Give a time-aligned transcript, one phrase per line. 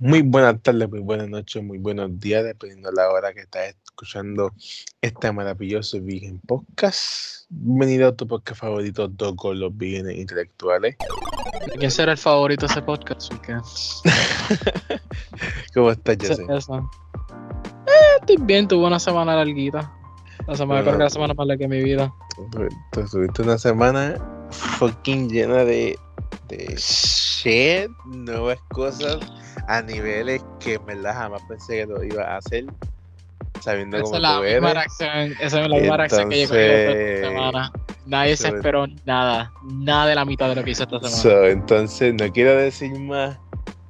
[0.00, 3.76] Muy buenas tardes, muy buenas noches, muy buenos días, dependiendo de la hora que estás
[3.84, 4.52] escuchando
[5.00, 7.46] este maravilloso Vegan Podcast.
[7.48, 10.96] Bienvenido a tu podcast favorito, Dos con los Veganes Intelectuales.
[11.78, 13.32] ¿Quién será el favorito de ese podcast?
[15.74, 16.40] ¿Cómo estás, Jesse?
[16.40, 16.58] Eh,
[18.20, 19.92] estoy bien, tuve una semana larguita.
[20.48, 22.12] La semana, creo que la semana más larga que mi vida.
[22.90, 24.16] Tú tuviste una semana
[24.50, 25.96] fucking llena de,
[26.48, 29.18] de shit, nuevas cosas
[29.68, 32.66] a niveles que en verdad jamás pensé que lo iba a hacer.
[33.60, 34.72] Sabiendo Esa cómo es la tú misma eres.
[34.74, 37.72] reacción, esa es la misma reacción que yo creo esta semana.
[38.06, 41.16] Nadie se esperó nada, nada de la mitad de lo que hizo esta semana.
[41.16, 43.38] So, entonces no quiero decir más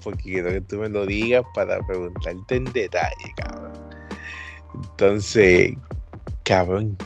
[0.04, 3.72] porque quiero que tú me lo digas para preguntarte en detalle, cabrón.
[4.74, 5.72] Entonces,
[6.44, 6.96] cabrón,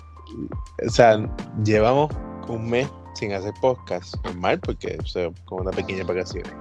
[0.86, 1.18] o sea,
[1.64, 2.10] llevamos
[2.48, 6.52] un mes sin hacer podcast, normal, porque o sea, como una pequeña vacaciones.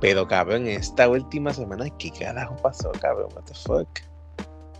[0.00, 3.28] Pero, cabrón, esta última semana, ¿qué carajo pasó, cabrón?
[3.34, 3.88] What the fuck?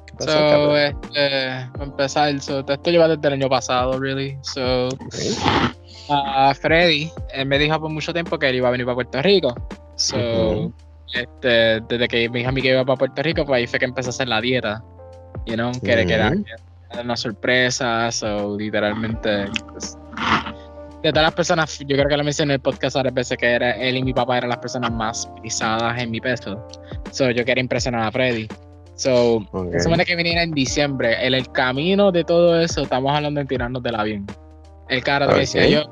[0.07, 0.77] ¿Qué pasó, So, cabrón?
[0.77, 4.39] este, para empezar, so, esto lleva desde el año pasado, really.
[4.43, 5.15] So, Ok.
[6.09, 9.21] a Freddy, él me dijo por mucho tiempo que él iba a venir para Puerto
[9.23, 9.55] Rico.
[9.97, 10.75] So, Ujú.
[11.13, 13.79] este, desde que me dijo a mí que iba para Puerto Rico, pues ahí fue
[13.81, 14.83] que empezó a hacer la dieta.
[15.47, 16.45] You know, que era Ujú.
[16.91, 19.47] era una sorpresa, so, literalmente.
[19.73, 19.99] pues,
[21.03, 23.47] de todas las personas, yo creo que lo mencioné en el podcast varias veces que
[23.47, 26.67] era él y mi papá eran las personas más pisadas en mi peso.
[27.13, 28.49] So, yo quería impresionar a Freddy.
[28.95, 29.75] So, Ok.
[29.75, 33.47] la semana que viniera en diciembre, en el camino de todo eso, estamos hablando de
[33.47, 34.27] tirarnos del avión.
[34.89, 35.33] El cara Ok.
[35.33, 35.85] me decía yo,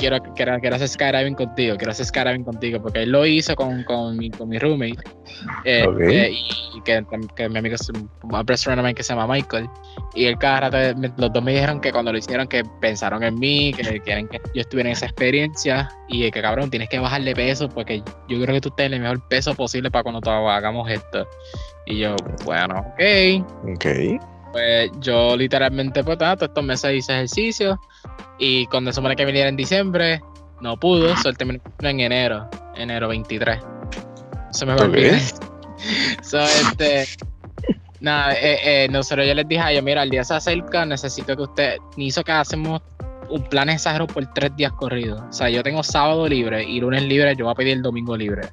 [0.00, 3.84] quiero, quiero, quiero hacer skydiving contigo, quiero hacer skydiving contigo, porque él lo hizo con,
[3.84, 4.98] con, mi, con mi roommate.
[5.64, 7.04] eh, eh, y, y que,
[7.36, 7.76] que mi amigo,
[8.22, 8.30] un
[8.76, 9.68] mine que se llama Michael.
[10.14, 13.38] Y el cara, me- los dos me dijeron que cuando lo hicieron, que pensaron en
[13.38, 15.88] mí, que quieren que yo estuviera en esa experiencia.
[16.08, 19.00] Y que cabrón, tienes que bajar de peso, porque yo creo que tú en el
[19.00, 21.26] mejor peso posible para cuando hagamos esto.
[21.86, 23.44] Y yo, bueno, ok.
[23.74, 23.86] Ok.
[24.52, 27.80] Pues yo literalmente, pues nada, todos estos meses hice ejercicio
[28.38, 30.20] y cuando se supone que viniera en diciembre,
[30.60, 33.60] no pudo, terminó en enero, enero 23.
[34.50, 35.16] Se me olvidó.
[36.22, 37.06] so, este,
[38.00, 41.36] nada, eh, eh, nosotros yo les dije a ellos, mira, el día se acerca, necesito
[41.36, 42.82] que usted, ni hizo que hacemos
[43.28, 45.22] un plan exagero por tres días corridos.
[45.28, 48.16] O sea, yo tengo sábado libre y lunes libre, yo voy a pedir el domingo
[48.16, 48.48] libre.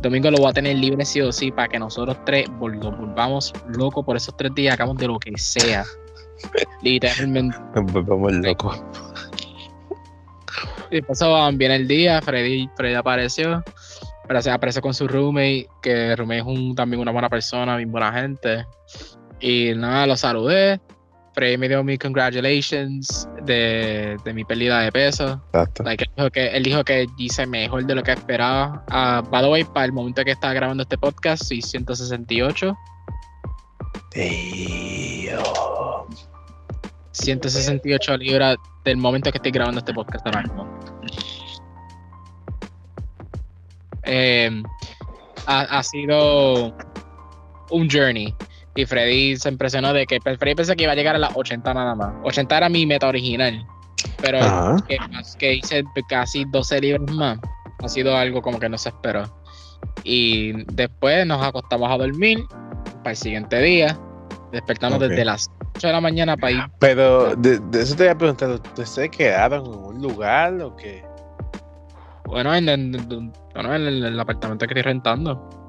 [0.00, 3.52] Domingo lo voy a tener libre sí o sí para que nosotros tres nos volvamos
[3.76, 5.84] locos por esos tres días, hagamos de lo que sea.
[6.82, 7.56] Literalmente.
[7.74, 8.82] Nos volvemos locos.
[10.90, 13.62] Y pasó bien el día, Freddy, Freddy apareció.
[14.26, 17.90] Pero se apareció con su roommate, que roommate es un- también una buena persona, bien
[17.90, 18.66] buena gente.
[19.40, 20.80] Y nada, lo saludé.
[21.40, 25.40] Me dio mis congratulations de, de mi pérdida de peso.
[25.52, 25.84] Exacto.
[25.84, 28.84] Like, él, dijo que, él dijo que hice mejor de lo que esperaba.
[28.88, 32.76] Ah, by the way, para el momento que estaba grabando este podcast, soy 168.
[34.14, 35.38] Damn.
[37.12, 40.80] 168 libras del momento que estoy grabando este podcast ahora mismo.
[44.04, 44.62] Eh,
[45.46, 46.74] ha, ha sido
[47.70, 48.34] un journey.
[48.78, 51.74] Y Freddy se impresionó de que Freddy pensé que iba a llegar a las 80
[51.74, 52.14] nada más.
[52.22, 53.66] 80 era mi meta original.
[54.22, 54.38] Pero
[54.86, 54.98] que,
[55.36, 57.38] que hice casi 12 libras más.
[57.82, 59.24] Ha sido algo como que no se esperó.
[60.04, 62.44] Y después nos acostamos a dormir
[62.98, 63.98] para el siguiente día.
[64.52, 68.12] Despertamos desde las 8 de la mañana para ir Pero de, de eso te voy
[68.12, 71.04] a preguntar, ¿ustedes se quedaron en un lugar o qué?
[72.26, 75.67] Bueno, en, en- el apartamento que estoy rentando.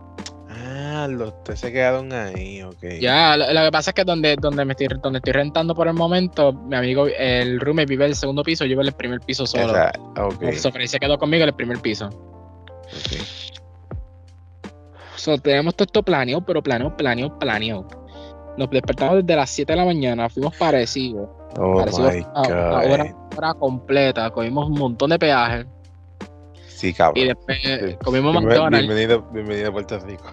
[0.81, 2.77] Ah, los ustedes se quedaron ahí, ok.
[3.01, 5.87] Ya, lo, lo que pasa es que donde, donde, me estoy, donde estoy rentando por
[5.89, 9.45] el momento, mi amigo, el roommate vive el segundo piso, yo vivo el primer piso
[9.45, 9.73] solo.
[9.73, 12.07] Esa- ok, So, Freddy se quedó conmigo en el primer piso.
[12.07, 13.21] ok.
[15.17, 17.87] So, tenemos todo esto planeado, pero planeado, planeado, planeado.
[18.57, 21.29] Nos despertamos desde las 7 de la mañana, fuimos parecidos.
[21.57, 22.41] Oh parecidos my a,
[22.79, 25.65] a hora, completa, comimos un montón de peajes
[26.67, 27.17] Sí, cabrón.
[27.23, 27.57] y después
[28.03, 28.87] comimos McDonald's.
[28.87, 30.23] Bienvenido, bienvenido a Puerto Rico.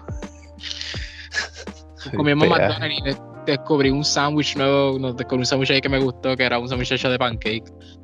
[2.15, 2.47] Comimos.
[2.47, 6.35] McDonald's y de- descubrí un sándwich nuevo, no, descubrí un sándwich ahí que me gustó,
[6.35, 7.63] que era un sándwich hecho de pancake.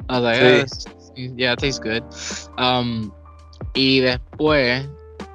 [0.09, 0.45] I was like, Sí.
[0.45, 0.63] "Ah,
[1.15, 2.03] this- yeah, it tastes good.
[2.57, 3.11] Um,
[3.73, 4.87] y después,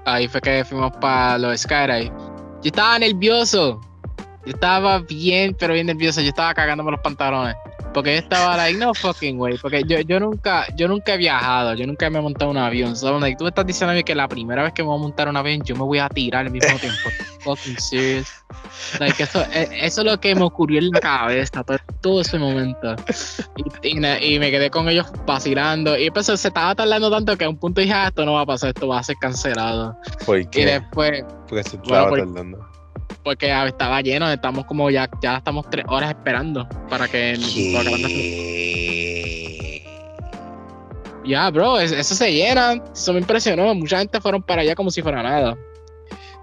[0.07, 2.11] ahí fue que fuimos para los Skydive.
[2.63, 3.81] Yo estaba nervioso.
[4.47, 6.21] Yo estaba bien, pero bien nervioso.
[6.23, 7.55] Yo estaba cagándome los pantalones.
[7.93, 9.57] Porque estaba like, no fucking way.
[9.59, 12.97] Porque yo, yo nunca, yo nunca he viajado, yo nunca me he montado un avión.
[12.97, 14.99] So, like, tú me estás diciendo a mí que la primera vez que me voy
[14.99, 17.09] a montar un avión, yo me voy a tirar al mismo tiempo.
[17.41, 18.29] fucking serious.
[18.99, 22.39] Like, eso, e, eso es lo que me ocurrió en la cabeza todo, todo ese
[22.39, 22.97] momento.
[23.83, 25.99] Y, y, y, me quedé con ellos vacilando.
[25.99, 28.43] Y pues se estaba tardando tanto que a un punto dije, ah, esto no va
[28.43, 29.97] a pasar, esto va a ser cancelado.
[30.25, 30.63] ¿Por qué?
[30.63, 31.25] Y después.
[31.49, 32.78] Porque se estaba Bueno, tardando.
[33.23, 37.37] Porque estaba lleno, estamos como ya, ya estamos tres horas esperando para que.
[37.75, 39.85] para que.
[41.25, 42.83] Ya, bro, es- eso se llena.
[42.93, 43.75] Eso me impresionó.
[43.75, 45.57] Mucha gente fueron para allá como si fuera nada.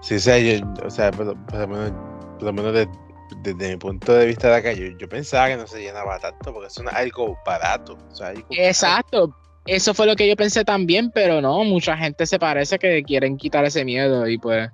[0.02, 1.36] Sí, o sea, yo, o sea, por, lo-
[1.68, 1.92] menos,
[2.36, 2.88] por lo menos de-
[3.42, 6.54] desde mi punto de vista de acá, yo, yo pensaba que no se llenaba tanto
[6.54, 7.98] porque es algo barato.
[8.12, 9.36] O sea, algo Exacto.
[9.66, 13.36] Eso fue lo que yo pensé también, pero no, mucha gente se parece que quieren
[13.38, 14.70] quitar ese miedo y pues.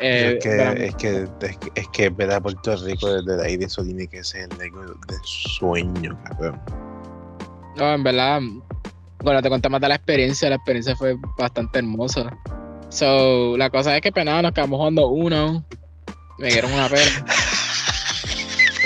[0.00, 3.40] Eh, es, que, es que es que es que ver a Puerto Rico desde el
[3.40, 6.60] aire eso tiene que ser algo de sueño, cabrón.
[7.76, 8.40] No, en verdad,
[9.22, 12.36] bueno, te conté más de la experiencia, la experiencia fue bastante hermosa.
[12.88, 15.64] So, la cosa es que pues nada, nos quedamos jugando uno,
[16.38, 17.24] me dieron una pena.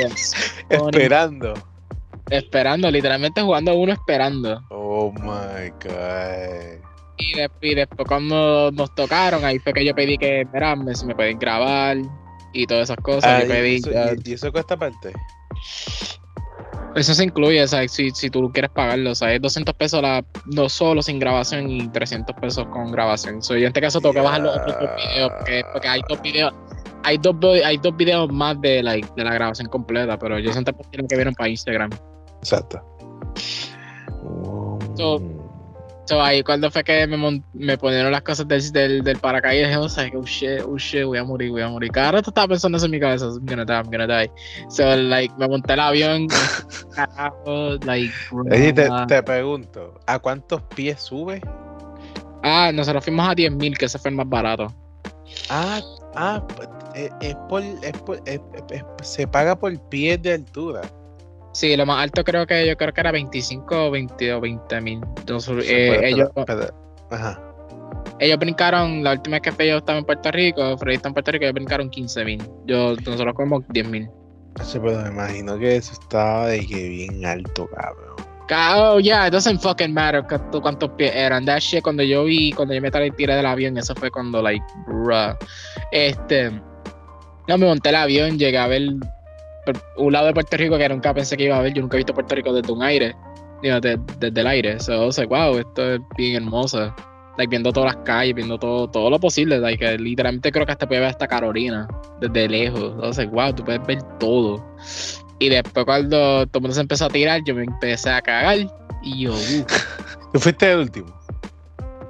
[0.00, 0.32] Pues,
[0.70, 1.54] Esperando.
[2.30, 4.64] esperando, literalmente jugando uno esperando.
[4.70, 6.78] Oh my god.
[7.18, 11.04] Y, de- y después cuando nos tocaron, ahí fue que yo pedí que, mira, si
[11.06, 11.96] me pueden grabar
[12.52, 13.24] y todas esas cosas.
[13.24, 15.12] Ah, yo y, pedí, eso, y- y eso cuesta parte.
[16.94, 20.24] Eso se incluye, sea, si, si tú quieres pagarlo, o sea, es 200 pesos la,
[20.46, 23.42] no solo sin grabación y 300 pesos con grabación.
[23.42, 26.00] So, yo en este caso tengo que bajar los otros dos videos porque, porque hay
[26.08, 26.52] dos videos,
[27.04, 30.72] hay dos, hay dos videos más de, like, de la grabación completa, pero yo siento
[30.72, 31.90] que que vieron para Instagram.
[32.38, 32.80] Exacto.
[34.96, 35.47] So- Mm.
[36.08, 39.90] So, ahí cuando fue que me, me ponieron las cosas del, del, del paracaídas, o
[39.90, 41.90] sea, que oh shit, oh shit, voy a morir, voy a morir.
[41.92, 44.30] Cada rato estaba pensando eso en mi cabeza, I'm gonna die, I'm gonna die.
[44.70, 46.26] So, like, me monté el avión,
[46.94, 48.10] carajo, like,
[48.50, 51.42] Oye, te, te pregunto, ¿a cuántos pies sube?
[52.42, 54.72] Ah, nosotros fuimos a 10.000, que ese fue el más barato.
[55.50, 55.78] Ah,
[56.16, 58.40] ah, pues, eh, es por, es por- es-
[58.70, 60.80] es- se paga por pies de altura.
[61.52, 64.80] Sí, lo más alto creo que yo creo que era 25 o 20 o 20
[64.80, 65.00] mil.
[65.64, 66.28] Eh, ellos,
[67.10, 67.40] ajá.
[68.20, 71.32] ellos brincaron, la última vez que yo estaba en Puerto Rico, Freddy está en Puerto
[71.32, 72.42] Rico, ellos brincaron 15 mil.
[72.66, 74.08] Yo, nosotros como 10 mil.
[74.62, 78.16] Sí, pero me imagino que eso estaba de que bien alto, cabrón.
[78.50, 81.44] Oh, yeah, it doesn't fucking matter cuánto- cuántos pies eran.
[81.44, 84.64] That shit, cuando yo vi, cuando yo me tiré del avión, eso fue cuando, like,
[84.86, 85.36] bruh.
[85.92, 86.50] Este,
[87.46, 88.82] no, me monté el avión, llegué a ver
[89.96, 91.72] un lado de Puerto Rico que nunca pensé que iba a ver.
[91.74, 93.14] Yo nunca he visto Puerto Rico desde un aire,
[93.62, 94.80] digo, de- desde el aire.
[94.80, 96.94] So, wow, esto es bien hermoso.
[97.36, 99.58] Like, viendo todas las calles, viendo todo, todo lo posible.
[99.58, 101.86] Like, eh, literalmente creo que hasta puede ver hasta Carolina,
[102.20, 102.94] desde lejos.
[102.98, 104.64] Was like, wow, tú puedes ver todo.
[105.38, 108.58] Y después cuando todo el mundo se empezó a tirar, yo me empecé a cagar.
[109.04, 109.64] Y yo, uh,
[110.32, 111.06] ¿Tú fuiste el último?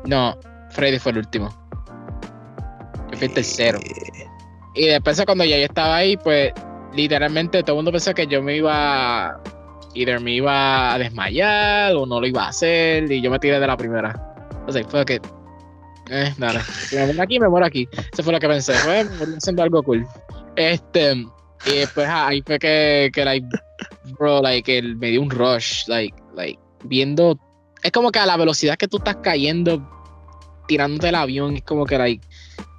[0.07, 0.35] no,
[0.71, 1.51] Freddy fue el último.
[3.13, 3.79] Yo fui el tercero.
[3.81, 4.25] Eh,
[4.75, 6.53] Y después cuando ya yo estaba ahí, pues
[6.95, 9.41] literalmente todo el mundo pensó que yo me iba,
[9.95, 13.11] either me iba a desmayar o no lo iba a hacer.
[13.11, 14.15] Y yo me tiré de la primera.
[14.67, 15.21] O sea, fue que,
[16.11, 17.89] eh, dale, si me muero aquí, me muero aquí.
[18.13, 19.07] Eso fue lo que pensé, fue
[19.37, 20.07] haciendo algo cool.
[20.57, 21.13] Este,
[21.67, 23.47] y después ah, ahí fue que, que like,
[24.19, 27.39] bro, like, el- me dio un rush, like, like, viendo,
[27.83, 29.81] es como que a la velocidad que tú estás cayendo,
[30.67, 32.27] tirándote del avión, es como que, like,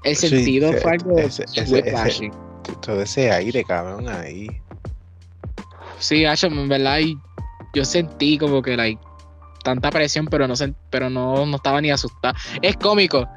[0.04, 2.32] el Sí, sentido ese- fue algo ese- ese- whiplashing.
[2.90, 4.50] Todo ese aire, cabrón, ahí.
[6.00, 7.00] Sí, Acho, en verdad,
[7.74, 9.00] yo sentí como que, like,
[9.64, 10.56] tanta presión, pero no
[10.90, 12.34] pero no, no estaba ni asustado.
[12.62, 13.28] Es cómico.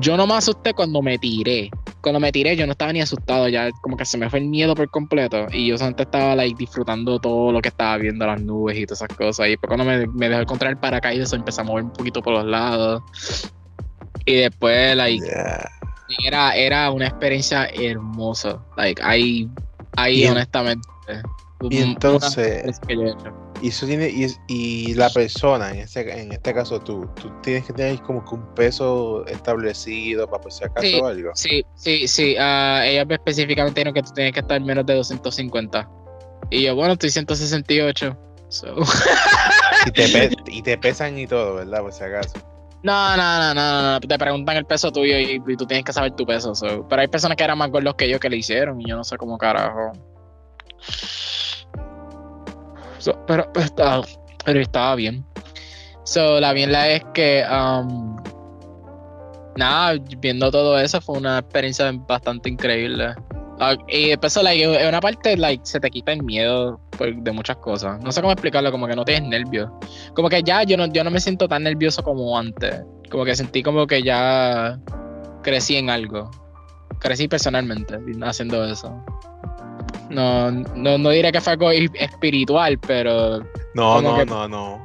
[0.00, 1.70] Yo no me asusté cuando me tiré.
[2.00, 3.48] Cuando me tiré, yo no estaba ni asustado.
[3.48, 5.46] Ya como que se me fue el miedo por completo.
[5.52, 9.02] Y yo solamente estaba, like, disfrutando todo lo que estaba viendo, las nubes y todas
[9.02, 9.46] esas cosas.
[9.46, 12.32] Y después cuando me, me dejó encontrar el paracaídas, empecé a mover un poquito por
[12.32, 13.02] los lados.
[14.24, 15.24] Y después, like.
[16.24, 18.62] Era, era una experiencia hermosa.
[18.76, 19.48] Like, ahí,
[19.96, 20.88] ahí Y en- honestamente.
[21.70, 23.32] Y entonces, que yo he hecho.
[23.62, 27.64] y eso tiene, y, y la persona, en este, en este caso tú, tú tienes
[27.64, 31.00] que tener como que un peso establecido para por si acaso Sí.
[31.02, 31.30] algo.
[31.34, 32.36] Sí, sí, sí.
[32.38, 35.88] ah, ellos específicamente dijeron que tú tienes que estar menos de 250.
[36.50, 38.16] Y yo, bueno, estoy 168.
[38.50, 38.74] So.
[39.86, 41.80] Y te, y te pesan y todo, ¿verdad?
[41.80, 42.34] Por si acaso.
[42.82, 44.00] No, no, no, no, no.
[44.00, 46.54] Te preguntan el peso tuyo y, y tú tienes que saber tu peso.
[46.54, 46.86] so.
[46.88, 49.04] Pero hay personas que eran más gordos que yo que le hicieron y yo no
[49.04, 49.92] sé cómo carajo.
[53.26, 54.04] Pero estaba,
[54.44, 55.24] pero estaba bien.
[56.04, 58.16] So, la bien la es que, um,
[59.56, 63.14] nada, viendo todo eso fue una experiencia bastante increíble.
[63.58, 67.32] Ah, y después, like, en una parte, like, se te quita el miedo por- de
[67.32, 67.98] muchas cosas.
[68.02, 69.70] No sé cómo explicarlo, como que no tienes nervios.
[70.14, 72.82] Como que ya yo no, yo no me siento tan nervioso como antes.
[73.10, 74.78] Como que sentí como que ya
[75.42, 76.30] crecí en algo.
[76.98, 79.04] crecí personalmente haciendo eso.
[80.08, 83.40] No, no, no diré que fue algo espiritual, pero.
[83.74, 84.84] No, no, no, no.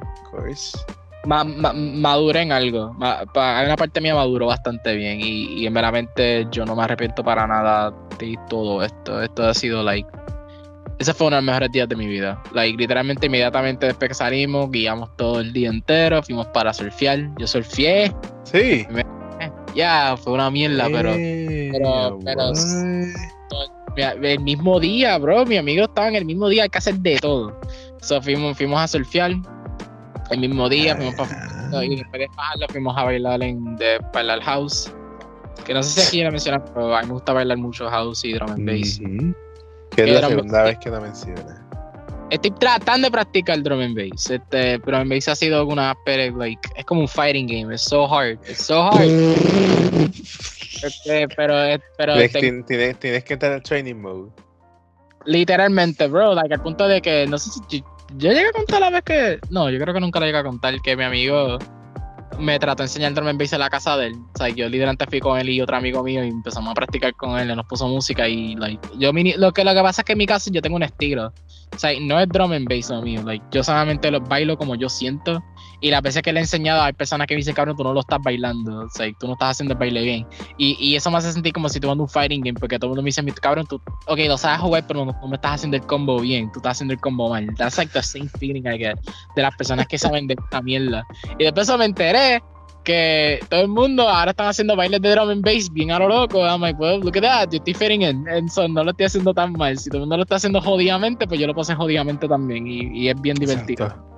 [1.24, 2.96] Ma, maduré en algo.
[3.00, 5.20] hay una parte mía maduró bastante bien.
[5.20, 9.22] Y, y veramente yo no me arrepiento para nada de todo esto.
[9.22, 10.08] Esto ha sido like.
[10.98, 12.40] Ese fue uno de los mejores días de mi vida.
[12.52, 17.28] Like, literalmente, inmediatamente después que salimos, guiamos todo el día entero, fuimos para surfear.
[17.38, 18.12] Yo surfeé.
[18.44, 18.86] Sí.
[19.74, 21.12] Ya, fue una mierda, pero.
[21.12, 22.52] Pero, pero
[24.22, 27.16] el mismo día, bro, mi amigo estaba en el mismo día, hay que hacer de
[27.16, 27.58] todo.
[28.00, 29.32] So, fuimos, fuimos a surfear
[30.32, 34.40] el mismo día, fuimos para y después de bajarlo fuimos a bailar en de bailar
[34.42, 34.92] house.
[35.64, 38.24] Que no sé si aquí ya mencionas, pero a mí me gusta bailar mucho house
[38.24, 39.00] y drum and bass.
[39.94, 41.60] Que es la segunda vez que la mencionas.
[42.30, 44.30] Estoy tratando de practicar drum and bass.
[44.30, 47.74] Este, drum and bass ha sido una like, es como un fighting game.
[47.74, 48.38] Es so hard.
[48.46, 49.08] Es so hard.
[50.82, 51.54] Este, pero,
[51.96, 54.30] pero tienes, tienes, que entrar al training mode.
[55.26, 57.84] Literalmente, bro, like, al punto de que no sé si
[58.16, 59.40] yo, llegué a contar la vez que.
[59.50, 61.58] No, yo creo que nunca le llegué a contar que mi amigo
[62.38, 64.14] me trató de enseñar drum and bass en la casa de él.
[64.14, 67.14] O sea, yo literalmente fui con él y otro amigo mío y empezamos a practicar
[67.14, 70.04] con él, y nos puso música y like, yo lo que lo que pasa es
[70.04, 71.32] que en mi casa yo tengo un estilo.
[71.74, 74.74] O sea, no es drum and bass lo mío, like, yo solamente lo bailo como
[74.74, 75.42] yo siento
[75.82, 77.92] y las veces que le he enseñado, hay personas que me dicen, cabrón, tú no
[77.92, 80.26] lo estás bailando, o sea, tú no estás haciendo el baile bien.
[80.56, 82.90] Y, y eso me hace sentir como si jugando un fighting game, porque todo el
[82.90, 85.82] mundo me dice, cabrón, tú, ok, lo sabes jugar, pero no, me estás haciendo el
[85.82, 87.52] combo bien, tú estás haciendo el combo mal.
[87.56, 88.96] That's like the same feeling I get
[89.34, 91.04] de las personas que saben de esta mierda.
[91.36, 92.40] Y después me enteré
[92.84, 96.08] que todo el mundo ahora están haciendo bailes de drum and bass bien a lo
[96.08, 96.44] loco.
[96.46, 98.48] I'm like, well, look at that, yo estoy fitting in.
[98.48, 99.76] so, no lo estoy haciendo tan mal.
[99.76, 102.68] Si todo el mundo lo está haciendo jodidamente, pues yo lo puedo jodidamente también.
[102.68, 104.11] Y, y es bien divertido.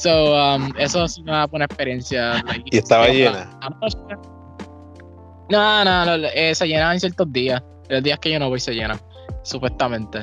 [0.00, 2.42] So, um, eso es una buena experiencia.
[2.64, 3.50] ¿Y estaba llena?
[5.50, 7.62] No, no, no eh, se llena en ciertos días.
[7.90, 8.98] Los días que yo no voy se llena,
[9.42, 10.20] supuestamente.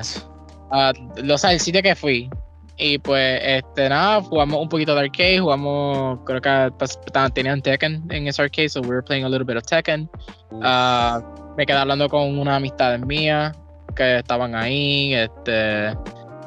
[0.72, 2.28] Uh, lo sé, el sitio que fui.
[2.76, 6.98] Y pues, este, nada, jugamos un poquito de arcade, jugamos, creo que pues,
[7.32, 10.10] tenían Tekken en ese arcade, so we were playing a little bit of Tekken.
[10.50, 11.20] Uh,
[11.56, 13.52] me quedé hablando con una amistad mía
[13.94, 15.92] que estaban ahí, este,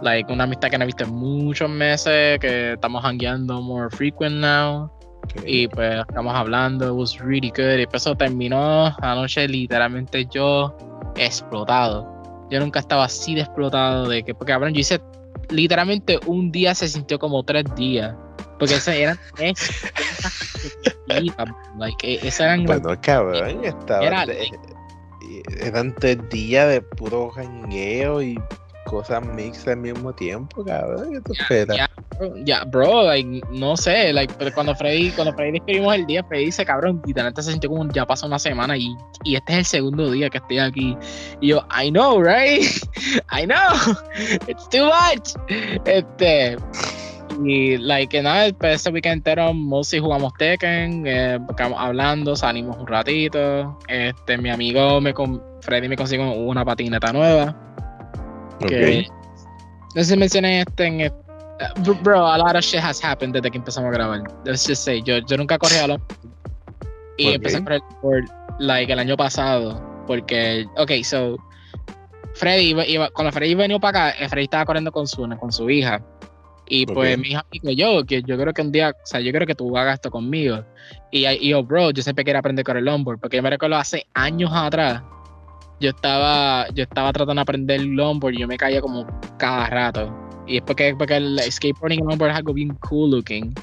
[0.01, 4.37] like una amistad que no he visto en muchos meses, que estamos hangueando more frequent
[4.37, 4.91] now.
[5.45, 7.79] Y pues estamos hablando, it was really good.
[7.79, 10.75] Y pues eso terminó anoche literalmente yo
[11.15, 12.07] explotado.
[12.49, 14.99] Yo nunca estaba así de explotado de que, porque cabrón, yo hice
[15.49, 18.15] literalmente un día se sintió como tres días.
[18.59, 19.89] Porque ese eran tres.
[21.77, 22.65] like, e, eran.
[22.65, 24.25] Bueno, cabrón, estaba.
[25.61, 28.39] eran tres días de puro jangueo y
[28.91, 31.13] cosas mixtas al mismo tiempo, cabrón.
[31.13, 31.77] ¿Qué tú esperas?
[32.43, 36.45] Ya, bro, like, no sé, like, pero cuando Freddy, cuando Freddy describimos el día, Freddy
[36.45, 38.93] dice, cabrón, literalmente se sintió como ya pasó una semana y,
[39.23, 40.97] y este es el segundo día que estoy aquí.
[41.39, 42.63] Y yo, I know, right?
[43.31, 43.95] I know,
[44.47, 45.35] it's too much.
[45.85, 46.57] Este,
[47.45, 51.39] y, like, nada, ese weekend entero, mostly jugamos Tekken, eh,
[51.77, 53.79] hablando, salimos un ratito.
[53.87, 55.13] Este, mi amigo, me
[55.61, 57.55] Freddy me consiguió una patineta nueva
[58.61, 59.07] que,
[59.95, 63.33] no sé si mencioné este en el, uh, bro, a lot of shit has happened
[63.33, 64.23] desde que empezamos a grabar.
[64.45, 65.97] Let's just say, yo, yo nunca corrí a lo
[67.17, 68.23] y empecé a correr por
[68.59, 71.37] like el año pasado porque, ok, so
[72.35, 75.69] Freddy iba, cuando Freddy venido para acá, eh, Freddy estaba corriendo con su, con su
[75.69, 76.01] hija.
[76.67, 79.31] Y pues mi hija dijo yo, que yo creo que un día, o sea, yo
[79.33, 80.63] creo que tú hagas esto conmigo.
[81.11, 83.75] Y, y yo, bro, yo siempre quería aprender a correr longboard, porque yo me recuerdo
[83.75, 85.01] hace años atrás,
[85.81, 89.05] yo estaba, yo estaba tratando de aprender longboard y yo me caía como
[89.37, 90.15] cada rato.
[90.47, 93.53] Y es porque, porque el skateboarding y longboard es algo bien cool looking.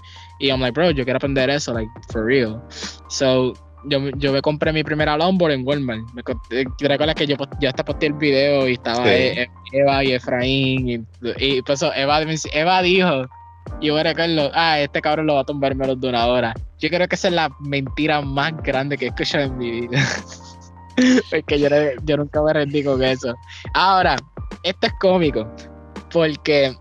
[0.40, 2.60] Y I'm like, bro, yo quiero aprender eso, like, for real.
[3.08, 6.02] So, yo, yo me compré mi primera longboard en Walmart.
[6.12, 10.12] Me, eh, recuerdas que yo ya hasta posté el video y estaba e, Eva y
[10.12, 10.88] Efraín.
[10.88, 11.06] Y,
[11.38, 12.20] y pues Eva,
[12.52, 13.26] Eva dijo,
[13.80, 16.54] yo recuerdo, ah, este cabrón lo va a tumbar menos de una hora.
[16.80, 19.98] Yo creo que esa es la mentira más grande que he escuchado en mi vida.
[21.30, 21.68] Porque yo,
[22.04, 23.34] yo nunca me rendí con eso.
[23.74, 24.16] Ahora,
[24.62, 25.48] esto es cómico.
[26.12, 26.74] Porque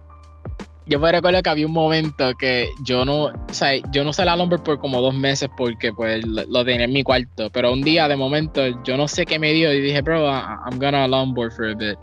[0.86, 4.24] yo me recuerdo que había un momento que yo no, o sea, yo no usé
[4.24, 7.50] la lumber por como dos meses porque pues lo, tenía en mi cuarto.
[7.52, 10.80] Pero un día de momento yo no sé qué me dio y dije, bro, I'm
[10.80, 11.98] gonna longboard for a bit.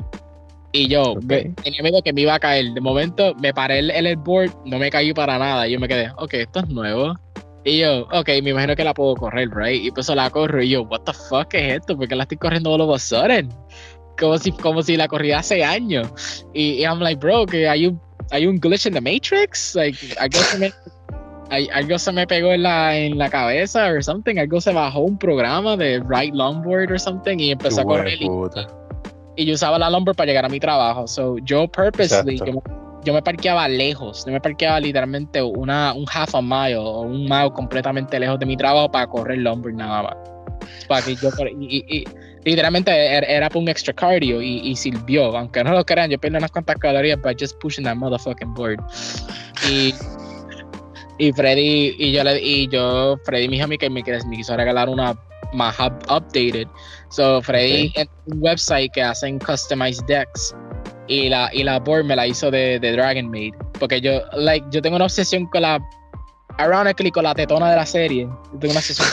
[0.72, 1.14] Y yo
[1.62, 2.72] tenía miedo que me iba a caer.
[2.72, 5.66] De momento me paré el, el board, no me caí para nada.
[5.68, 7.14] Y yo me quedé, ok, esto es nuevo.
[7.64, 9.82] Y yo, ok, me imagino que la puedo correr, right?
[9.82, 11.96] Y pues la corro y yo, what the fuck es esto?
[11.96, 13.48] ¿Por qué la estoy corriendo all of a sudden?
[14.18, 16.46] Como si, como si la corría hace años.
[16.52, 19.74] Y, I'm like, bro, que hay un, hay un glitch in the Matrix.
[19.74, 20.54] Like, I guess
[21.72, 25.18] algo se me pegó en la, en la cabeza or something, algo se bajó un
[25.18, 28.20] programa de Right Longboard or something y empezó a correr.
[28.20, 28.28] Y,
[29.36, 31.06] y, yo usaba la longboard para llegar a mi trabajo.
[31.06, 32.62] So yo purposely, yo,
[33.12, 37.50] me parqueaba lejos, yo me parqueaba literalmente una, un half a mile o un mile
[37.52, 40.16] completamente lejos de mi trabajo para correr longboard nada más.
[40.88, 41.30] Para que yo,
[41.60, 42.04] y,
[42.44, 45.36] literalmente era, era, un extra cardio y, y, sirvió.
[45.36, 48.80] Aunque no lo crean, yo perdí unas cuantas calorías by just pushing that motherfucking board.
[49.68, 49.92] Y
[51.18, 54.36] y Freddy, y yo, le, y yo Freddy me dijo a mí que me, me
[54.36, 55.14] quiso regalar una
[55.52, 56.66] más updated.
[57.10, 60.54] So, Freddy en un website que hacen customized decks.
[61.06, 63.54] Y la, y la board me la hizo de, de Dragon Maid.
[63.78, 65.80] Porque yo, like, yo tengo una obsesión con la.
[66.58, 68.28] Ironically, con la tetona de la serie.
[68.52, 69.08] Yo tengo una obsesión.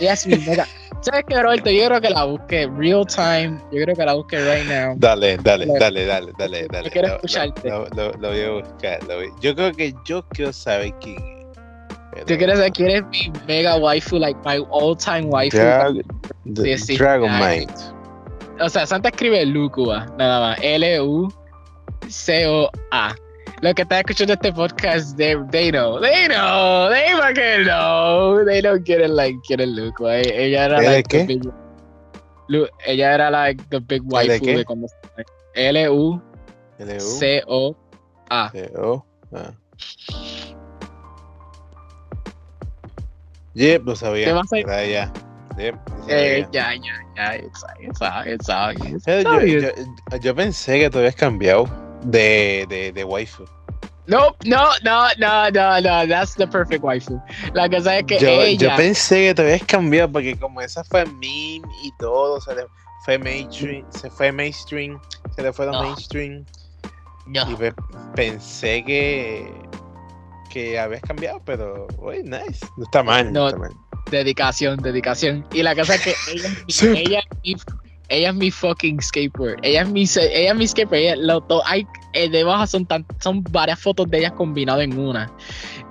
[0.00, 0.66] y es mi mega.
[1.00, 1.70] ¿Sabes qué, Roberto?
[1.70, 3.58] Yo creo que la busque real time.
[3.72, 4.94] Yo creo que la busque right now.
[4.98, 6.84] Dale, dale, dale, dale, dale, dale.
[6.84, 7.68] Yo quiero escucharte.
[7.68, 9.00] Lo, voy a buscar.
[9.40, 12.26] Yo creo que yo quiero saber quién es.
[12.26, 14.18] ¿Tú quieres saber quién es mi mega waifu?
[14.18, 15.56] Like my all time waifu.
[16.98, 17.70] Dragon Mind.
[18.60, 20.58] O sea, Santa escribe Lucua, nada más.
[20.62, 21.30] L-U-C-O-A
[23.60, 28.62] los que están escuchando este podcast, they, they know, they know, they fucking know, they
[28.62, 31.26] don't get it like, quieren Luke, Ella era like, qué?
[31.26, 31.42] Big,
[32.86, 34.86] ella era like the big waifu de, de cuando
[35.54, 36.22] L U
[36.98, 37.76] C O
[38.30, 38.50] A.
[38.50, 39.52] C O A.
[43.54, 44.26] Yep, lo sabía.
[44.26, 45.12] ¿Qué vas a Era ella.
[45.60, 45.74] Yep,
[46.08, 48.46] eh, ya, ya, ya, it's, it's
[49.06, 49.70] yo, yo,
[50.20, 51.68] yo pensé que tú habías cambiado
[52.04, 53.44] de, de, de waifu.
[54.06, 57.20] No, no, no, no, no, no, that's the perfect waifu.
[57.52, 58.70] La cosa es que yo, ella...
[58.70, 62.66] Yo pensé que te habías cambiado porque como esa fue meme y todo, se le
[63.04, 64.98] fue mainstream, se fue mainstream,
[65.36, 66.44] se le fue a mainstream.
[67.26, 67.48] No.
[67.50, 67.56] Y
[68.14, 69.52] pensé que
[70.50, 72.66] que habías cambiado, pero, uy, nice.
[72.76, 73.32] No está mal.
[73.32, 73.70] No, está mal.
[74.10, 75.46] Dedicación, dedicación.
[75.52, 77.58] Y la cosa es que ella, ella,
[78.08, 79.58] ella es mi fucking skateboard.
[79.62, 81.00] Ella es mi, ella es mi skateboard.
[81.00, 84.98] Ella, lo, to, hay, eh, debajo son, tan, son varias fotos de ellas combinadas en
[84.98, 85.32] una.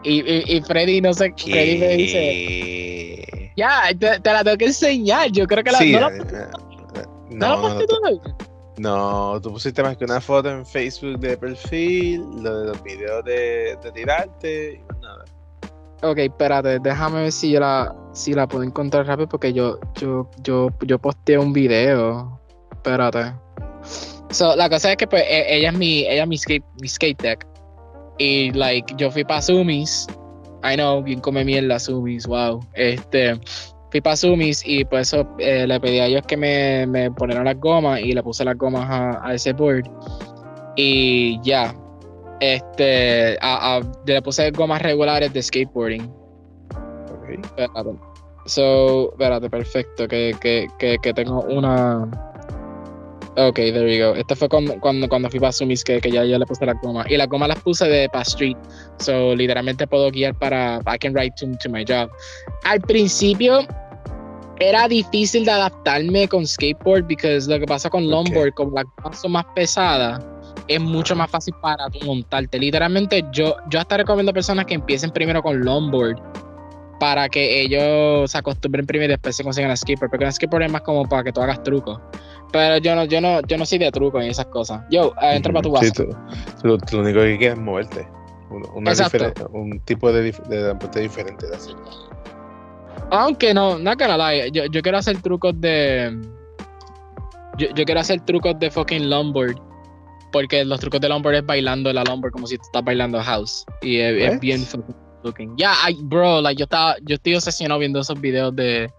[0.04, 1.52] Y, y, y Freddy, no sé, ¿Qué?
[1.52, 3.54] Freddy me dice.
[3.56, 5.32] Ya, te, te, la tengo que enseñar.
[5.32, 5.78] Yo creo que la.
[5.78, 6.22] Sí, no, la, eh,
[7.32, 7.96] no, no, no, tú,
[8.80, 13.24] no, tú pusiste más que una foto en Facebook de perfil, lo de los videos
[13.26, 15.26] de, de tirarte y nada.
[16.02, 20.69] Ok, espérate, déjame ver si la, si la puedo encontrar rápido porque yo, yo, yo,
[20.82, 22.39] yo posteé un video.
[22.71, 23.34] Espérate.
[24.32, 26.88] So, la cosa es que pues e, ella es mi, ella es mi skate, mi
[26.88, 27.47] skate deck.
[28.17, 30.08] Y like, yo fui para Sumis.
[30.63, 32.60] I know, bien come mierda Sumis, wow.
[32.73, 33.39] Este,
[33.89, 37.45] fui para Sumis y pues eso eh, le pedí a ellos que me, me ponieran
[37.45, 39.89] las gomas y le puse las gomas a, a ese board.
[40.75, 41.73] Y ya,
[42.41, 46.03] este, a, a, le puse gomas regulares de skateboarding.
[47.10, 47.29] Ok.
[47.43, 48.09] Espérate.
[48.50, 50.08] So, espérate, perfecto.
[50.08, 52.10] Que, que, que, que tengo una.
[53.38, 54.16] Ok, there we go.
[54.16, 56.74] Este fue cuando, cuando, cuando fui para Sumis que, que ya, ya le puse la
[56.82, 57.06] goma.
[57.08, 58.58] Y las gomas las puse de para street.
[58.98, 60.82] So, literalmente puedo guiar para.
[60.88, 62.10] I can ride to, to my job.
[62.64, 63.68] Al principio
[64.60, 69.22] era difícil de adaptarme con skateboard, porque lo que pasa con longboard, como las gomas
[69.22, 70.26] son más pesadas
[70.68, 72.58] es mucho más fácil para tú montarte.
[72.60, 76.20] Literalmente, yo, yo hasta recomiendo a personas que empiecen primero con longboard
[77.00, 80.10] para que ellos se acostumbren primero y después se consigan el skipper.
[80.10, 82.00] Porque el skipper es más como para que tú hagas trucos.
[82.52, 84.82] Pero yo no, yo no, yo no soy de trucos y esas cosas.
[84.90, 85.92] Yo, eh, entra para tu base.
[85.96, 86.04] Sí,
[86.64, 88.08] lo único que quieres es moverte.
[88.74, 88.94] Una
[89.52, 91.76] un tipo de, de, diferente de hacer.
[93.12, 96.20] Aunque no, no que yo, yo quiero hacer trucos de.
[97.58, 99.70] Yo, yo quiero hacer trucos de fucking longboard
[100.32, 103.66] porque los trucos de longboard es bailando la longboard como si tú estás bailando house.
[103.82, 104.66] Y es, bien
[105.23, 105.58] looking.
[105.58, 108.89] Yeah, bro, like yo estaba, yo estoy obsesionado viendo esos videos de,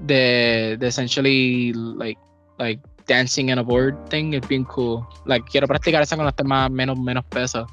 [0.00, 2.18] de, de essentially like,
[2.58, 4.34] like dancing in a board thing.
[4.34, 5.06] Es bien cool.
[5.26, 7.66] Like quiero practicar eso con este más, menos, menos peso.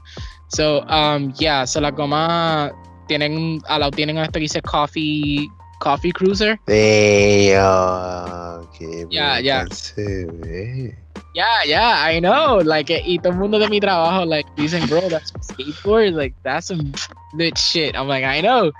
[0.49, 2.71] So, um, yeah, so las gomas
[3.07, 5.47] tienen, a la tienen esto que dice coffee,
[5.85, 6.57] coffee cruiser.
[6.65, 9.65] Damn, qué yeah, yeah.
[9.69, 10.95] se ve.
[11.35, 12.61] Yeah, yeah, I know.
[12.63, 16.15] Like, y todo el mundo de mi trabajo, like, dicen, bro, that's skateboard.
[16.15, 16.91] Like, that's some
[17.35, 17.95] lit shit.
[17.95, 18.71] I'm like, I know.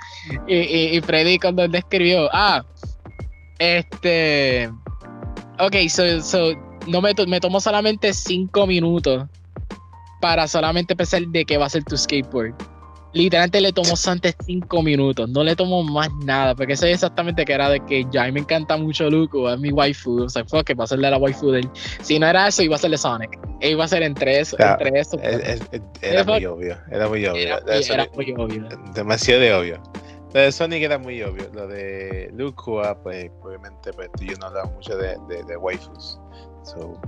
[0.48, 2.65] Y, y, y Freddy cuando escribió, ah,
[3.60, 4.72] este.
[5.60, 6.56] Ok, so, so
[6.88, 9.28] no me, me tomo solamente cinco minutos
[10.22, 12.56] para solamente pensar de qué va a ser tu skateboard.
[13.15, 17.54] Literalmente le tomó antes cinco minutos, no le tomó más nada, porque es exactamente que
[17.54, 20.73] era de que ya me encanta mucho Luco, es mi waifu, o sea, fuck, que
[20.73, 21.69] va a ser de la waifu de él.
[22.01, 23.39] Si no era eso, iba a ser de Sonic.
[23.62, 25.17] E iba a ser entre eso, entre eso.
[26.01, 27.41] era, muy obvio, era muy obvio.
[27.41, 28.67] Era, muy obvio.
[28.93, 29.84] Demasiado de obvio.
[30.34, 31.49] Lo de Sonic era muy obvio.
[31.54, 36.19] Lo de Lucua, pues obviamente pues, yo no hablaba mucho de, de, waifus.
[36.63, 36.99] So,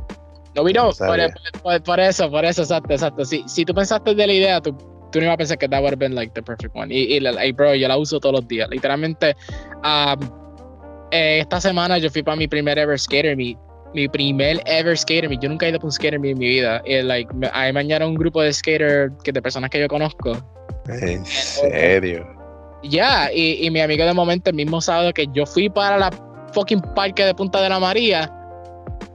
[0.55, 1.19] no, vino, por,
[1.61, 3.25] por, por, eso, por eso, exacto, exacto.
[3.25, 4.73] Si, si tú pensaste de la idea, tú
[5.17, 6.93] tú no ibas a pensar que that would have been like the perfect one.
[6.93, 8.69] Y, y, bro, yo la uso todos los días.
[8.69, 9.35] Literalmente,
[9.83, 10.19] um,
[11.11, 13.57] eh, esta semana yo fui para mi primer ever skater meet.
[13.95, 15.41] Mi primer ever skater meet.
[15.41, 16.81] Yo nunca he ido para un skater meet en mi vida.
[16.85, 20.37] Y, like, ahí me un grupo de skater que de personas que yo conozco.
[20.87, 22.27] ¿En serio?
[22.83, 26.11] Ya, y, y mi amigo de momento, el mismo sábado que yo fui para la
[26.53, 28.31] fucking parque de Punta de la María,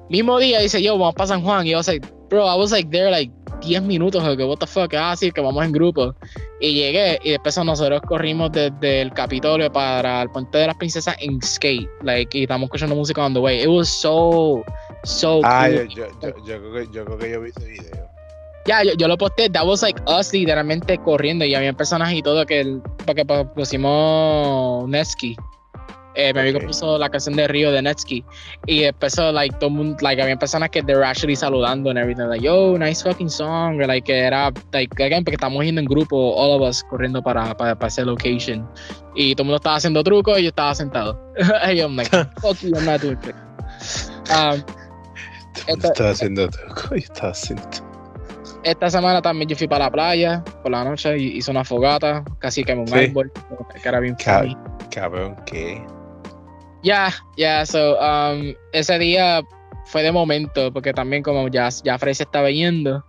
[0.08, 1.64] mismo día dice yo, vamos para San Juan.
[1.64, 3.30] Y yo, was like, bro, I was like there like
[3.62, 6.14] 10 minutos, o que what the fuck, ah, sí, que vamos en grupo.
[6.60, 11.16] Y llegué, y después nosotros corrimos desde el Capitolio para el Puente de las Princesas
[11.20, 13.62] en skate, like, y estamos escuchando música on the way.
[13.62, 14.64] It was so,
[15.04, 18.08] so Ah, yo, yo, yo, creo que, yo creo que yo vi ese video.
[18.66, 22.22] Ya, yo, yo, lo posté, that was like us literalmente corriendo y había personas y
[22.22, 25.36] todo que, porque pusimos Nesky
[26.14, 28.24] eh, mi amigo puso la canción de Río de Netsky
[28.66, 32.28] y empezó, like, todo mundo, like, había personas que they were actually saludando and everything,
[32.28, 35.86] like, yo, nice fucking song, or, like, que era, like, again, porque estamos yendo en
[35.86, 38.68] grupo, all of us, corriendo para, para, para ese location,
[39.14, 41.18] y todo el mundo estaba haciendo trucos y yo estaba sentado,
[41.70, 43.34] y yo, I'm like, fuck you, I'm not doing it.
[44.30, 44.62] Um,
[45.66, 47.92] estaba haciendo trucos y estaba sentado.
[48.64, 52.24] Esta semana también yo fui para la playa por la noche y hice una fogata,
[52.38, 52.94] casi que un sí.
[52.94, 53.32] árbol,
[53.82, 54.16] que era bien
[54.90, 55.82] Cabrón, ¿qué?
[56.82, 59.42] Ya, ya, so, um, ese día
[59.86, 63.04] fue de momento, porque también como ya, ya Frey se estaba yendo,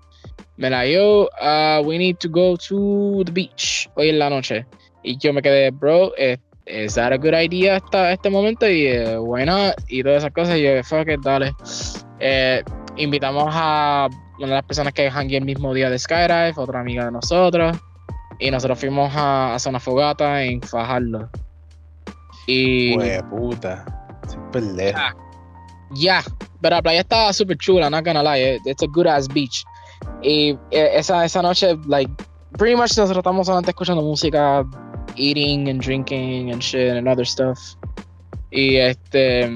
[0.58, 4.66] me la dio, uh, we need to go to the beach hoy en la noche.
[5.04, 8.70] Y yo me quedé, bro, ¿es, is that a good idea hasta este momento?
[8.70, 10.58] Y uh, bueno, y todas esas cosas.
[10.58, 11.54] Y yo, fuck it, dale.
[12.20, 12.64] Eh,
[12.98, 14.08] invitamos a
[14.38, 17.78] una de las personas que hangué el mismo día de Skydive, otra amiga de nosotros.
[18.40, 21.30] Y nosotros fuimos a, hacer una fogata en Fajardo.
[22.48, 22.98] Y.
[23.30, 23.86] puta.
[24.28, 25.02] Super lejos.
[25.96, 26.24] Ya,
[26.62, 28.60] pero la playa está súper chula, not gonna lie.
[28.66, 29.64] It's a good ass beach.
[30.22, 32.12] Y eh, esa, esa noche, like,
[32.58, 34.66] pretty much nosotros estamos solamente escuchando música,
[35.16, 37.60] eating and drinking and shit and other stuff.
[38.52, 39.50] Y este.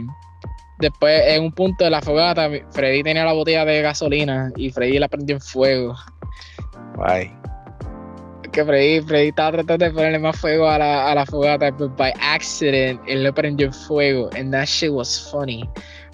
[0.80, 5.00] Después, en un punto de la fogata, Freddy tenía la botella de gasolina y Freddy
[5.00, 5.96] la prendió en fuego.
[6.96, 7.47] Bye
[8.52, 11.90] que Freddy, Freddy estaba tratando de ponerle más fuego a la, a la fogata, pero
[11.96, 15.68] by accident él le prendió fuego, and that shit was funny.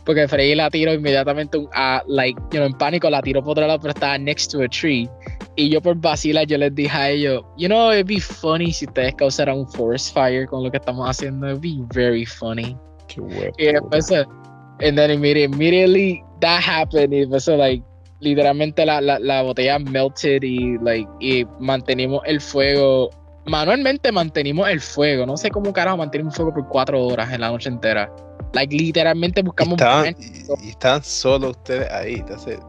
[0.05, 3.65] Porque Freddy la tiró inmediatamente, a, like, you know, en pánico, la tiró por otro
[3.65, 5.09] lado, pero estaba next to a tree.
[5.55, 8.85] Y yo por vacilar, yo les dije a ellos, you know, it'd be funny si
[8.85, 11.47] ustedes causaran un forest fire con lo que estamos haciendo.
[11.47, 12.75] It'd be very funny.
[13.07, 13.53] Qué huevo.
[13.57, 17.83] Y después, and then immediately that happened, y después, like,
[18.23, 23.09] literalmente la, la, la, botella melted y, like, y mantenimos el fuego.
[23.45, 25.25] Manualmente mantenimos el fuego.
[25.25, 28.09] No sé cómo carajo mantenimos fuego por cuatro horas en la noche entera.
[28.53, 29.73] Like, literalmente buscamos.
[29.73, 30.15] Estaban,
[30.63, 32.15] y, estaban solos ustedes ahí.
[32.15, 32.59] Entonces...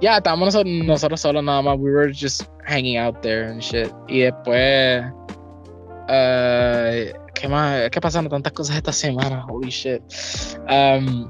[0.00, 1.78] Ya, estábamos nosotros, nosotros solos nada más.
[1.78, 3.90] We were just hanging out there and shit.
[4.08, 5.04] Y después.
[6.08, 7.90] Uh, ¿Qué más?
[7.90, 9.44] ¿Qué pasaron tantas cosas esta semana?
[9.48, 10.02] Holy shit.
[10.68, 11.28] Um,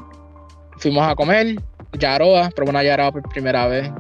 [0.79, 1.57] fuimos a comer
[1.99, 3.91] Yaroa, probé una Yaroa por primera vez.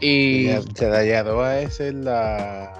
[0.00, 0.48] Y.
[0.80, 2.72] La Yaroa es la.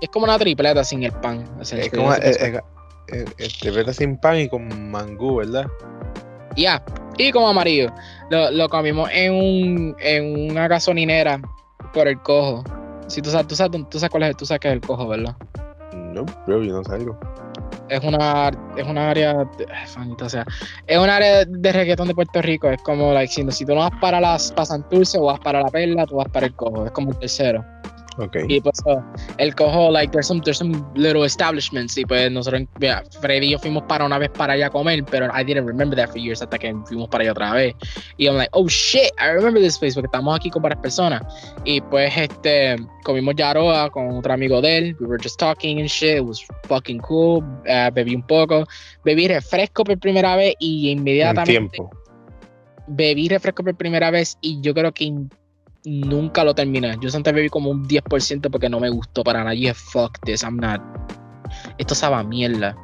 [0.00, 1.44] Es como una tripleta sin el pan.
[1.60, 2.12] Es, como.
[2.14, 5.66] Es, tripleta sin pan y con mangú, ¿verdad?
[6.56, 6.84] Ya,
[7.18, 7.92] y con amarillo.
[8.30, 11.40] Lo, lo, comimos en, un, en una gasolinera
[11.92, 12.62] por el cojo.
[13.08, 15.08] Si tú sabes, tú sabes, tú sabes cuál es, tú sabes que es el cojo,
[15.08, 15.36] ¿verdad?
[15.92, 17.18] No, yo no salgo
[17.88, 20.44] es una, es una área, o sea,
[20.86, 22.70] es un área de reggaetón de Puerto Rico.
[22.70, 25.68] Es como, like, si, si tú no vas para las Pasanturce o vas para la
[25.68, 26.86] Perla, tú vas para el Cojo.
[26.86, 27.64] Es como el tercero.
[28.18, 28.44] Okay.
[28.48, 29.00] Y pues uh,
[29.38, 31.98] el cojo, like, there's some, there's some little establishments.
[31.98, 35.04] Y pues nosotros, yeah, Freddy y yo fuimos para una vez para allá a comer,
[35.04, 37.74] pero I didn't remember that for years hasta que fuimos para allá otra vez.
[38.16, 41.22] Y I'm like, oh shit, I remember this place porque estamos aquí con varias personas.
[41.64, 44.96] Y pues, este, comimos yaroa con otro amigo de él.
[45.00, 46.18] We were just talking and shit.
[46.18, 47.42] It was fucking cool.
[47.66, 48.66] Uh, bebí un poco.
[49.04, 51.50] Bebí refresco por primera vez y inmediatamente.
[51.50, 51.90] tiempo.
[52.86, 55.04] Bebí refresco por primera vez y yo creo que
[55.84, 56.96] nunca lo terminé.
[57.00, 60.56] Yo siempre bebí como un 10% porque no me gustó para dije, fuck this, I'm
[60.56, 60.80] not.
[61.78, 62.76] Esto sabe a mierda.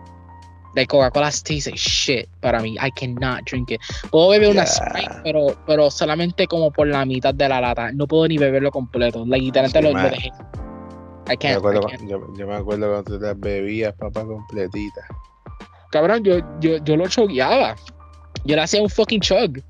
[0.75, 2.77] De Coca-Cola tastes like shit para mí.
[2.81, 3.81] I cannot drink it.
[4.11, 7.91] Puedo beber una Sprite, pero, pero solamente como por la mitad de la lata.
[7.93, 9.25] No puedo ni beberlo completo.
[9.27, 10.29] Literalmente lo, dejé.
[11.29, 12.09] I can't, me acuerdo, I can't.
[12.09, 15.05] Yo, yo, me acuerdo cuando tú las bebías, papá, completitas.
[15.91, 17.75] Cabrón, yo, yo, yo lo chogueaba.
[18.45, 19.61] Yo le hacía un fucking chug.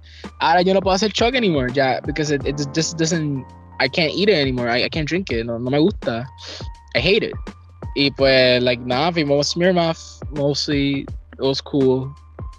[0.40, 3.44] Ahora yo no puedo hacer chug anymore, ya, because it, it just doesn't,
[3.80, 4.68] I can't eat it anymore.
[4.68, 5.44] I, I can't drink it.
[5.46, 6.26] No, no me gusta.
[6.94, 7.34] I hate it.
[7.96, 9.98] Y pues, like, nada, fuimos Smirnoff,
[10.30, 12.14] mostly, it was cool.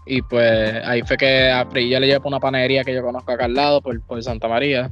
[0.08, 3.32] Y pues ahí fue que a yo le llevé por una panadería que yo conozco
[3.32, 4.92] acá al lado, por, por Santa María.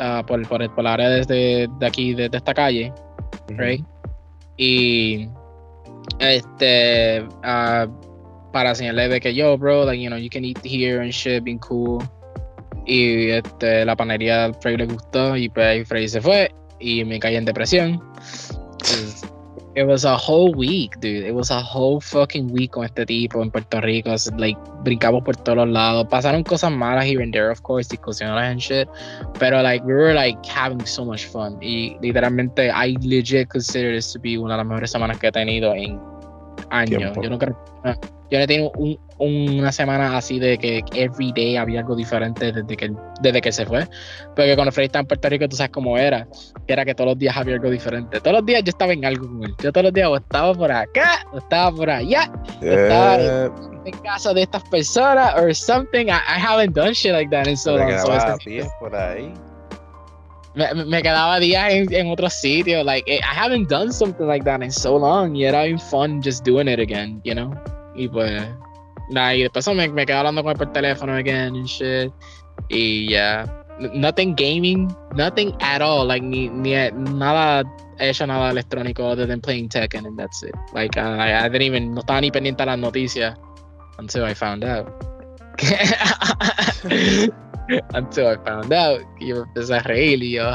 [0.00, 2.92] Uh, por, por, el, por la área desde de aquí, de, de esta calle.
[3.48, 3.84] Right?
[4.56, 5.28] Y
[6.18, 7.86] este ah,
[8.52, 11.42] para señalarle de que yo, bro, like, you know, you can eat here and shit,
[11.44, 12.02] being cool.
[12.86, 17.36] Y este, la panería al Frey le gustó y pues se fue y me caí
[17.36, 18.02] en depresión.
[19.76, 21.24] It was a whole week, dude.
[21.24, 24.10] It was a whole fucking week con este tipo en Puerto Rico.
[24.10, 26.08] It's like, brincamos por todos lados.
[26.10, 28.88] Pasaron cosas malas here and there, of course, discusiones and shit.
[29.38, 31.56] Pero, like, we were, like, having so much fun.
[31.62, 35.32] Y literalmente, I legit consider this to be una de las mejores semanas que he
[35.32, 36.00] tenido en
[36.70, 36.98] años.
[36.98, 37.22] Tiempo.
[37.22, 37.56] Yo no creo.
[38.30, 42.52] Yo no he tenido un, una semana así de que every day había algo diferente
[42.52, 43.86] desde que, desde que se fue.
[44.36, 46.28] Porque cuando Freddy estaba en Puerto Rico, tú sabes cómo era.
[46.66, 48.20] Que era que todos los días había algo diferente.
[48.20, 49.54] Todos los días yo estaba en algo con él.
[49.62, 52.30] Yo todos los días o estaba por acá, o estaba por allá,
[52.62, 53.50] Eh,
[53.84, 56.06] en casa de estas personas, or something.
[56.06, 57.90] I, I haven't done shit like that in so long.
[57.98, 58.12] So
[58.78, 59.32] por ahí.
[60.54, 62.82] Me, me- quedaba días en, en otro sitio.
[62.82, 65.36] Like, eh, I haven't done something like that in so long.
[65.36, 67.52] Y era bien fun just doing it again, you know?
[67.94, 68.42] Y pues,
[69.10, 72.12] nada, y después me, me quedé hablando con él por teléfono again and shit.
[72.68, 73.44] Y ya,
[73.80, 76.06] N- nothing gaming, nothing at all.
[76.06, 77.64] Like, ni, ni nada,
[77.98, 80.54] he hecho nada electrónico other than playing Tekken and that's it.
[80.74, 83.36] Like, uh, I, I didn't even, no estaba ni pendiente a las noticias
[83.98, 84.88] until I found out.
[87.94, 90.54] until I found out que yo empecé a reír y yo.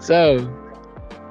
[0.00, 0.36] So,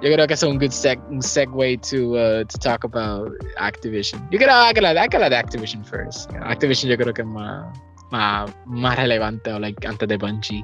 [0.02, 4.20] yo creo que es un good seg un segue to, uh, to talk about Activision.
[4.32, 4.74] Yo creo que hay
[5.08, 6.30] que hablar de Activision first.
[6.44, 7.66] Activision yo creo que es más,
[8.12, 10.63] más, más relevante o like, antes de Bungie.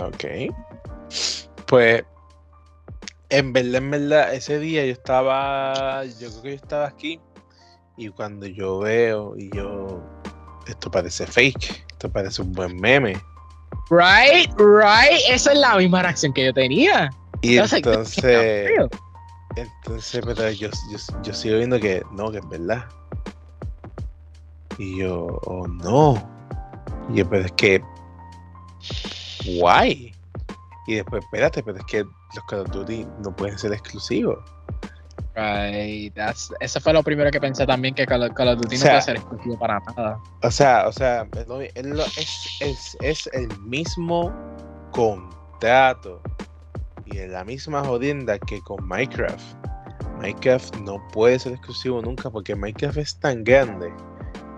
[0.00, 0.24] Ok.
[1.66, 2.02] Pues,
[3.28, 7.20] en verdad, en verdad, ese día yo estaba, yo creo que yo estaba aquí
[7.96, 10.02] y cuando yo veo y yo,
[10.66, 13.12] esto parece fake, esto parece un buen meme.
[13.90, 15.20] Right, right.
[15.28, 17.10] Esa es la misma reacción que yo tenía.
[17.42, 18.90] Y I was like, "This can't be entonces, real."
[19.56, 22.86] entonces, pero yo, yo, yo sigo viendo que no, que es verdad.
[24.78, 26.26] Y yo, oh no.
[27.10, 27.82] Y yo, pero es que,
[29.58, 30.14] guay.
[30.86, 34.38] Y después, espérate, pero es que los Call of Duty no pueden ser exclusivos.
[35.34, 38.78] Right, that's, eso fue lo primero que pensé también, que Call Call of Duty O
[38.78, 40.18] no sea, puede ser exclusivo para nada.
[40.42, 41.26] O sea, o sea,
[43.00, 44.32] es, el mismo
[44.90, 46.20] contrato
[47.06, 49.54] y es la misma jodienda que con Minecraft.
[50.18, 53.92] Minecraft no puede ser exclusivo nunca porque Minecraft es tan grande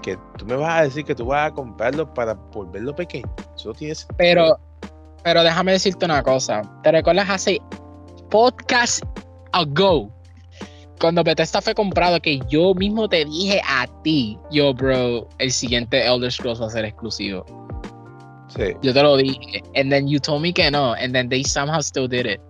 [0.02, 3.30] que tú me vas a decir que tú vas a comprarlo para volverlo pequeño.
[3.54, 4.16] Eso no tiene sentido.
[4.18, 4.61] Pero,
[5.22, 6.62] pero déjame decirte una cosa.
[6.82, 7.61] ¿Te recuerdas hace
[8.30, 9.04] podcast
[9.52, 10.11] ago?
[11.00, 16.07] Cuando Bethesda fue comprado, que yo mismo te dije a ti, yo, bro, el siguiente
[16.07, 17.44] Elder Scrolls va a ser exclusivo.
[18.48, 18.74] Sí.
[18.83, 19.62] Yo te lo dije.
[19.74, 20.94] And then you told me que no.
[20.94, 22.40] And then they somehow still did it.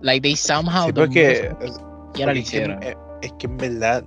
[0.00, 0.86] Like they somehow.
[0.86, 1.54] Sí, porque,
[2.16, 4.04] porque es, eh, es que en verdad,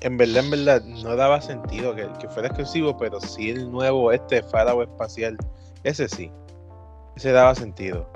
[0.00, 4.12] en verdad, en verdad, no daba sentido que, que fuera exclusivo, pero sí el nuevo,
[4.12, 5.36] este Faraó espacial,
[5.84, 6.30] ese sí,
[7.16, 8.10] ese daba sentido.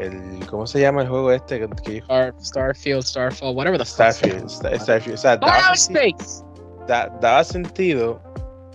[0.00, 1.60] El, ¿Cómo se llama el juego este?
[1.60, 4.10] Que, que ellos- Star, Starfield, Starfall, whatever the fuck.
[4.12, 6.44] Starfield, Star- Starfield, o sea, daba, sentido, Space.
[6.88, 8.20] da- daba sentido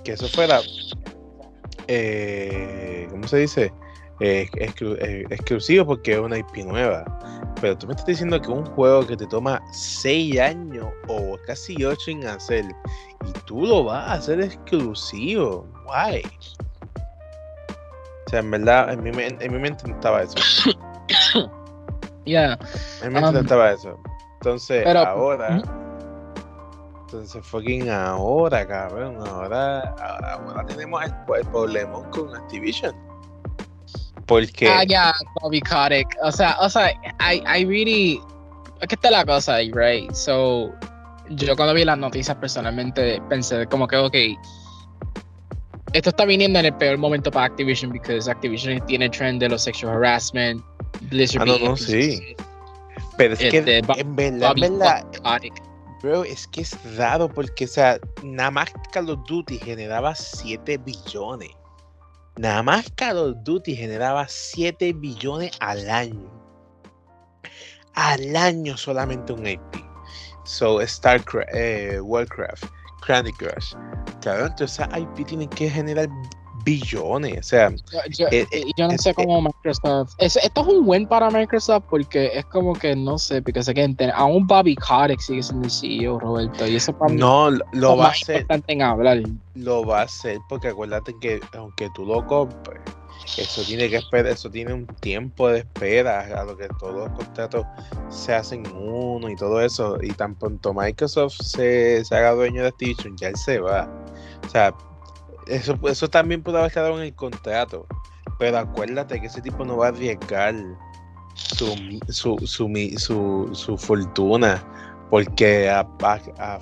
[0.04, 0.60] que eso fuera,
[1.88, 3.74] eh, ¿cómo se dice?
[4.22, 7.04] Eh, exclu- eh, exclusivo porque es una IP nueva.
[7.60, 11.84] Pero tú me estás diciendo que un juego que te toma 6 años o casi
[11.84, 12.66] 8 en hacer
[13.26, 15.66] y tú lo vas a hacer exclusivo.
[15.86, 16.24] Guay.
[18.28, 20.36] O sea, en verdad, en mi, men- en mi mente no estaba eso.
[22.26, 22.58] Yeah.
[23.04, 24.00] Mi mente no Um, estaba eso.
[24.42, 25.62] Entonces, pero- ahora.
[27.02, 29.18] Entonces, fucking ahora, cabrón.
[29.28, 32.96] Ahora, ahora, ahora tenemos el, el problema con Activision.
[34.26, 34.68] Porque.
[34.68, 36.08] Ah, ya, Bobby Kotick.
[36.24, 38.20] O sea, o sea, I, I really.
[38.90, 40.12] Que está la cosa ahí, right?
[40.12, 40.72] So,
[41.30, 44.16] yo cuando vi las noticias personalmente pensé como que, ok,
[45.94, 49.50] esto está viniendo en el peor momento para Activision, porque Activision tiene el trend de
[49.50, 50.62] los sexual harassment,
[51.02, 52.36] Blizzard Ah, no, no, sí.
[53.18, 55.06] pero es que, en verdad, Bobby en verdad,
[56.02, 60.78] bro, es que es raro porque, o sea, nada más Call of Duty generaba 7
[60.80, 61.52] billones.
[62.38, 66.32] Nada más Call of Duty generaba 7 billones al año.
[67.96, 69.62] al año solamente un IP.
[70.44, 72.66] So, StarCraft, eh, Warcraft,
[73.08, 73.74] Candy Crush.
[74.22, 76.08] Cabrón, entonces IP tienen que generar
[76.66, 77.40] billones.
[77.40, 77.74] O sea,
[78.10, 80.16] yo, eh, eh, yo, no sé cómo Microsoft.
[80.18, 84.12] esto es un buen para Microsoft porque es como que no sé, porque sé que
[84.14, 86.68] aún Bobby Kotick sigue siendo el CEO, Roberto.
[86.68, 88.46] Y eso para mí no, lo va a hacer.
[88.68, 89.22] En hablar.
[89.54, 92.82] Lo va a hacer porque acuérdate que aunque tú lo compres
[93.38, 97.10] eso tiene que esperar, eso tiene un tiempo de espera a lo que todos los
[97.10, 97.66] contratos
[98.10, 99.98] se hacen uno y todo eso.
[100.02, 103.90] Y tan pronto Microsoft se, haga dueño de Activision, ya él se va.
[104.46, 104.74] O sea,
[105.48, 107.86] eso, eso también puede haber quedado en el contrato.
[108.40, 110.56] Pero acuérdate que ese tipo no va a arriesgar
[111.36, 112.38] su, su,
[112.98, 114.64] su, su, fortuna
[115.10, 116.60] porque a, a, a,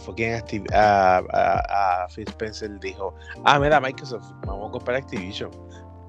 [0.74, 3.16] a, a, Phil Spencer dijo,
[3.46, 5.50] ah, mira, Microsoft, vamos a comprar Activision.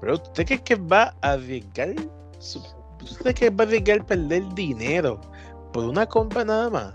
[0.01, 1.95] Pero ¿usted cree que va a arriesgar?
[2.37, 5.19] ¿Usted cree que va a arriesgar perder dinero
[5.71, 6.93] por una compra nada más?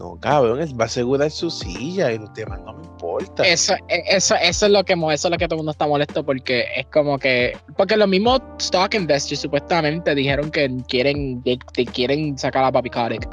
[0.00, 3.42] No, cabrón, él va a asegurar su silla y los demás no me importa.
[3.42, 5.86] Eso, e, eso, eso es lo que eso es lo que todo el mundo está
[5.86, 7.52] molesto porque es como que.
[7.76, 13.28] Porque los mismos stock investors supuestamente dijeron que quieren, que, quieren sacar a Bobby Kotick.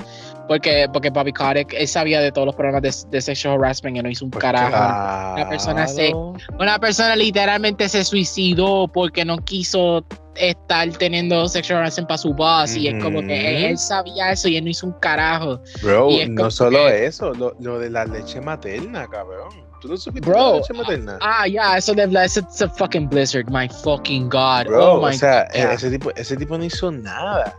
[0.47, 4.09] Porque, porque Bobby Kotick él sabía de todos los problemas de, sexual harassment y no
[4.09, 5.33] hizo un pues carajo.
[5.35, 6.13] Una persona se,
[6.59, 10.05] una persona literalmente se suicidó porque no quiso
[10.35, 14.57] estar teniendo sexual harassment para su boss y es como que él sabía eso y
[14.57, 15.61] él no hizo un carajo.
[15.81, 19.49] Bro, no solo eso, lo, lo, de la leche materna, cabrón.
[19.81, 21.17] ¿Tú no supiste Bro, la leche materna?
[21.21, 24.67] Ah, ya, yeah, eso de it's a fucking blizzard, my fucking god.
[24.67, 27.55] Bro, oh my o sea, ese tipo, ese tipo no hizo nada.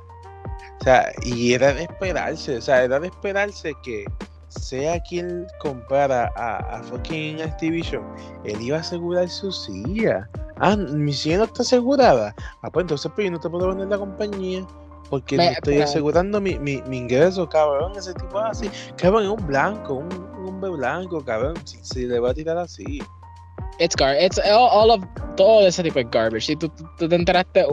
[0.81, 4.05] O sea, y era de esperarse, o sea, era de esperarse que
[4.49, 8.03] sea quien comprara a, a fucking Activision,
[8.45, 10.29] él iba a asegurar su silla.
[10.57, 12.35] Ah, mi silla no está asegurada.
[12.63, 14.67] Ah, pues entonces pues yo no te puedo vender la compañía.
[15.11, 17.93] Porque no estoy asegurando mi, mi, mi, ingreso, cabrón.
[17.97, 18.71] Ese tipo así.
[18.97, 21.55] Cabrón, es un blanco, un, un hombre blanco, cabrón.
[21.65, 23.01] Si, si le va a tirar así.
[23.79, 24.25] It's garbage.
[24.25, 25.05] It's all, of
[25.37, 26.47] todo ese tipo de garbage.
[26.47, 27.65] Si tú, tú te enteraste,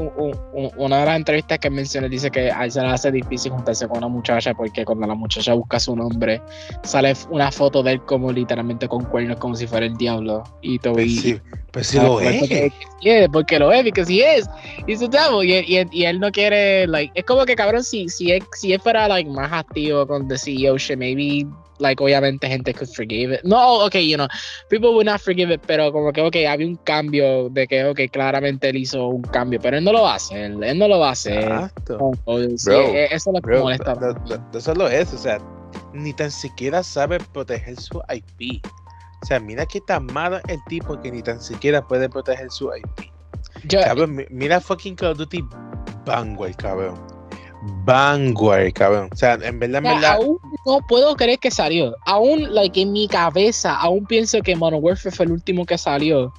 [0.78, 3.88] una de las entrevistas que mencioné dice que a él se le hace difícil juntarse
[3.88, 6.42] con una muchacha porque cuando la muchacha busca su nombre,
[6.84, 10.44] sale una foto de él como literalmente con cuernos, como si fuera el diablo.
[10.62, 10.94] Y todo.
[10.94, 12.40] Pues sí, pues sí lo es.
[12.40, 12.72] Porque,
[13.32, 14.48] porque lo es, porque sí es.
[14.86, 15.10] Y su
[15.44, 18.74] y, y, y, él no quiere, like, es como que cabrón, si, si, él, si
[18.74, 21.48] él fuera like, más activo con the CEO shit, maybe
[21.80, 23.44] like obviamente gente could forgive it.
[23.44, 24.28] No, ok, you know,
[24.70, 28.00] people would not forgive it, pero como que, ok, había un cambio de que, ok,
[28.12, 31.00] claramente él hizo un cambio, pero él no lo va a hacer, él no lo
[31.00, 31.44] va a hacer.
[31.44, 32.12] Exacto.
[32.28, 33.98] E, eso es lo que molesta.
[34.54, 35.40] eso lo es, o sea,
[35.94, 38.66] ni tan siquiera sabe proteger su IP.
[39.22, 42.70] O sea, mira qué tan malo el tipo que ni tan siquiera puede proteger su
[42.76, 43.12] IP.
[43.70, 45.44] cabrón, mira fucking Call of Duty
[46.06, 47.15] Vanguard, cabrón.
[47.84, 49.10] Vanguard, cabrón.
[49.12, 50.14] O sea, en verdad, en verdad.
[50.14, 51.96] Aún no puedo creer que salió.
[52.06, 56.34] Aún, like, en mi cabeza, aún pienso que Modern Warfare fue el último que salió.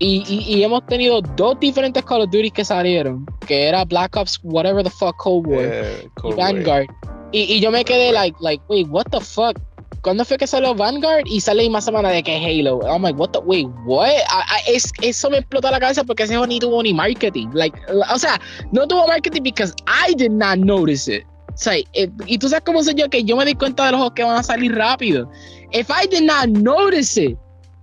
[0.00, 4.40] Y, y, hemos tenido dos diferentes Call of Duty que salieron, que era Black Ops,
[4.42, 6.86] whatever the fuck, Cold War, eh, y Vanguard.
[7.30, 9.56] Y, y, yo me quedé, like, like, wait, what the fuck?
[10.04, 11.24] ¿Cuándo fue que salió Vanguard?
[11.24, 12.80] Y sale más semana de que Halo.
[12.86, 14.10] I'm like, what the, wait, what?
[14.68, 17.48] es, eso me explotó la cabeza porque ese juego ni tuvo ni marketing.
[17.54, 17.74] Like,
[18.12, 18.38] o sea,
[18.70, 21.24] no tuvo marketing because I did not notice it.
[21.48, 23.92] O sea, eh, y tú sabes cómo soy yo que yo me di cuenta de
[23.92, 25.26] los juegos que van a salir rápido.
[25.72, 27.38] If I did not notice it,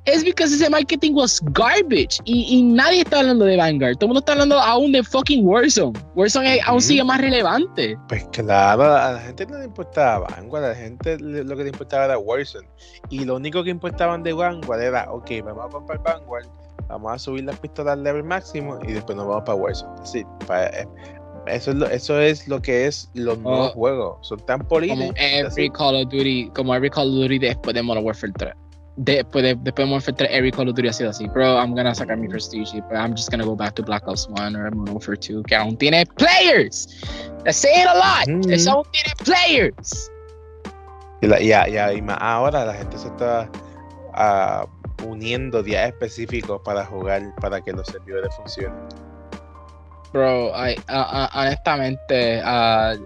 [0.05, 3.95] es porque ese marketing was garbage y, nadie está hablando de Vanguard.
[3.95, 5.99] Todo el mundo está hablando aún de fucking Warzone.
[6.15, 7.97] Warzone aún sigue más relevante.
[8.07, 11.69] Pues claro, a la gente no le importaba Vanguard, a la gente lo que le
[11.69, 12.67] importaba era Warzone.
[13.09, 16.47] Y lo único que importaban de Vanguard era, ok, vamos a comprar Vanguard,
[16.87, 19.91] vamos a subir las pistolas al level máximo y después nos vamos para Warzone.
[20.03, 20.85] Sí, eh,
[21.45, 23.41] eso es, lo, eso es lo que es los oh.
[23.41, 24.27] nuevos juegos.
[24.27, 25.05] Son tan políticos.
[25.05, 28.53] Como every Call of Duty, como every Call of Duty después de Modern Warfare 3
[28.97, 31.27] después de, después de Warfare 3, every Call of Duty ha sido así.
[31.27, 34.27] Bro, I'm gonna sacar mi prestige, but I'm just gonna go back to Black Ops
[34.30, 36.88] 1 or Modern Warfare 2, que aún tiene players.
[37.43, 38.27] That's saying a lot.
[38.27, 38.51] Mm.
[38.51, 40.10] Eso aún tiene players.
[41.21, 41.51] Y, la, y,
[41.97, 43.49] y, más ahora la gente se está
[44.15, 48.80] uh, uniendo días específicos para jugar, para que los servidores funcionen.
[50.13, 53.00] Bro, I, uh, honestamente, uh,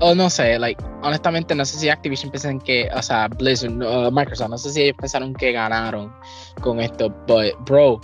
[0.00, 3.72] o no sé, like, honestamente no sé si Activision piensan que, o sea, Blizzard,
[4.12, 6.12] Microsoft, no sé si ellos pensaron que ganaron
[6.60, 7.98] con esto, but, bro,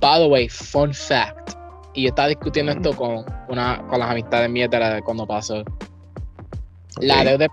[0.00, 1.54] by the way, fun fact,
[1.94, 5.64] y yo estaba discutiendo esto con una con las amistades mías de cuando pasó.
[7.00, 7.46] La, deuda,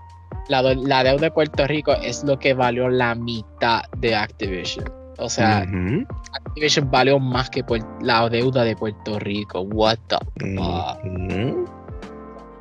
[0.48, 4.97] la, la deuda de Puerto Rico es lo que valió la mitad de Activision.
[5.18, 5.66] O sea,
[6.32, 7.64] Activision valió más que
[8.00, 9.62] la deuda de Puerto Rico.
[9.62, 10.18] What the
[10.54, 11.68] fuck?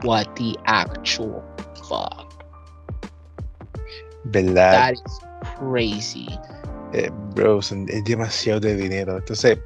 [0.03, 1.43] What the actual
[1.87, 2.27] fuck.
[4.25, 4.71] ¿Verdad?
[4.71, 5.01] That is
[5.59, 6.27] crazy.
[6.93, 9.17] Eh, bro, es demasiado de dinero.
[9.17, 9.59] Entonces,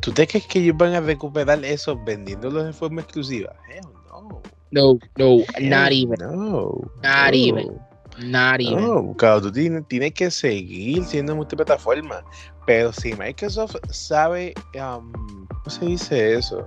[0.00, 3.54] ¿tú te crees que ellos van a recuperar eso vendiéndolos de forma exclusiva?
[3.68, 4.42] Hell no.
[4.72, 6.18] No, no, not even.
[6.18, 6.90] No.
[7.02, 7.34] Not no.
[7.34, 7.91] even.
[8.24, 8.80] Not even.
[8.86, 12.22] No, claro, tú tienes, tienes que seguir siendo multiplataforma.
[12.66, 15.12] Pero si Microsoft sabe, um,
[15.48, 16.66] ¿cómo se dice eso?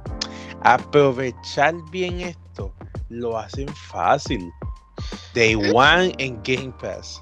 [0.62, 2.74] Aprovechar bien esto,
[3.10, 4.52] lo hacen fácil.
[5.34, 7.22] Day one en Game Pass.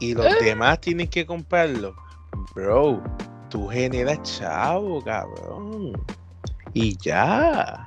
[0.00, 0.44] Y los Eh.
[0.44, 1.94] demás tienen que comprarlo.
[2.54, 3.02] Bro,
[3.50, 5.92] tú generas chavo, cabrón.
[6.72, 7.86] Y ya.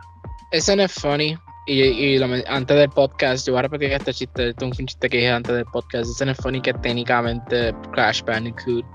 [0.51, 1.37] Eso no es funny.
[1.67, 4.87] Y, y lo antes del podcast, yo voy a repetir este chiste, este es un
[4.87, 6.09] chiste que dije antes del podcast.
[6.09, 8.85] Eso no es funny que técnicamente Crash Bandicoot,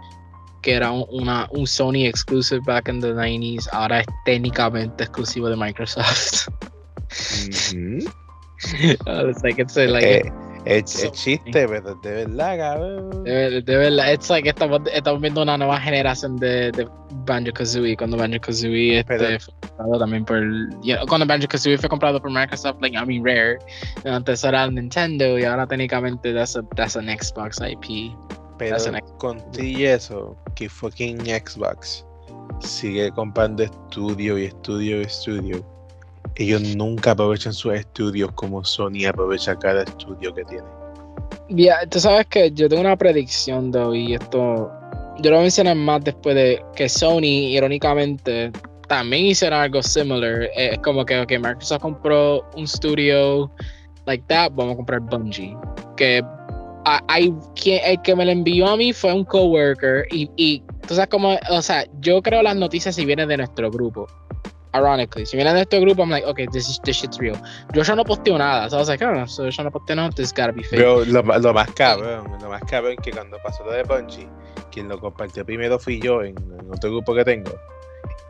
[0.62, 5.50] que era un, una, un Sony exclusive back in the 90s, ahora es técnicamente exclusivo
[5.50, 6.48] de Microsoft.
[7.46, 8.10] Ujú.
[9.28, 10.22] it's like, it's like, Eh,
[10.64, 13.24] es, so es chiste, pero de verdad, cabrón.
[13.24, 16.88] de, de verdad, it's like estamos, estamos viendo una nueva generación de, de
[17.26, 17.96] Banjo Kazooie.
[17.96, 20.40] Cuando Banjo Kazooie este, fue comprado también por.
[20.82, 23.58] you know, cuando Banjo Kazooie fue comprado por Microsoft, like, I mean, Rare.
[24.04, 28.14] Antes era Nintendo y ahora técnicamente that's, a, that's an Xbox IP.
[28.58, 29.00] Pero That's an
[29.56, 32.04] eso, que fucking Xbox
[32.60, 35.71] sigue comprando estudio y estudio y estudio.
[36.36, 40.66] Ellos nunca aprovechan sus estudios como Sony aprovecha cada estudio que tiene.
[41.48, 44.70] Ya, tú sabes que yo tengo una predicción, y esto.
[45.20, 48.50] Yo lo mencioné más después de que Sony, irónicamente,
[48.88, 50.48] también hicieron algo similar.
[50.56, 53.50] Es como que, ok, Microsoft compró un studio
[54.06, 55.56] like that, vamos a comprar Bungie.
[55.96, 56.22] Que
[57.54, 61.08] quien, el que me lo envió a mí fue un coworker y, y tú sabes
[61.10, 64.06] cómo, o sea, yo creo las noticias si vienen de nuestro grupo.
[64.74, 67.36] Ironically, si vienen de nuestro grupo, I'm like, okay, this, is, this shit's real.
[67.74, 70.10] Yo ya no posteo nada, so I was like, oh, so yo no posteo nada,
[70.14, 70.80] this gotta be fake.
[70.80, 74.28] Pero lo, lo más cabrón, lo más cabrón que cuando pasó lo de Bungie,
[74.70, 77.52] quien lo compartió primero fui yo en, en otro grupo que tengo.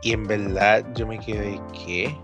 [0.02, 2.16] Y en verdad yo me quedé, ¿qué?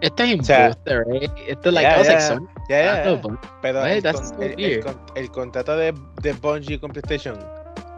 [0.00, 1.30] Este es O sea, imposter, right?
[1.46, 4.84] Esto es like, ya, I was like, ah, no, but- Pero el,
[5.14, 7.38] el contrato de, de Bungie con PlayStation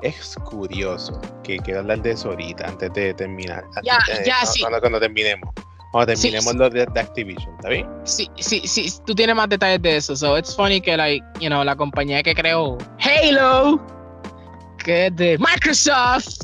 [0.02, 1.20] es curioso.
[1.42, 3.64] Que quiero hablar de eso ahorita, antes de terminar.
[3.76, 4.60] antes- Ya, ya, no- sí.
[4.60, 5.50] Cuando, cuando terminemos.
[5.90, 6.58] Cuando terminemos sí.
[6.58, 7.88] lo de, de Activision, ¿está bien?
[8.04, 10.14] Sí, sí, sí, tú tienes más detalles de eso.
[10.14, 13.80] So it's funny que, like, you know, la compañía que creó Halo,
[14.84, 16.38] que es de Microsoft,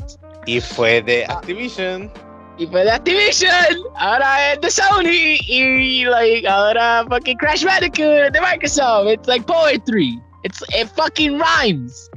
[0.47, 1.33] Y fue de Ah.
[1.33, 2.11] Activision.
[2.57, 3.51] y fue de Activision,
[3.97, 9.09] ahora es de Sony, y, like, ahora fucking Crash Bandicoot de Microsoft.
[9.11, 10.19] It's like poetry.
[10.43, 12.09] It's, it fucking rhymes.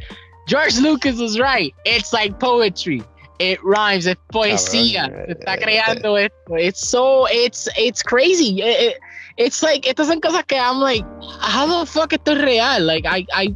[0.48, 1.74] George Lucas was right.
[1.84, 3.02] It's like poetry.
[3.38, 4.06] It rhymes.
[4.08, 5.06] Es poesía.
[5.08, 6.56] Cabrón, está creando esto.
[6.56, 8.60] It's so, it's, it's crazy.
[8.62, 9.00] It- it-
[9.36, 11.04] it's like, estas son cosas que I'm like,
[11.40, 12.80] how the fuck esto es real?
[12.84, 13.54] Like, I, I,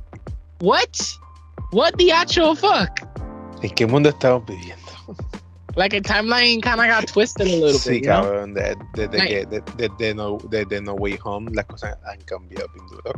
[0.60, 1.00] what?
[1.72, 3.00] What the actual fuck?
[3.62, 4.81] ¿En qué mundo estamos viviendo?
[5.74, 8.02] Like, a timeline kind of got twisted a little Sí, bit.
[8.04, 8.22] you know?
[8.22, 8.54] cabrón.
[8.54, 12.66] de- Desde Like- que de- desde no, desde no Way Home las cosas han cambiado
[12.74, 13.12] bien duro.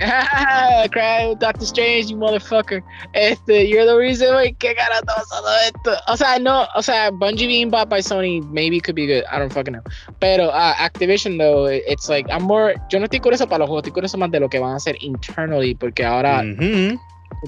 [0.90, 2.80] Craig, Doctor Strange, you motherfucker.
[3.14, 5.96] Este, you're the reason why cara está pasando esto.
[6.08, 9.24] O sea, no, o sea, Bungie being bought by Sony maybe could be good.
[9.30, 9.82] I don't fucking know.
[10.20, 12.74] Pero uh, Activision though, it's like I'm more.
[12.90, 14.76] Yo no estoy curioso para los juegos, estoy curioso más de lo que van a
[14.76, 16.98] hacer internally, porque ahora Ujú.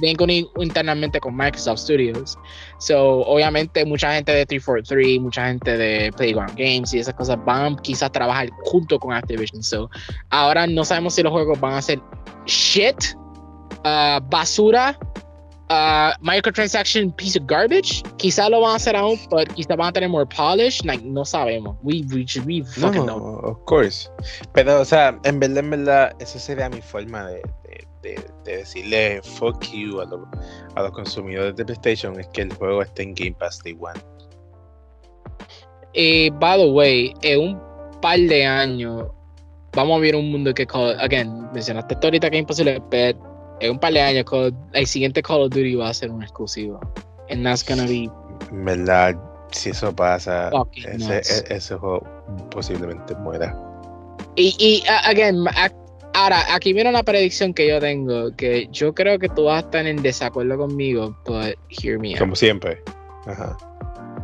[0.00, 2.38] Tienen que unir internamente con Microsoft Studios.
[2.78, 7.76] So, obviamente, mucha gente de 343, mucha gente de Playground Games y esas cosas van
[7.76, 9.62] quizás a trabajar junto con Activision.
[9.62, 9.90] So,
[10.30, 12.00] ahora no sabemos si los juegos van a ser
[12.46, 12.96] shit,
[13.84, 14.98] uh, basura,
[15.70, 18.02] uh, microtransaction piece of garbage.
[18.18, 20.82] Quizás lo van a hacer aún, pero quizás van a tener more polish.
[20.84, 21.76] Like, no sabemos.
[21.82, 23.40] We, we, we fucking no, know.
[23.44, 24.08] of course.
[24.52, 27.42] Pero, o sea, en verdad, en verdad, esa sería mi forma de,
[28.08, 30.28] de, de- de decirle fuck you a, los-
[30.74, 34.00] a los consumidores de PlayStation, es que el juego esté en Game Pass Day One.
[35.94, 37.60] Eh, by the way, en un
[38.00, 39.06] par de años
[39.74, 43.18] vamos a ver un mundo que, Call, again, mencionaste esto ahorita que es imposible, pero
[43.60, 46.22] en un par de años Call- el siguiente Call of Duty va a ser un
[46.22, 46.80] exclusivo.
[47.30, 48.10] And that's gonna be
[48.52, 49.16] verdad,
[49.52, 50.50] si eso pasa,
[50.84, 52.02] ese, e- ese juego
[52.50, 53.56] posiblemente muera.
[54.36, 55.44] Y, y a- again,
[56.16, 59.66] ahora, aquí viene una predicción que yo tengo, que yo creo que tú vas a
[59.66, 62.18] estar en desacuerdo conmigo, but hear me out.
[62.18, 62.80] Como siempre.
[63.26, 63.56] Ajá.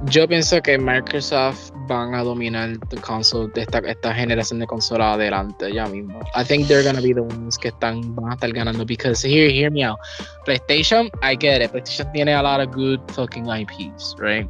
[0.06, 5.14] Yo pienso que Microsoft van a dominar the console de esta, esta generación de consolas
[5.14, 6.18] adelante ya mismo.
[6.34, 9.48] I think they're gonna be the ones que están van a estar ganando because here,
[9.48, 9.98] hear me out.
[10.44, 11.70] PlayStation, I get it.
[11.72, 14.48] PlayStation tiene a lot of good fucking IPs, right?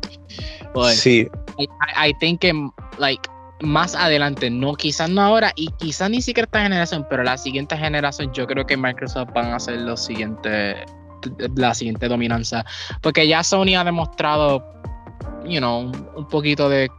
[0.72, 1.28] But Sí,
[1.58, 2.52] I, I think que
[2.98, 3.28] like
[3.62, 7.76] más adelante, no quizás no ahora y quizás ni siquiera esta generación, pero la siguiente
[7.76, 10.76] generación yo creo que Microsoft van a ser los siguientes
[11.54, 12.64] la siguiente dominancia,
[13.00, 14.64] porque ya Sony ha demostrado,
[15.44, 16.90] you know, un poquito de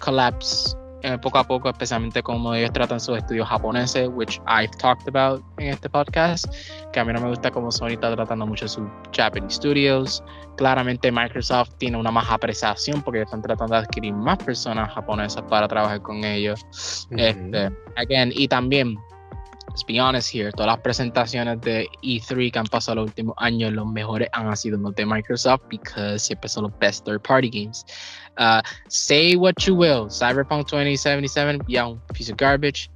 [0.00, 5.08] collapse eh, poco a poco, especialmente como ellos tratan sus estudios japoneses, which I've talked
[5.08, 6.46] about en este podcast,
[6.92, 8.84] que a mí no me gusta como Sony está tratando mucho sus
[9.16, 10.22] Japanese studios.
[10.56, 15.68] Claramente Microsoft tiene una más apreciación porque están tratando de adquirir más personas japonesas para
[15.68, 16.66] trabajar con ellos.
[17.10, 18.98] este, again, y también
[19.68, 23.72] let's be honest here, todas las presentaciones de E3 que han pasado los últimos años,
[23.72, 27.84] los mejores han sido los de Microsoft because siempre son los best third party games.
[28.38, 32.88] Uh, say what you will, Cyberpunk 2077, yeah, piece of garbage,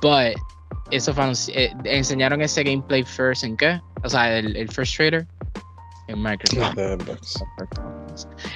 [0.00, 0.34] but
[0.90, 1.24] eso fue,
[1.54, 3.80] eh, enseñaron ese gameplay first en qué?
[4.04, 5.26] O sea, el, el first trader
[6.08, 6.76] en Microsoft.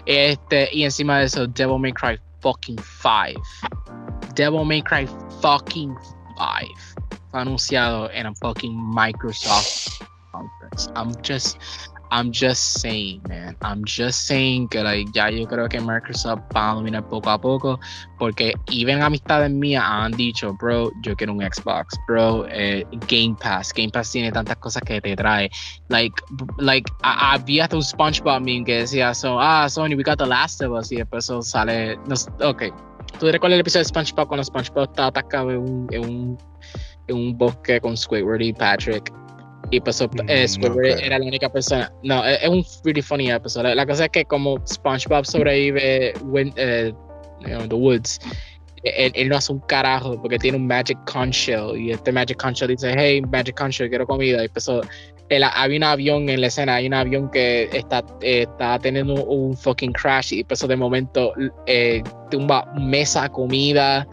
[0.06, 3.40] Este, y encima de eso, Devil May Cry fucking 5.
[4.34, 5.06] Devil May Cry
[5.42, 5.94] fucking
[6.38, 7.00] 5
[7.32, 10.88] anunciado en a fucking Microsoft conference.
[10.96, 11.58] I'm just
[12.10, 13.56] I'm just saying, man.
[13.62, 17.38] I'm just saying que like, ya yo creo que Microsoft va a dominar poco a
[17.38, 17.78] poco.
[18.18, 22.46] Porque even amistades mías han dicho, bro, yo quiero un Xbox, bro.
[22.48, 23.72] Eh, Game Pass.
[23.72, 25.50] Game Pass tiene tantas cosas que te trae.
[25.88, 26.14] Like,
[26.58, 30.72] like había un SpongeBob meme que decía, so, ah, Sony, we got The Last of
[30.72, 30.90] Us.
[30.90, 31.96] Y después eso sale.
[32.06, 32.14] No,
[32.48, 32.64] ok.
[33.18, 36.38] ¿Tú recuerdas el episodio de SpongeBob cuando SpongeBob estaba atacado en un, en un
[37.12, 39.12] un bosque con Squidward y Patrick.
[39.70, 41.92] Y pues eh, Squidward era la única persona.
[42.02, 43.74] No, es, un pretty funny episode.
[43.74, 46.92] La, cosa es que como SpongeBob sobrevive en eh,
[47.68, 48.18] the woods,
[48.82, 52.94] él, no hace un carajo porque tiene un Magic Conch y este Magic Conch dice,
[52.96, 54.44] hey, Magic Conch, quiero comida.
[54.44, 54.68] Y pues
[55.28, 59.56] el, había un avión en la escena, hay un avión que está, está teniendo un,
[59.56, 61.32] fucking crash y pues de momento
[61.66, 64.06] eh, tumba mesa, comida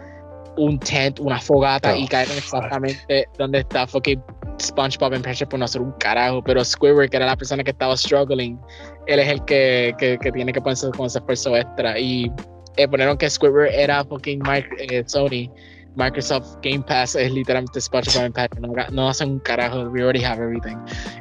[0.57, 4.21] un tent, una fogata y oh, caer exactamente donde está fucking
[4.59, 7.95] SpongeBob en por no hacer un carajo, pero Squidward, que era la persona que estaba
[7.95, 8.59] struggling,
[9.07, 11.99] él es el que, que, tiene que ponerse con ese esfuerzo extra.
[11.99, 12.31] Y
[12.77, 14.41] eh, ponieron que Squidward era fucking
[14.79, 15.51] eh, Sony.
[15.95, 18.61] Microsoft Game Pass es literalmente SpongeBob en.
[18.61, 19.89] No, no hacen un carajo.
[19.89, 20.77] We already have everything.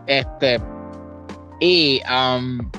[0.07, 0.61] Este.
[1.61, 2.03] Y.
[2.11, 2.70] Um,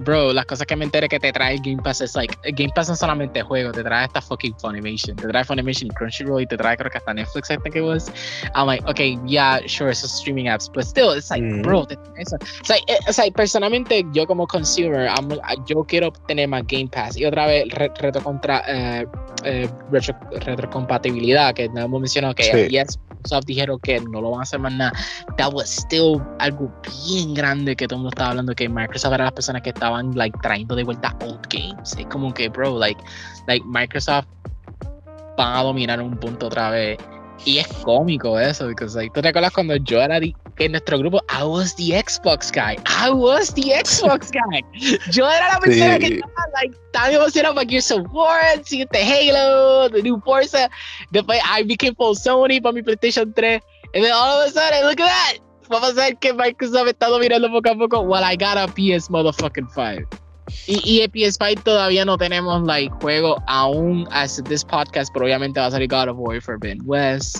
[0.00, 2.54] bro, las cosas que me enteré que te trae el Game Pass es like, el
[2.54, 6.46] Game Pass no solamente juego, te trae hasta fucking Funimation, te trae Funimation Crunchyroll y
[6.46, 8.10] te trae creo que hasta Netflix, I think it was.
[8.54, 11.62] I'm like, okay, yeah, sure, esos streaming apps, but still, it's like, mm.
[11.62, 11.86] bro,
[12.18, 12.36] eso.
[12.60, 15.30] It's like, eh, it's like, personalmente, yo como consumer, I'm,
[15.66, 17.16] yo quiero tener más Game Pass.
[17.16, 19.04] Y otra vez, reto contra, uh,
[19.46, 22.68] uh, retro, retrocompatibilidad, que no hemos mencionado que sí.
[22.68, 24.92] yes, Microsoft dijeron que no lo van a hacer más nada.
[25.36, 26.72] That was still algo
[27.06, 30.14] bien grande que todo el mundo estaba hablando que Microsoft era las personas que estaban
[30.14, 31.96] like trayendo de vuelta old games.
[31.98, 33.02] Es como que, bro, like,
[33.48, 34.26] like Microsoft
[35.36, 36.98] van a dominar un punto otra vez.
[37.44, 40.20] Y es cómico eso, porque like, ¿tú te acuerdas cuando yo era
[40.58, 42.76] en nuestro grupo, I was the Xbox guy.
[42.86, 44.62] I was the Xbox guy.
[45.10, 49.90] Yo era la persona que estaba like, tan emocionado para Gears of War, siguiente Halo,
[49.90, 50.70] the new Forza.
[51.10, 53.60] Después I became full Sony para mi PlayStation 3.
[53.94, 55.51] And then all of a sudden, look at that.
[55.72, 58.00] Vamos a ver que Microsoft está dominando poco a poco.
[58.02, 60.06] Well, I got a PS motherfucking 5.
[60.66, 65.58] Y, y el PS5 todavía no tenemos like juego aún as this podcast, pero obviamente
[65.58, 67.38] va a salir God of War Ben West.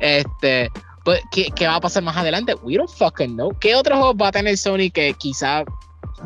[0.00, 0.70] Este,
[1.04, 2.54] pues, ¿qué, ¿qué, va a pasar más adelante?
[2.62, 3.50] We don't fucking know.
[3.60, 5.64] ¿Qué otro juego va a tener Sony que quizá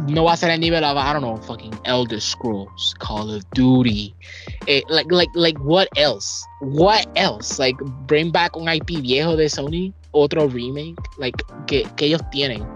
[0.06, 3.42] no va a ser el nivel de, I don't know, fucking Elder Scrolls, Call of
[3.54, 4.14] Duty?
[4.68, 6.46] Eh, like, like, like, what else?
[6.60, 7.58] What else?
[7.58, 7.76] Like,
[8.06, 12.66] bring back un IP viejo de Sony, otro remake, like, que, que ellos tienen.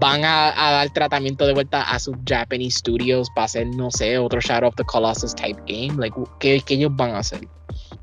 [0.00, 4.18] Van a, a, dar tratamiento de vuelta a sus Japanese studios para hacer, no sé,
[4.18, 5.94] otro Shadow of the Colossus type game.
[5.98, 7.40] Like, ¿qué, qué ellos van a hacer?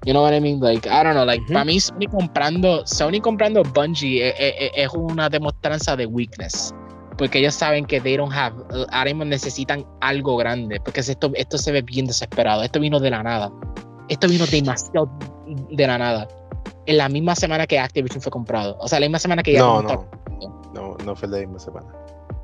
[0.06, 0.60] You know what I mean?
[0.60, 1.26] Like, I don't know.
[1.26, 6.74] Like, para mí, Sony comprando, Sony comprando Bungie es, es, es, una demostrancia de weakness.
[7.18, 8.56] Porque ellos saben que they don't have,
[8.92, 10.80] ahora mismo necesitan algo grande.
[10.80, 12.64] Porque esto, esto se ve bien desesperado.
[12.64, 13.52] Esto vino de la nada.
[14.10, 15.10] Esto vino demasiado
[15.46, 16.28] de la nada.
[16.92, 18.76] En la misma semana que Activision fue comprado.
[18.82, 19.60] O sea, la misma semana que ya.
[19.60, 20.10] No, no.
[20.74, 21.88] No, no fue la misma semana.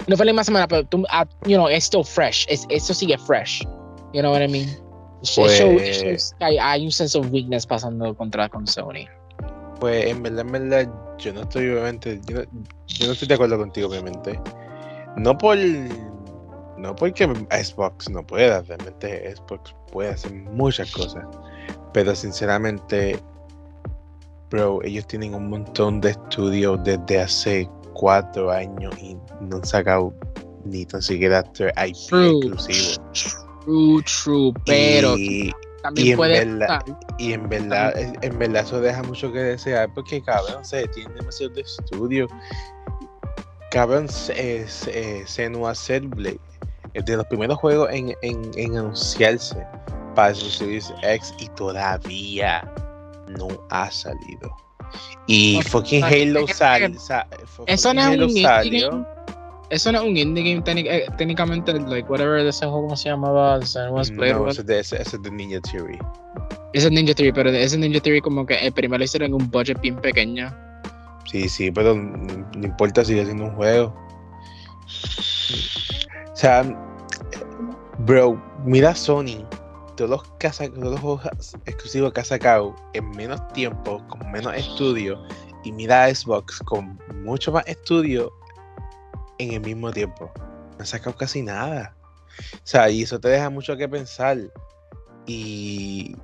[0.08, 2.46] No fue la misma semana, pero tú, uh, you know, it's still fresh.
[2.48, 3.62] Es, eso sigue fresh.
[4.14, 4.70] You know what I mean?
[5.36, 9.10] Pues, hay, hay, un sense of weakness pasando contra con Sony.
[9.82, 12.44] Pues en verdad, en verdad, yo no estoy obviamente, yo no,
[12.88, 14.40] yo no estoy de acuerdo contigo, obviamente.
[15.18, 15.58] No por
[16.78, 21.26] no porque Xbox no pueda, realmente Xbox puede hacer muchas cosas.
[21.92, 23.20] Pero sinceramente,
[24.50, 30.14] bro, ellos tienen un montón de estudios desde hace cuatro años y no han sacado
[30.66, 33.04] ni tan siquiera IP exclusivo.
[33.66, 35.16] True, true, pero
[35.82, 36.84] también y en puede verdad-.
[37.18, 41.54] Y en verdad, en verdad eso deja mucho que desear porque cabrón, se tiene demasiado
[41.54, 42.28] de estudio.
[43.72, 45.74] Cabrón, Senua
[46.16, 46.40] Blade
[46.94, 49.58] es de los primeros juegos en, en, en anunciarse
[50.16, 52.64] para su Series X y todavía
[53.28, 54.56] no ha salido.
[55.28, 57.28] Y fucking Halo es que- sal, sa-
[57.66, 59.06] Eso no es un indie game.
[59.70, 63.10] Eso no es un indie game eh, técnicamente, like whatever de ese juego, ¿cómo se
[63.10, 63.60] llamaba?
[63.60, 64.02] No,
[64.50, 66.00] ese es es de Ninja Theory.
[66.74, 69.34] Ese es Ninja Theory, pero ese Ninja Theory como que el primero lo hicieron en
[69.34, 70.56] un budget bien pequeño.
[71.30, 73.94] Sí, sí, pero no no importa, sigue siendo un juego.
[76.32, 76.64] O sea,
[78.00, 79.44] bro, mira Sony,
[79.98, 81.26] todos los, sac- todos los juegos
[81.66, 85.22] exclusivos que ha sacado en menos tiempo, con menos estudio,
[85.66, 88.32] y mira Xbox con mucho más estudio
[89.40, 90.32] en el mismo tiempo.
[90.78, 91.98] No ha sacado casi nada.
[92.54, 94.38] O sea, y eso te deja mucho que pensar.
[95.26, 96.16] Y,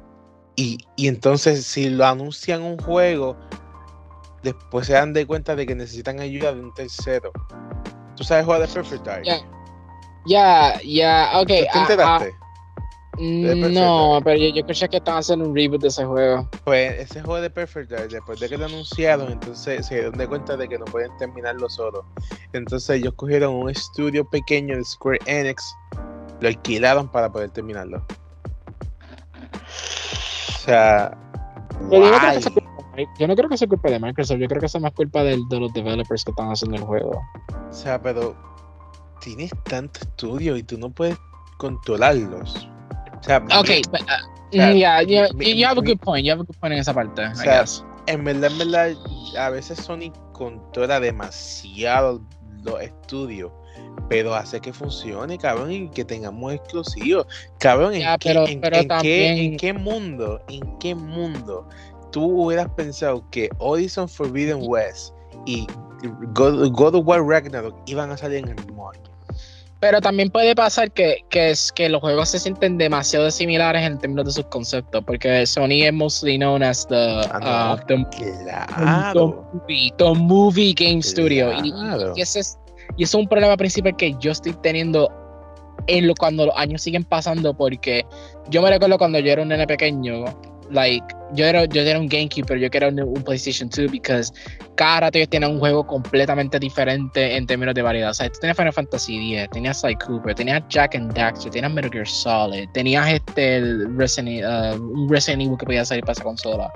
[0.56, 3.36] y, y entonces, si lo anuncian un juego,
[4.44, 7.32] después se dan de cuenta de que necesitan ayuda de un tercero.
[8.16, 9.24] ¿Tú sabes jugar de Perfect Dark?
[9.26, 9.40] Ya,
[10.26, 11.48] Ya, ya, ok.
[11.48, 12.04] ¿Tú te ah, enteraste?
[12.04, 12.43] ah, Perfect
[13.20, 16.50] no, pero yo, yo escuché que estaban haciendo un reboot de ese juego.
[16.64, 20.28] Pues ese juego de Perfect Dark, después de que lo anunciaron, entonces se dieron de
[20.28, 22.06] cuenta de que no pueden terminarlo solo.
[22.54, 25.76] Entonces ellos cogieron un estudio pequeño de Square Enix,
[26.42, 28.04] lo alquilaron para poder terminarlo.
[30.56, 31.18] O sea,
[31.90, 33.90] Pero yo no, creo que sea culpa de Mi- yo no creo que sea culpa
[33.90, 36.78] de Microsoft, yo creo que sea más culpa del- de los developers que están haciendo
[36.78, 37.22] el juego.
[37.70, 38.36] O sea, pero
[39.20, 41.18] tienes tanto estudio y tú no puedes
[41.58, 42.68] controlarlos.
[43.24, 44.06] O sea, Ok, but, uh,
[44.52, 46.80] sea, yeah, yeah, mi- you have a good point, you have a good point en
[46.80, 47.84] esa parte, I sea, guess.
[48.08, 48.94] en verdad, en verdad,
[49.40, 52.22] a veces Sony controla demasiado
[52.64, 53.52] los estudios,
[54.10, 57.26] pero hace que funcione, cabrón, y que tengamos exclusivos.
[57.60, 60.96] Cabrón, ¿en, Ya, qué, pero- en- pero en qué, también- en qué mundo, en qué
[60.96, 61.68] mundo
[62.12, 65.14] tú hubieras pensado que Horizon Forbidden West
[65.46, 65.66] y
[66.34, 69.02] God, God of War Ragnarok iban a salir en el mismo año?
[69.84, 74.00] Pero también puede pasar que, que, es, que los juegos se sienten demasiado similares en
[74.00, 77.96] términos de sus conceptos, porque Sony es mostly known as the, Ah, no.
[77.96, 79.46] uh, the Claro.
[79.52, 81.52] The movie, the movie game studio.
[81.52, 82.14] Y- Y, Claro.
[82.16, 82.58] ese es,
[82.96, 85.10] y eso es un problema principal que yo estoy teniendo
[85.88, 88.06] en lo, cuando los años siguen pasando, porque
[88.50, 90.24] yo me recuerdo cuando yo era un nene pequeño,
[90.72, 94.32] like, yo era, yo era un GameCube, yo quería un, un PlayStation 2, because
[94.76, 98.10] cada rato ellos tenían un juego completamente diferente en términos de variedad.
[98.10, 101.72] O sea, tú tenías Final Fantasy X, tenías Sly Cooper, tenías Jack and Daxter, tenías
[101.72, 106.24] Metal Gear Solid, tenías este el Resident, uh, Resident Evil que podía salir para esa
[106.24, 106.72] consola.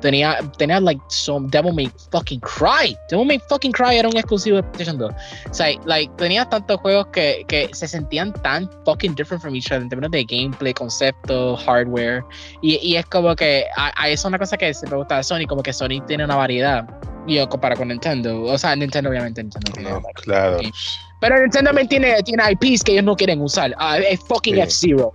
[0.00, 2.96] Tenía, tenía like some Devil May fucking Cry.
[3.10, 5.12] Devil May fucking Cry era un exclusivo de PlayStation 2.
[5.50, 9.70] O sea, like, tenías tantos juegos que, que se sentían tan fucking different from each
[9.70, 12.24] other en términos de gameplay, concepto, hardware.
[12.62, 15.24] Y, y es como que a eso es una cosa que se me gusta de
[15.24, 16.86] Sony, como que Sony tiene una variedad.
[17.26, 18.42] Y yo comparo con Nintendo.
[18.42, 20.12] O sea, Nintendo obviamente Nintendo tiene No, variedad.
[20.22, 20.58] claro.
[21.20, 23.72] Pero Nintendo también tiene, tiene IPs que ellos no quieren usar.
[23.78, 24.60] Ah, es fucking Sí.
[24.60, 25.14] F-Zero.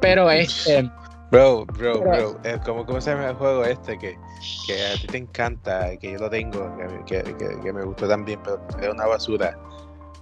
[0.00, 0.90] Pero este.
[1.30, 4.16] Bro, bro, Pero- bro, eh, ¿cómo, ¿cómo se llama el juego este que,
[4.66, 6.76] que a ti te encanta, que yo lo tengo,
[7.06, 9.56] que, que, que- me gustó también, pero era una basura?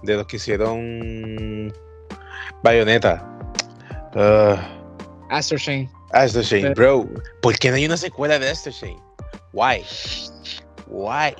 [0.01, 1.71] De los que hicieron
[2.63, 3.23] Bayonetta.
[4.15, 4.55] Uh,
[5.29, 5.89] Astro Chain.
[6.13, 7.09] Astro Pero- bro.
[7.41, 8.97] ¿Por qué no hay una secuela de Astro Chain?
[9.51, 9.83] Why?
[10.87, 11.33] Why?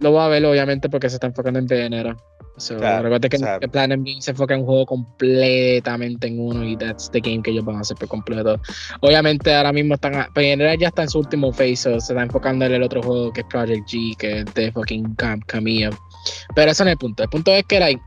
[0.00, 2.16] Lo voy a ver, obviamente, porque se está enfocando en.
[2.58, 6.26] So, Claro, recuerda que, o sea- que Platinum Games se enfoca en un juego completamente
[6.26, 8.60] en uno y that's the game que ellos van a hacer por completo.
[9.00, 12.22] Obviamente ahora mismo están, a- Bayonetta ya está en su último phase, so se está
[12.22, 15.90] enfocando en el otro juego que es Project G, que es de fucking Cam Camilla.
[16.54, 17.22] Pero eso no es el punto.
[17.22, 18.02] El punto es que like,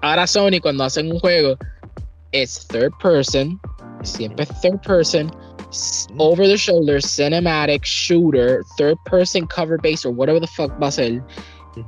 [0.00, 1.56] ahora Sony cuando hacen un juego
[2.32, 3.60] es third person,
[4.04, 5.30] siempre third person,
[6.18, 10.92] over the shoulder, cinematic, shooter, third person cover base or whatever the fuck va a
[10.92, 11.22] ser.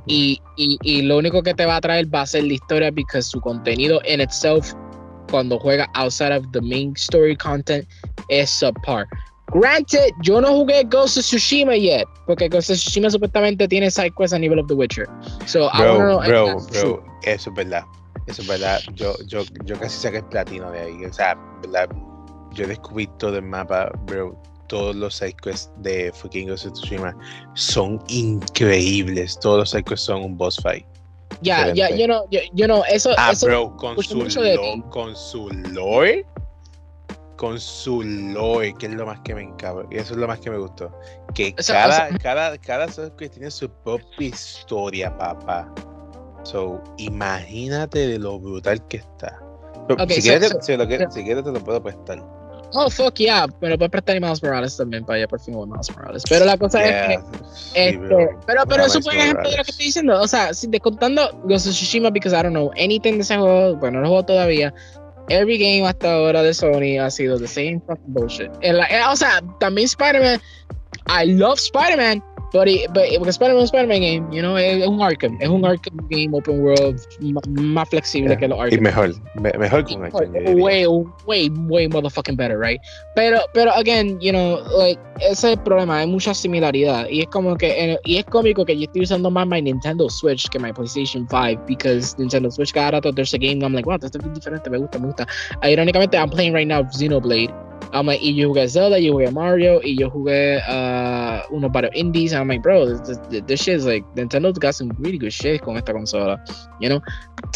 [0.07, 2.91] Y, y, y lo único que te va a traer va a ser la historia
[2.91, 4.73] porque su contenido en itself
[5.29, 7.87] cuando juega outside of the main story content
[8.29, 9.05] es subpar.
[9.53, 14.15] Granted, yo no jugué Ghost of Tsushima yet, porque Ghost of Tsushima supuestamente tiene side
[14.15, 15.07] quests a nivel of The Witcher.
[15.45, 16.81] So I wanna know Bro, bro, true.
[16.95, 17.83] bro, eso es verdad.
[18.27, 18.79] Eso es verdad.
[18.95, 21.05] Yo, yo, yo casi saqué el platino de ahí.
[21.05, 21.87] O sea, verdad.
[22.53, 24.35] Yo descubrí todo el mapa, bro.
[24.67, 27.15] Todos los sidequests de fucking Ghost of Tsushima
[27.53, 29.39] son increíbles.
[29.39, 30.85] Todos los sidequests son un boss fight.
[31.41, 34.83] Ya, ya, yo no, yo, yo no, eso, Ah, eso bro, con su, ti.
[34.89, 36.25] con su lore.
[37.35, 39.83] Con su lore, que es lo más que me encanta.
[39.91, 40.89] Y eso es lo más que me gustó.
[41.33, 45.69] Que O sea, o cada, sea- cada, cada sidequest tiene su propia historia, papá.
[46.45, 49.39] So, imagínate de lo brutal que está.
[49.87, 52.23] Pero Ok, si, so- quieres, so- si lo so- si quieres te lo puedo prestar.
[52.73, 53.47] Oh, fuck yeah.
[53.59, 56.23] Pero puedes prestar Miles Morales también para allá por fin Miles Morales.
[56.27, 57.23] Pero la cosa Yeah, es que.
[57.53, 60.19] sí, Este, pero, pero Miles eso fue ejemplo de lo que estoy diciendo.
[60.21, 63.75] O sea, si descontando Ghost of Tsushima, because I don't know anything de ese juego,
[63.77, 64.73] bueno, no lo juego todavía.
[65.29, 68.51] Every game hasta ahora de Sony ha sido the same fucking bullshit.
[68.61, 70.39] El- eh, o sea, también Spider-Man.
[71.07, 72.23] I love Spider-Man,
[72.59, 75.37] but, it- but porque Spider-Man un Spider-Man game, you know, es, un Arkham.
[75.39, 76.99] Es un Arkham game open world
[77.59, 78.37] más flexible Yeah.
[78.39, 78.81] que los Y Arkham.
[78.81, 80.63] mejor, me- mejor con Arkham, yo diría.
[80.63, 80.85] way,
[81.25, 82.79] way, way motherfucking better, right?
[83.15, 87.07] Pero, pero again, you know, like, ese es el problema, hay mucha similaridad.
[87.09, 90.49] Y es como que, y es cómico que yo estoy usando más mi Nintendo Switch
[90.49, 93.95] que mi PlayStation 5, because Nintendo Switch cada rato there's a game, I'm like, wow,
[93.95, 95.27] esto es diferente, me gusta, me gusta.
[95.63, 97.49] Irónicamente, I'm playing right now Xenoblade.
[97.93, 101.95] I'm like, y yo jugué Zelda, yo jugué Mario, y yo jugué uh, unos varios
[101.95, 102.99] indies, and I'm like, bro, this,
[103.29, 106.37] this, this shit is like, Nintendo's got some really good shit con esta consola,
[106.81, 107.01] you know?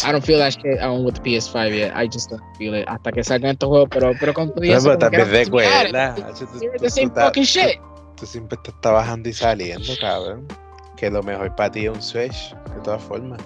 [0.06, 1.96] I don't feel that shit on with the PS5 yet.
[1.96, 2.88] I just don't feel it.
[2.88, 6.90] Hasta que salgan estos juegos, pero, pero con y No, pero también they're tú- the
[6.90, 7.78] same fucking shit.
[8.16, 10.48] Tú siempre te estás bajando y saliendo, cabrón.
[10.96, 13.42] Que lo mejor para ti es un Switch, de todas formas.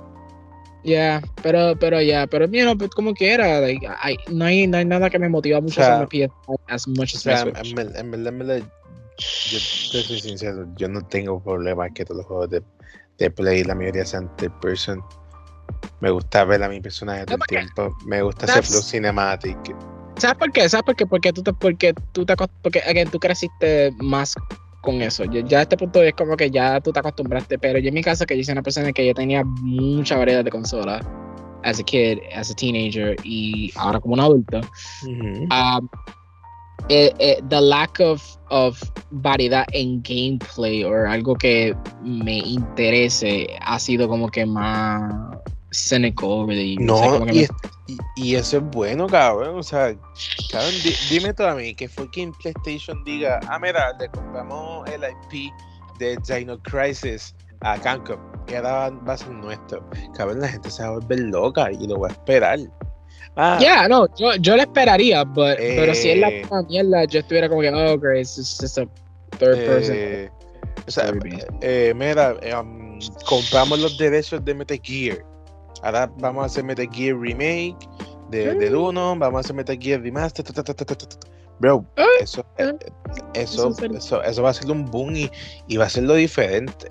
[0.84, 4.78] Yeah, pero, pero ya, pero you know, pues como quiera, like, I, no, hay, no
[4.78, 7.18] hay nada que me motiva mucho O sea, a hacer mi PS5 as much O
[7.18, 9.60] as sea, my en, verdad, en verdad, yo
[9.92, 12.62] te soy sincero, yo no tengo problema que todos los juegos de,
[13.18, 15.02] de Play, la mayoría sean third person.
[16.02, 17.96] Me gusta ver a mi personaje todo el tiempo.
[18.06, 19.58] Me gusta that's- flow cinematic.
[20.18, 20.68] ¿Sabes por qué?
[20.70, 21.06] ¿Sabes por qué?
[21.06, 24.36] Porque tú te, porque tú te, porque, again, tú creciste más
[24.84, 25.24] con eso.
[25.24, 28.04] Ya a este punto es como que ya tú te acostumbraste, pero yo en mi
[28.04, 31.04] caso que yo soy una persona que yo tenía mucha variedad de consolas
[31.64, 34.60] as a kid, as a teenager y ahora como un adulto.
[35.04, 35.48] Ujú.
[35.50, 35.90] um,
[36.90, 38.78] eh, eh, the lack of, of
[39.12, 41.74] variedad en gameplay o algo que
[42.04, 45.38] me interese ha sido como que más
[45.74, 46.92] cynical over the years.
[46.92, 47.52] O sea, No, como que y, me- es-
[47.88, 49.58] y, y eso es bueno, cabrón.
[49.58, 49.96] O sea,
[50.52, 54.08] cabrón, di- dime tú a mí que fue que en PlayStation diga, ah, mira, le
[54.10, 55.52] compramos el IP
[56.00, 59.88] de Dino Crisis a Capcom y ahora va a ser nuestro.
[60.16, 62.60] Cabrón, la gente se va a volver loca y lo va a esperar.
[63.36, 66.42] Ah, Yeah, no, yo, yo le esperaría, but, pero si es la Eh.
[66.42, 68.86] misma mierda, yo estuviera como que, oh, great, it's just, just a
[69.40, 69.96] third person.
[69.98, 70.30] eh,
[70.88, 71.12] o sea,
[71.62, 75.24] eh, mira, eh, um, compramos los derechos de Metal Gear.
[75.84, 77.76] Ahora vamos a hacer Metal Gear Remake
[78.30, 80.44] de, del 1, vamos a hacer Metal Gear Remaster.
[80.46, 80.96] ta, ta, ta.
[81.60, 82.74] Bro, Ah, eso, eh,
[83.36, 85.30] eso, eso eso, va a ser un boom y,
[85.68, 86.90] y va a ser lo diferente.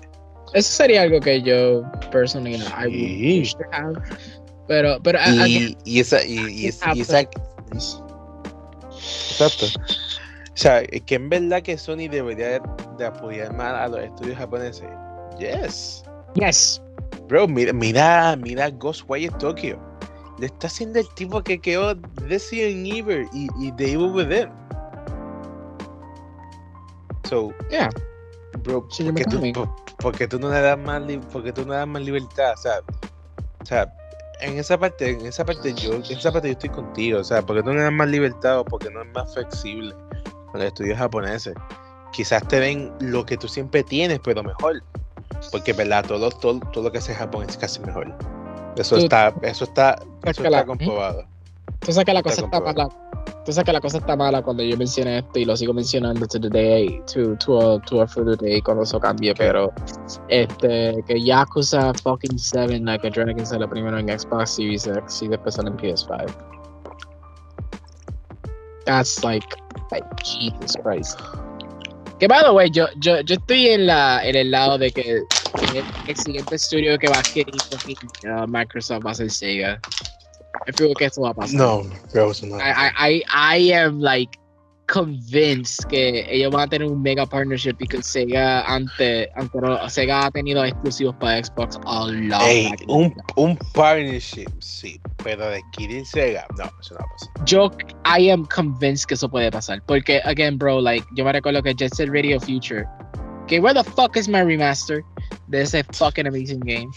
[0.53, 3.39] Eso sería algo que yo, personally, I would Sí.
[3.39, 3.95] wish to have.
[4.67, 7.19] Pero, pero, a- again, Y, y esa, y, y esa, y Ah, esa-
[9.31, 9.65] Exacto.
[9.65, 12.59] O sea, es que en verdad que Sony debería
[12.97, 14.87] de apoyar más a los estudios japoneses.
[15.39, 16.03] Yes.
[16.35, 16.81] yes.
[17.27, 19.79] Bro, mira, mira, mira Ghostwire Tokyo.
[20.39, 21.95] Le está haciendo el tipo que quedó
[22.27, 24.49] Resident Evil y, y The Evil Within.
[27.29, 27.89] So, Yeah.
[28.63, 29.69] bro, Sí, porque tú,
[29.99, 31.01] porque tú no le das más
[31.31, 32.79] porque tú no le das más libertad, o sea,
[33.61, 33.93] o sea,
[34.41, 37.41] en esa parte, en esa parte yo, en esa parte yo estoy contigo, o sea,
[37.41, 39.95] porque tú no le das más libertad o porque no es más flexible
[40.51, 41.55] con los estudios japoneses.
[42.11, 44.83] Quizás te den lo que tú siempre tienes, pero mejor.
[45.51, 48.13] Porque verdad, todo, todo, todo lo que hace Japón es casi mejor.
[48.75, 51.25] Eso Tú- está, eso está, eso está comprobado.
[51.79, 52.89] Tú sabes que la cosa Está está mala.
[53.45, 56.25] Tú sabes que la cosa está mala cuando yo mencioné esto y lo sigo mencionando
[56.27, 59.71] to the day, to, to, a, to a further day cuando eso cambie, pero
[60.29, 65.27] este que Yakuza fucking 7 like a Dragon sale primero en Xbox Series X y
[65.27, 66.25] después sale en PS5.
[68.85, 69.45] That's like,
[69.91, 71.19] like Jesus Christ.
[72.19, 75.21] Que by the way, yo, yo, yo estoy en la en el lado de que
[75.73, 77.53] el, el siguiente estudio que va a adquirir
[78.25, 79.79] uh, Microsoft va a ser Sega.
[80.67, 81.55] Yo creo que eso va a pasar.
[81.55, 81.83] No,
[82.13, 82.57] bro, eso no.
[82.57, 84.37] I, I, I, am like
[84.87, 90.31] convinced que ellos van a tener un mega partnership because Sega ante, ante Sega ha
[90.31, 92.41] tenido exclusivos para Xbox a lot.
[92.43, 97.05] Ey, back in un, un partnership, sí, pero de adquirir Sega, no, eso no va
[97.05, 97.45] a pasar.
[97.45, 97.71] Yo
[98.05, 101.73] I am convinced que eso puede pasar porque again, bro, like yo me recuerdo que
[101.73, 102.85] Jet Set Radio Future,
[103.47, 105.01] que where the fuck is my remaster
[105.49, 106.91] de ese fucking amazing game.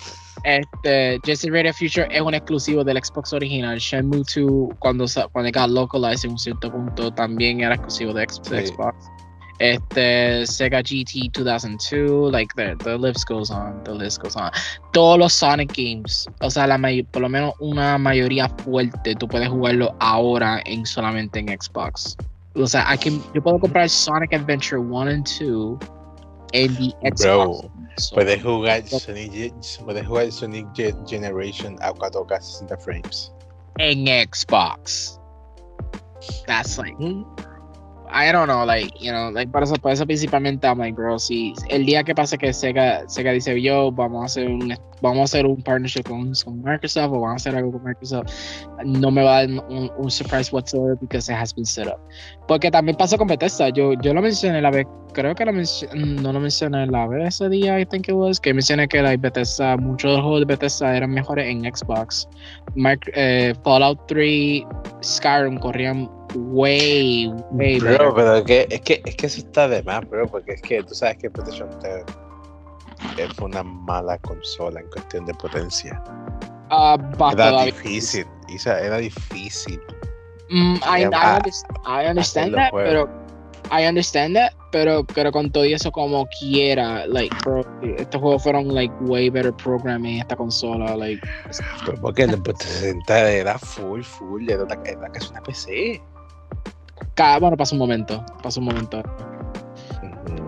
[0.44, 3.78] Este, Jet Set Radio Future es un exclusivo del Xbox original.
[3.78, 8.66] Shenmue 2, cuando, cuando got localized en un cierto punto, también era exclusivo de Sí.
[8.66, 8.94] Xbox.
[9.58, 14.50] Este, Sega GT 2002, like the, the list goes on, the list goes on.
[14.92, 16.78] Todos los Sonic games, o sea, la
[17.10, 22.16] por lo menos una mayoría fuerte, tú puedes jugarlo ahora en solamente en Xbox.
[22.54, 25.95] O sea, I can, yo puedo comprar Sonic Adventure 1 and 2
[26.56, 27.22] en the Xbox.
[27.22, 29.54] Bro, So, Puedes jugar Sonic,
[29.84, 33.32] puedes jugar Sonic Ge- Generation a 4K 60 frames.
[33.78, 35.18] en Xbox.
[36.46, 37.22] That's like, hmm.
[38.10, 41.18] I don't know, like, you know, like, por eso, por eso principalmente, I'm like, bro,
[41.18, 45.20] si el día que pase que Sega, Sega dice, yo, vamos a hacer un, vamos
[45.20, 48.32] a hacer un partnership con, con Microsoft o vamos a hacer algo con Microsoft,
[48.84, 52.00] no me va a dar un, un, surprise whatsoever because it has been set up.
[52.46, 56.32] Porque también pasó con Bethesda, yo, yo lo mencioné la vez, creo que lo no
[56.32, 59.76] lo mencioné la vez ese día, I think it was, que mencioné que like, Bethesda,
[59.76, 62.28] muchos de los juegos de Bethesda eran mejores en Xbox.
[63.14, 64.62] Eh, Fallout 3,
[65.02, 69.82] Skyrim corrían way, way bro, pero es que, es que, es que eso está de
[69.82, 72.04] más, bro, porque es que tú sabes que PlayStation 3
[73.36, 76.02] fue una mala consola en cuestión de potencia.
[76.70, 76.98] Uh,
[77.32, 79.80] era difícil, Isa, era difícil.
[80.50, 83.08] Mm, I, I, I, I, understand that, pero
[83.70, 88.72] I understand that, pero, pero con todo eso como quiera, like, bro, estos juegos fueron
[88.72, 91.20] like way better programming esta consola, like.
[91.84, 96.02] Pero porque el 60 era full, full, era, era casi una PC.
[97.16, 99.02] Bueno, pasó un momento, pasó un momento.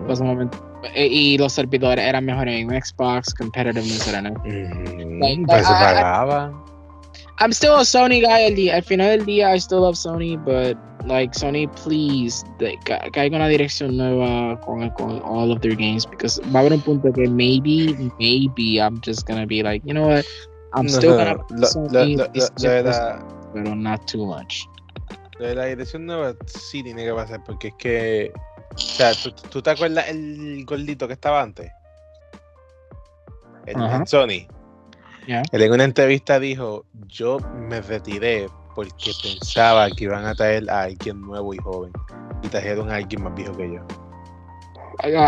[0.07, 0.57] Pasó un momento.
[0.95, 4.29] E, y los servidores eran mejores en Xbox, competitiveness era no.
[4.45, 6.51] like, pues se pagaba.
[7.39, 8.45] I'm still a Sony guy.
[8.45, 12.77] Al, al, final del día, I still love Sony, but like Sony, please, que,
[13.13, 16.73] que haya una dirección nueva con, con all of their games, because va a haber
[16.73, 20.25] un punto que maybe, maybe I'm just gonna be like, you know what,
[20.73, 24.67] I'm no, still gonna lo, Sony, lo, lo, lo, pero not too much.
[25.43, 28.33] De la dirección nueva sí tiene que pasar, porque es que.
[28.75, 31.71] O sea, ¿tú, tú te acuerdas el gordito que estaba antes?
[33.65, 34.05] El, uh -huh.
[34.05, 34.47] Sony.
[35.27, 35.43] Yeah.
[35.51, 40.83] Él en una entrevista dijo: Yo me retiré porque pensaba que iban a traer a
[40.83, 41.91] alguien nuevo y joven.
[42.41, 43.81] Y trajeron a alguien más viejo que yo.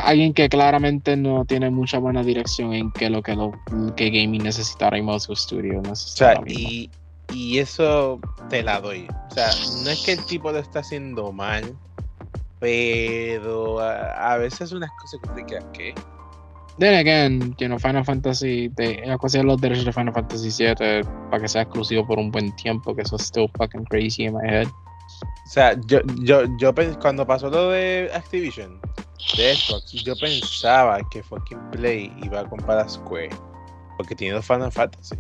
[0.04, 3.52] Alguien que claramente no tiene mucha buena dirección en qué lo que lo
[3.96, 5.82] que gaming necesita ahora mismo su estudio.
[5.90, 6.90] O sea, y,
[7.32, 8.20] y eso
[8.50, 9.08] te la doy.
[9.30, 9.50] O sea,
[9.84, 11.76] no es que el tipo lo está haciendo mal,
[12.60, 15.96] pero a, a veces unas cosas que te quedan que.
[16.80, 21.42] Then again, you know, Final Fantasy, te conseguir los derechos de Final Fantasy 7 para
[21.42, 24.48] que sea exclusivo por un buen tiempo, que eso es still fucking crazy in my
[24.48, 24.68] head.
[24.68, 28.80] O sea, yo, yo, yo cuando pasó lo de Activision,
[29.38, 33.30] de Xbox, yo pensaba que fucking Play iba a comprar a Square,
[33.98, 35.18] porque tiene dos Final Fantasy.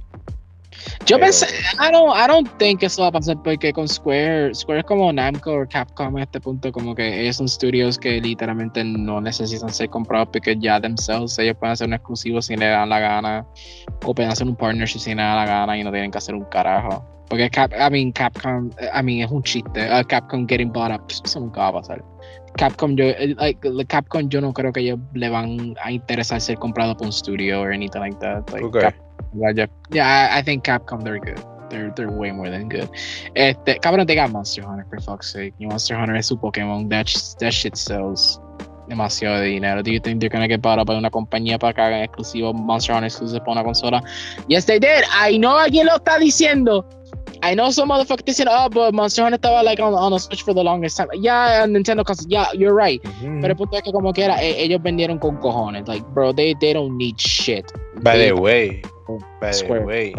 [1.05, 1.19] Yo Pero...
[1.19, 1.47] pensé,
[1.79, 5.11] I don't, I don't think eso va a pasar porque con Square, Square es como
[5.11, 9.69] Namco o Capcom a este punto, como que ellos son studios que literalmente no necesitan
[9.71, 13.45] ser comprados porque ya themselves ellos pueden hacer un exclusivo si le dan la gana
[14.05, 16.35] o pueden hacer un partnership si le dan la gana y no tienen que hacer
[16.35, 17.05] un carajo.
[17.31, 19.89] Porque Cap, I mean, Capcom, I mean, es un chiste.
[19.89, 22.03] Uh, Capcom getting bought up, eso nunca va a pasar.
[22.57, 23.05] Capcom, yo,
[23.37, 27.13] like, Capcom, yo no creo que ellos le van a interesar ser comprado por un
[27.13, 28.43] studio or anything like that.
[28.51, 28.81] Like, okay.
[28.81, 28.95] Cap,
[29.91, 31.43] yeah, I, I, think Capcom, they're good.
[31.69, 32.89] They're, they're way more than good.
[33.35, 35.53] Este, cabrón, te got Monster Hunter, for fuck's sake.
[35.59, 36.89] Monster Hunter es su Pokémon.
[36.89, 37.07] That,
[37.39, 38.39] that shit sells
[38.91, 39.81] demasiado de dinero.
[39.81, 42.53] Do you think they're gonna get bought up by una compañía para que hagan exclusivo
[42.53, 44.03] Monster Hunter exclusive para una consola?
[44.47, 45.03] Yes, they did.
[45.11, 46.85] I know a quién lo está diciendo.
[47.43, 50.43] I know some motherfuckers dicen, oh, but Monster Hunter estaba like on, on a Switch
[50.43, 51.07] for the longest time.
[51.13, 52.27] Yeah, Nintendo console.
[52.29, 53.01] Yeah, you're right.
[53.01, 53.41] Mm-hmm.
[53.41, 55.87] Pero el punto es que como quiera, eh, ellos vendieron con cojones.
[55.87, 57.65] Like, bro, they, they don't need shit.
[58.03, 58.83] By they, the way,
[59.39, 60.13] by Square, way.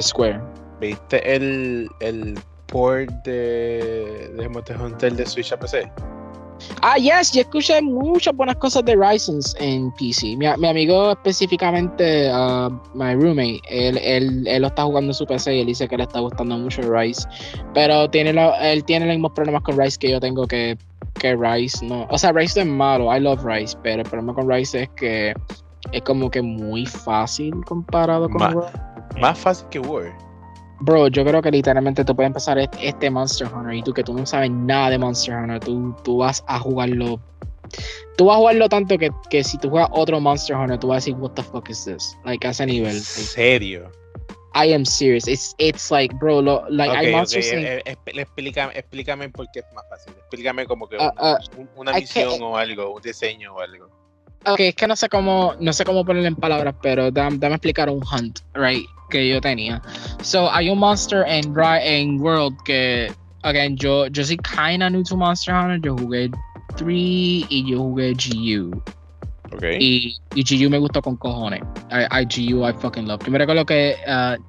[0.00, 0.40] Square.
[0.80, 5.90] ¿Viste el, el port de, de Monster Hunter de Switch a PC?
[6.82, 10.36] Ah, yes, yo escuché muchas buenas cosas de Ryzen en PC.
[10.36, 15.26] Mi, mi amigo específicamente, uh, my roommate, él, él, él, lo está jugando en su
[15.26, 17.26] PC y él dice que le está gustando mucho Rise.
[17.74, 20.76] Pero tiene lo, él tiene los mismos problemas con Rise que yo tengo que,
[21.14, 21.84] que Rise.
[21.84, 22.06] No.
[22.10, 25.34] O sea, Rise es malo, I love Rise, pero el problema con Rise es que
[25.92, 28.72] es como que muy fácil comparado con Ma
[29.20, 30.12] Más fácil que War.
[30.80, 34.02] Bro, yo creo que literalmente tú puedes empezar este, este, Monster Hunter y tú que
[34.02, 37.20] tú no sabes nada de Monster Hunter, tú, tú vas a jugarlo.
[38.16, 40.96] Tú vas a jugarlo tanto que, que si tú juegas otro Monster Hunter, tú vas
[40.96, 42.16] a decir, what the fuck is this?
[42.24, 42.96] Like, a ese nivel.
[42.96, 43.90] ¿En serio?
[44.54, 45.28] I am serious.
[45.28, 47.64] It's, it's like, bro, lo, like, okay, in...
[47.64, 50.14] Eh, eh, explícame, explícame por qué es más fácil.
[50.18, 53.99] Explícame como que uh, uh, un, una misión o algo, un diseño o algo.
[54.46, 57.54] Ok, es que no sé cómo, no sé cómo ponerlo en palabras, pero dame, dame
[57.56, 58.86] explicar un hunt, right?
[59.10, 59.82] que yo tenía.
[60.22, 63.12] So, hay un monster en, en World que,
[63.42, 65.80] again, yo, yo soy kinda new to Monster Hunter.
[65.82, 66.30] Yo jugué
[66.76, 68.82] 3 y yo jugué GU.
[69.52, 69.76] Okay.
[69.80, 71.60] Y, y GU me gustó con cojones.
[71.90, 73.20] I, I GU I fucking love.
[73.24, 74.40] Yo me recuerdo que uh,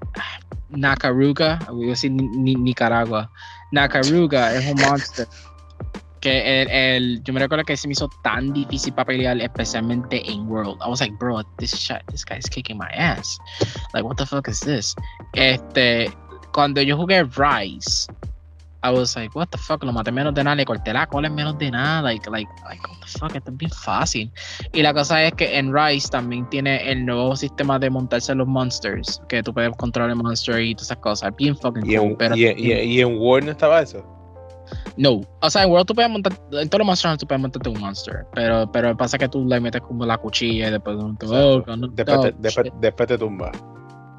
[0.69, 3.29] Nakaruga, voy a decir ni, Nicaragua.
[3.71, 5.27] Nakaruga es un monster
[6.21, 10.21] que el, el, yo me recuerdo que se me hizo tan difícil para pelear, especialmente
[10.31, 10.77] en World.
[10.85, 13.37] I was like, bro, this shit, this guy's kicking my ass.
[13.93, 14.95] Like, what the fuck is this?
[15.33, 16.09] Este,
[16.53, 18.07] cuando yo jugué Rise,
[18.83, 21.27] I was like, what the fuck, lo maté menos de nada, le corté la cola
[21.27, 24.31] en menos de nada, like, like, like what the fuck, esto es bien fácil.
[24.73, 28.47] Y la cosa es que en Rise también tiene el nuevo sistema de montarse los
[28.47, 32.07] monsters, que tú puedes controlar el monster y todas esas cosas, bien fucking ¿Y, cool.
[32.07, 34.03] en, pero y, en- y en- y en World no estaba eso?
[34.97, 37.69] No, o sea, en World tú puedes montar, en todos los monsters tú puedes montarte
[37.69, 41.63] un monster, pero, pero pasa que tú le metes como la cuchilla y después oh,
[41.75, 43.51] no, Después, oh, te, después, después te tumba.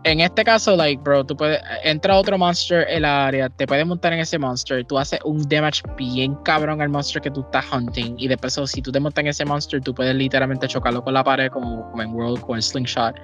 [0.04, 3.86] En este caso, like, bro, tú puedes, entra otro monster en la área, te puedes
[3.86, 7.64] montar en ese monster, tú haces un damage bien cabrón al monster que tú estás
[7.72, 11.14] hunting, y después, si tú te montas en ese monster, tú puedes literalmente chocarlo con
[11.14, 13.14] la pared, como, como en World, con el slingshot,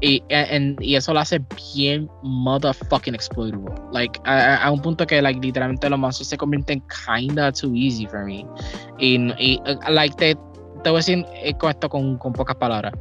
[0.00, 1.40] y, en- y eso lo hace
[1.74, 3.72] bien motherfucking exploitable.
[3.92, 8.06] Like, a, a- un punto que, like, literalmente los monsters se convierten kinda too easy
[8.06, 8.46] for me.
[8.98, 10.34] Y, y uh, like, te,
[10.84, 12.92] te voy a decir eh, esto con, con pocas palabras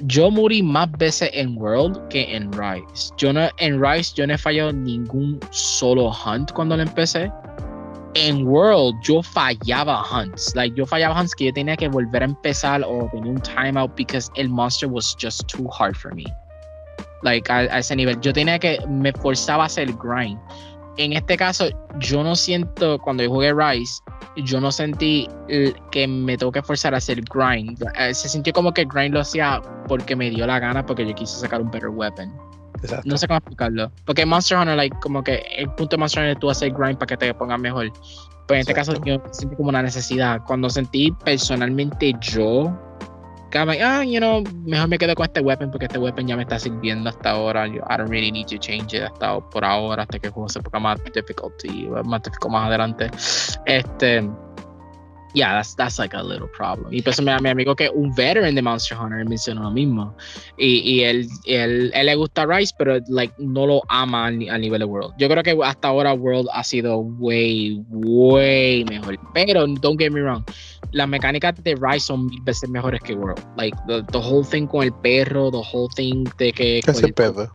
[0.00, 3.12] yo morí más veces en World que en Rise.
[3.16, 7.30] Yo no, en Rise yo no he fallado ningún solo hunt cuando lo empecé.
[8.14, 10.54] En World yo fallaba hunts.
[10.54, 13.94] Like yo fallaba hunts que yo tenía que volver a empezar o tenía un timeout
[13.96, 16.24] because el monster was just too hard for me.
[17.22, 18.20] Like a, a ese nivel.
[18.20, 20.38] Yo tenía que, me forzaba a hacer grind.
[20.96, 21.66] En este caso,
[21.98, 24.00] yo no siento, cuando yo jugué Rise,
[24.36, 25.28] yo no sentí
[25.90, 27.82] que me tengo que forzar a hacer grind.
[27.98, 31.14] Eh, Se sintió como que grind lo hacía porque me dio la gana, porque yo
[31.14, 32.32] quise sacar un better weapon.
[32.82, 33.08] Exacto.
[33.08, 33.90] No sé cómo explicarlo.
[34.04, 36.72] Porque en Monster Hunter, like, como que el punto de Monster Hunter es tú hacer
[36.72, 37.90] grind para que te pongas mejor.
[38.46, 39.10] Pero en este caso, Exacto.
[39.10, 40.42] yo sentí como una necesidad.
[40.46, 42.76] Cuando sentí personalmente yo,
[43.62, 46.42] like, ah, you know, mejor me quedo con este weapon porque este weapon ya me
[46.42, 47.66] está sirviendo hasta ahora.
[47.66, 50.60] I don't really need to change it hasta por ahora, hasta que el juego se
[50.60, 53.10] ponga más difficulty, más difficult más adelante.
[53.66, 54.28] Este.
[55.34, 56.92] Yeah, that's, that's like a little problem.
[56.94, 60.14] Y pues mi, mi amigo que un veteran de Monster Hunter mencionó lo mismo.
[60.56, 64.60] Y, y él, él, él le gusta Rise, pero like, no lo ama al, al
[64.60, 65.12] nivel de World.
[65.18, 69.18] Yo creo que hasta ahora World ha sido way, way mejor.
[69.32, 70.44] Pero don't get me wrong,
[70.92, 73.42] las mecánicas de Rise son mil veces mejores que World.
[73.56, 77.04] Like the, the whole thing con el perro, the whole thing de que ¿Qué con
[77.04, 77.50] el- pedo?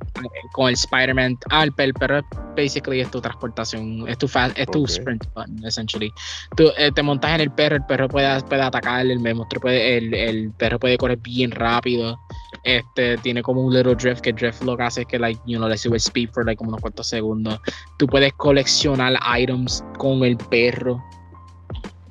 [0.52, 1.38] con el Spider-Man.
[1.50, 2.22] Ah, el, el perro
[2.58, 4.90] basically es tu transportación, es tu, fast, es tu Ok.
[4.90, 6.12] sprint button, essentially.
[6.58, 9.98] Tú eh, te montas en el perro, el perro puede, puede atacar, el monstruo puede,
[9.98, 12.18] el, el perro puede correr bien rápido.
[12.64, 15.60] Este tiene como un little drift, que drift lo que hace es que like, you
[15.60, 17.60] le sube speed por like, unos cuantos segundos.
[17.98, 21.02] Tú puedes coleccionar items con el perro.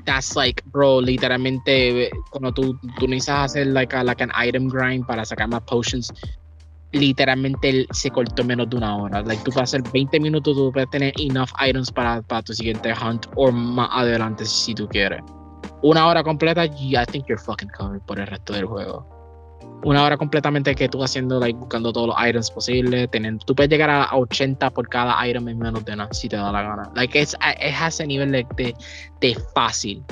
[0.04, 5.06] That's like, bro, literalmente cuando tú, tú necesitas hacer like, a- like an item grind
[5.06, 6.10] para sacar más potions,
[6.92, 9.22] literalmente se cortó en menos de una hora.
[9.22, 12.92] Like, tú puedes hacer 20 minutos, tú puedes tener enough items para, para tu siguiente
[12.92, 15.20] hunt o más adelante si tú quieres.
[15.82, 19.06] Una hora completa, I think you're fucking covered por el resto del juego.
[19.84, 23.08] Una hora completamente que tú haciendo, like, buscando todos los items posibles.
[23.10, 26.28] Teniendo, tú puedes llegar a, a 80 por cada item en menos de nada, si
[26.28, 26.90] te da la gana.
[26.96, 28.74] Like, es, es a ese nivel de, de,
[29.20, 30.02] de fácil.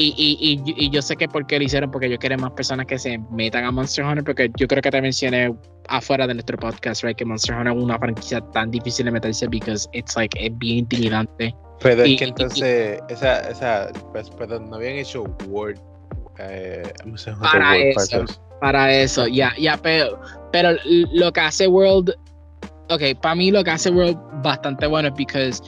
[0.00, 2.52] Y, y, y, y yo sé que por qué lo hicieron, porque yo quiero más
[2.52, 5.52] personas que se metan a Monster Hunter, porque yo creo que te mencioné
[5.88, 9.48] afuera de nuestro podcast, right, que Monster Hunter es una franquicia tan difícil de meterse
[9.48, 11.52] because it's like es bien intimidante.
[11.80, 15.78] Pero Y- es que y- entonces, esa, esa, pues, pero no habían hecho Word.
[16.38, 16.82] Eh.
[17.40, 18.24] Para Word eso.
[18.60, 20.20] Para eso, ya, ya, pero,
[20.50, 22.12] pero lo que hace World,
[22.90, 25.62] ok, para mí lo que hace World bastante bueno es because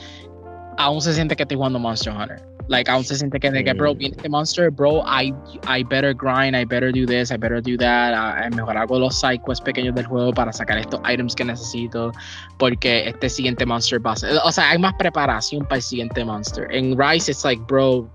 [0.77, 2.41] aún se siente que estoy jugando Monster Hunter.
[2.67, 5.33] Like, aún se siente que, de que, bro, viene este monster, bro, I,
[5.67, 9.01] I better grind, I better do this, I better do that, a, a mejorar con
[9.01, 12.11] los side quests pequeños del juego para sacar estos items que necesito,
[12.57, 16.23] porque este siguiente monster va a ser, o sea, hay más preparación para el siguiente
[16.23, 16.67] monster.
[16.71, 18.07] En Rise, it's like, bro,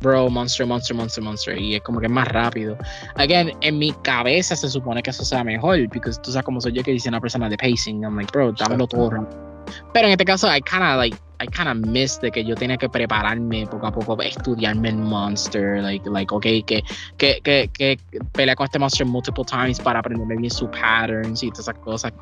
[0.00, 2.76] bro, monster, monster, monster, monster, y es como que es más rápido.
[3.16, 6.72] Again, en mi cabeza se supone que eso sea mejor, porque tú sabes cómo soy
[6.72, 9.51] yo que dice una persona de pacing, I'm like, bro, dámelo todo rápido.
[9.92, 12.88] Pero en este caso, I kinda like, I kinda miss de que yo tenía que
[12.88, 16.82] prepararme poco a poco, estudiarme el monster, like, like, okay, que,
[17.18, 17.98] que, que, que
[18.32, 22.12] pelea con este monster multiple times para aprenderme bien sus patterns y todas esas cosas,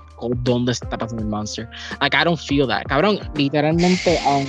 [0.42, 1.68] dónde está pasando el monster.
[2.00, 2.84] Like, I don't feel that.
[2.84, 4.46] Cabrón, literalmente, um,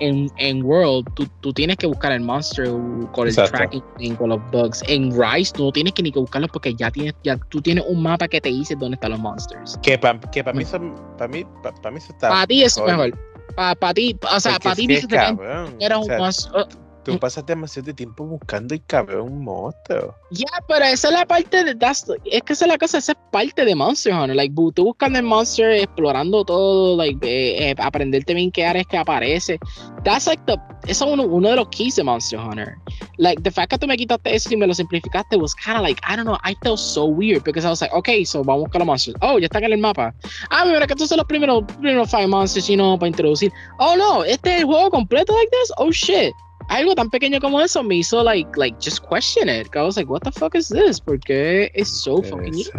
[0.00, 2.68] en, en World, tú, tú tienes que buscar el monster
[3.12, 3.56] con el Exacto.
[3.56, 4.82] tracking, con los bugs.
[4.88, 7.84] En Rise, tú no tienes que ni que buscarlos porque ya tienes, ya tú tienes
[7.88, 9.78] un mapa que te dice dónde están los monsters.
[9.82, 12.78] Que para que pa mí son, para mí, para mí eso está Para ti es
[12.80, 13.18] mejor.
[13.54, 16.66] Para ti, o sea, para ti dice que o un monster.
[17.06, 20.14] Tú pasas demasiado tiempo buscando y cabrón un monstruo.
[20.30, 21.76] Ya, pero esa es la parte de.
[21.80, 24.34] es que esa es la cosa, esa es parte de Monster Hunter.
[24.34, 28.98] Like, tú buscando el monster, explorando todo, like, eh, eh, aprenderte bien qué áreas que
[28.98, 29.58] aparece.
[30.04, 30.56] That's like the.
[30.86, 32.76] Eso es uno, uno, de los keys de Monster Hunter.
[33.18, 35.82] Like, the fact que tú me quitaste eso y me lo simplificaste was kind of
[35.82, 38.62] like, I don't know, I felt so weird because I was like, okay, so vamos
[38.62, 39.16] a buscar los monsters.
[39.20, 40.14] Oh, ya están en el mapa.
[40.50, 43.52] Ah, mira que estos son los primeros, primeros five monsters, you know, para introducir.
[43.78, 45.72] Oh, no, este es el juego completo like this?
[45.78, 46.32] Oh, shit
[46.68, 49.68] algo tan pequeño como eso me hizo like like just question it.
[49.74, 51.00] I was like, what the fuck is this?
[51.00, 52.72] Porque es so fucking easy.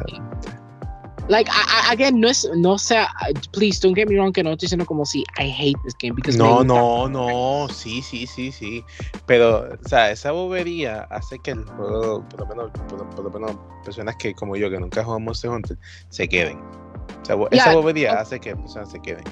[1.30, 3.10] Like I, I, again, no es no sea
[3.52, 6.16] please don't get me wrong que no estoy diciendo como si I hate this game
[6.16, 8.84] because No, no, no, sí, sí, sí, sí.
[9.26, 13.58] Pero o sea, esa bobería hace que el juego, por lo menos por, lo menos
[13.84, 15.78] personas que como yo que nunca jugamos Monster Hunter
[16.10, 16.60] se queden.
[16.60, 19.26] O sea, esa bobería hace que personas se queden.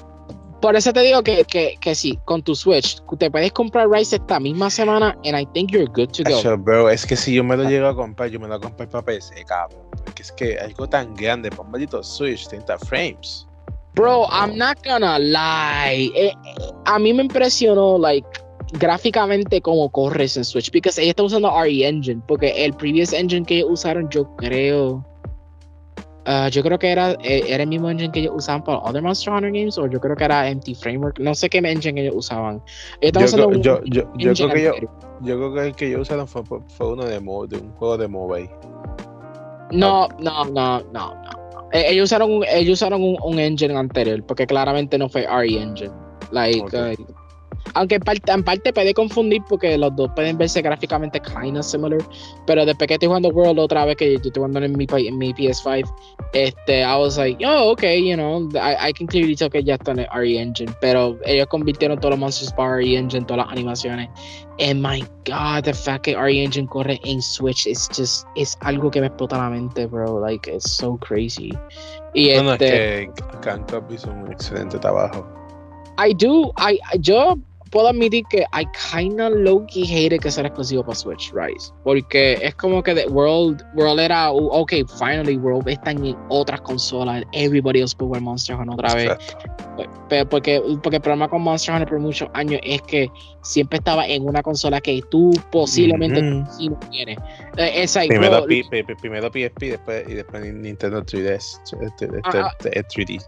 [0.60, 4.16] Por eso te digo que, que, que sí, con tu Switch, te puedes comprar Rise
[4.16, 6.56] esta misma semana and I think you're good to go.
[6.56, 9.04] bro, es que si yo me lo llego a comprar, yo me lo compro para
[9.04, 9.86] PC, cabrón.
[10.04, 13.46] Porque es que algo tan grande, para un maldito Switch, 30 frames.
[13.94, 16.12] Bro, I'm not gonna lie.
[16.14, 16.34] Eh, eh,
[16.84, 18.28] a mí me impresionó, like,
[18.72, 20.70] gráficamente cómo corres en Switch.
[20.70, 22.22] Porque ella está usando RE Engine.
[22.26, 25.04] Porque el previous engine que usaron, yo creo
[26.26, 29.00] Uh, yo creo que era, eh, era el mismo engine que ellos usaban para Other
[29.00, 31.20] Monster Hunter Games, o yo creo que era Empty Framework.
[31.20, 32.60] No sé qué engine ellos usaban.
[33.00, 34.72] yo, creo, yo, yo, yo, creo que yo,
[35.22, 38.08] yo, creo que el que ellos usaron fue, fue uno de, de un juego de
[38.08, 38.50] mobile.
[39.70, 41.36] No, no, no, no, no.
[41.72, 45.60] Eh, ellos usaron, un, ellos usaron un, un, engine anterior, porque claramente no fue RE
[45.60, 45.92] Engine.
[46.32, 46.94] Like, okay.
[46.94, 47.15] uh,
[47.74, 51.64] aunque en parte, en parte puede confundir porque los dos pueden verse gráficamente kind of
[51.64, 51.98] similar.
[52.46, 55.18] Pero después que estoy jugando World otra vez, que yo estoy jugando en mi, en
[55.18, 55.88] mi PS5,
[56.32, 59.74] este, I was like, oh, okay, you know, I, I can clearly tell que ya
[59.74, 60.72] está en el RE Engine.
[60.80, 64.08] Pero ellos convirtieron todos los monsters para RE Engine, todas las animaciones.
[64.58, 68.90] And my god, the fact que RE Engine corre en Switch es just, es algo
[68.90, 70.20] que me explota la mente, bro.
[70.20, 71.52] Like, it's so crazy.
[72.14, 75.26] Y este, es que Kankap hizo un excelente trabajo.
[75.98, 77.38] I do, I, yo
[77.70, 81.72] puedo admitir que I kinda low-key hate que sea exclusivo para Switch, Rise.
[81.84, 87.24] Porque es como que the World, World era, ok, finally World está en otras consolas,
[87.32, 89.18] everybody else puede Monster Hunter otra vez.
[90.08, 93.10] Pero porque, porque el problema con Monster Hunter por muchos años es que
[93.42, 96.20] siempre estaba en una consola que tú posiblemente
[96.56, 97.18] sí no tienes.
[97.56, 98.46] Eh, es primero,
[99.00, 103.26] primero PSP después, y después Nintendo 3DS, 3D.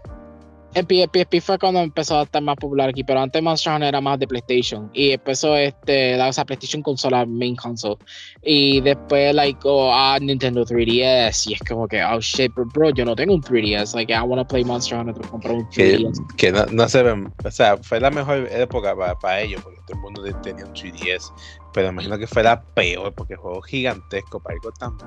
[0.75, 4.01] El PSP fue cuando empezó a estar más popular aquí, pero antes Monster Hunter era
[4.01, 7.97] más de PlayStation y empezó este, la o PlayStation consola, main console.
[8.43, 11.49] Y después, like, oh, ah, Nintendo 3DS.
[11.49, 13.95] Y es como que, oh shit, bro, yo no tengo un 3DS.
[13.95, 16.35] Like, I want to play Monster Hunter, comprar un 3DS.
[16.37, 19.79] Que, no, no, se ven, o sea, fue la mejor época para, para ellos, porque
[19.87, 21.33] todo el mundo tenía un 3DS.
[21.73, 24.97] Pero imagino que fue la peor, porque el juego gigantesco para algo tan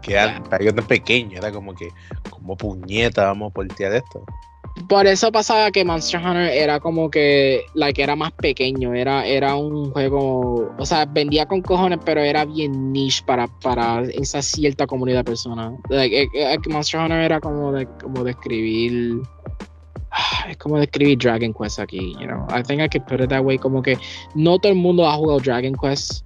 [0.00, 1.90] que era, para algo tan pequeño, era como que,
[2.30, 4.24] como puñeta, vamos a voltear esto.
[4.88, 9.56] Por eso pasaba que Monster Hunter era como que, like, era más pequeño, era, era
[9.56, 14.86] un juego, o sea, vendía con cojones, pero era bien niche para, para esa cierta
[14.86, 15.74] comunidad de personas.
[15.88, 19.20] Like, eh, eh, Monster Hunter era como de, como de escribir,
[20.48, 22.46] es como de escribir Dragon Quest aquí, you know.
[22.50, 23.96] I think I could put it that way, como que
[24.34, 26.24] no todo el mundo ha jugado Dragon Quest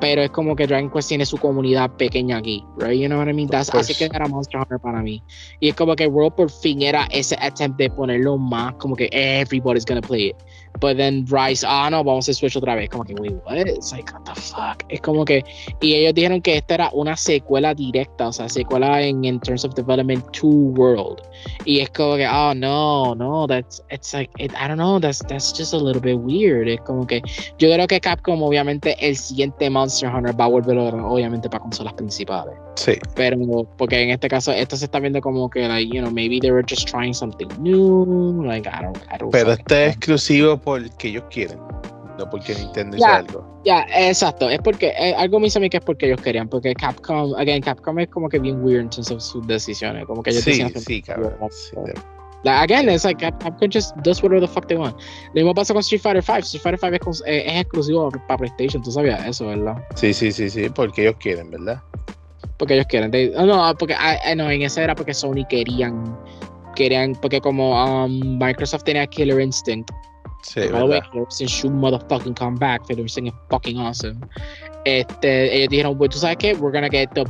[0.00, 3.00] pero es como que Dragon Quest tiene su comunidad pequeña aquí, right?
[3.00, 3.48] You know what I mean?
[3.48, 5.22] That's, así que era Monster Hunter para mí.
[5.60, 9.08] Y es como que World por fin era ese attempt de ponerlo más como que
[9.12, 10.36] everybody's gonna play it.
[10.80, 12.88] But then Rise, ah, no, vamos a switch otra vez.
[12.88, 13.56] Como que, wait, what?
[13.56, 14.84] It's like, what the fuck?
[14.88, 15.44] Es como que,
[15.80, 19.64] y ellos dijeron que esta era una secuela directa, o sea, secuela en in terms
[19.64, 21.20] of development to World.
[21.64, 25.52] Y es como que, oh, no, no, that's, it's like, I don't know, that's, that's
[25.52, 26.68] just a little bit weird.
[26.68, 27.22] Es como que,
[27.58, 31.94] yo creo que Capcom, obviamente, el siguiente Monster Hunter va a volver, obviamente, para consolas
[31.94, 32.54] principales.
[32.76, 32.92] Sí.
[33.16, 33.38] Pero,
[33.76, 36.50] porque en este caso, esto se está viendo como que, like, you know, maybe they
[36.50, 41.08] were just trying something new, like, I don't, I don't Pero este es exclusivo porque
[41.08, 41.58] ellos quieren,
[42.18, 43.62] no porque Nintendo hizo algo.
[43.64, 46.46] Ya, exacto, es porque, eh, algo me dice a mí que es porque ellos querían,
[46.48, 50.22] porque Capcom, again, Capcom es como que bien weird en términos de sus decisiones, como
[50.22, 51.34] que ellos sí, sí, cabrón.
[52.44, 54.94] Like, again, it's like Capcom just does whatever the fuck they want.
[55.34, 56.38] Lo mismo pasa con Street Fighter V.
[56.40, 59.82] Street Fighter V es, eh, es exclusivo para PlayStation, tú sabías eso, ¿verdad?
[59.96, 61.82] Sí, sí, sí, sí, porque ellos quieren, ¿verdad?
[62.58, 63.10] Porque ellos quieren.
[63.34, 66.16] no, no, porque ah, eh, no, en ese era porque Sony querían,
[66.76, 67.72] querían, porque como
[68.04, 69.90] um, Microsoft tenía Killer Instinct,
[70.42, 72.82] Sí, By the way, should motherfucking come back.
[72.90, 74.20] Everything is fucking awesome.
[74.88, 77.24] este, ellos dijeron, pues tú sabes qué, we're gonna get the,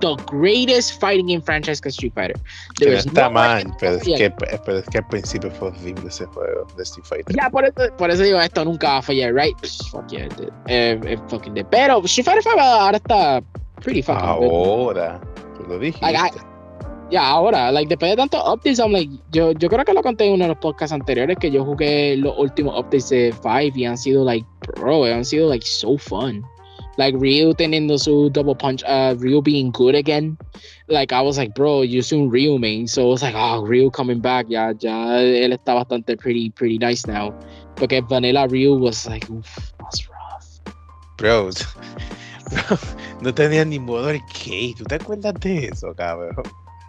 [0.00, 2.36] the greatest fighting game franchise que Street Fighter.
[2.78, 6.08] There is está no mal, pero es, que, pero es que al principio fue horrible
[6.08, 7.34] ese juego de Street Fighter.
[7.34, 9.56] Ya, por eso, por eso digo, esto nunca va a fallar, right?
[9.62, 10.50] Psh, fuck yeah, it did.
[10.66, 11.66] Eh, it fucking did.
[11.70, 13.42] Pero Street Fighter 5 ahora está
[13.82, 14.50] pretty fucking good.
[14.50, 15.20] Ahora,
[15.56, 16.04] tú lo dijiste.
[16.04, 16.47] Like, I-
[17.10, 20.26] Ya, ahora, like, después de tantos updates, I'm like, yo, yo creo que lo conté
[20.26, 23.84] en uno de los podcasts anteriores que yo jugué los últimos updates de 5 y
[23.86, 26.44] han sido, like, bro, han sido, like, so fun.
[26.98, 30.36] Like, Ryu teniendo su double punch, uh, Ryu being good again.
[30.88, 32.88] Like, I was like, bro, you soon Ryu main.
[32.88, 34.46] So I was like, oh, Ryu coming back.
[34.48, 37.32] Ya, ya, él está bastante pretty, pretty nice now.
[37.76, 40.60] Porque Vanilla Ryu was like, oof, that's rough.
[41.16, 41.50] Bro,
[42.50, 42.78] bro,
[43.22, 44.74] no tenía ni modo arcade.
[44.76, 46.34] ¿Tú te acuerdas de eso, cabrón?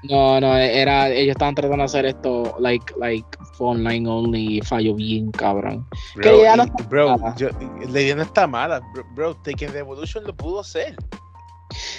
[0.04, 3.28] No, no, era, ellos estaban tratando de hacer esto, like, like,
[3.58, 5.86] online only, y falló bien, cabrón.
[6.16, 7.50] Bro, Que ya no está bro yo,
[7.92, 8.80] la idea no está mala.
[8.94, 10.96] Bro, bro, Tekken Revolution lo pudo hacer.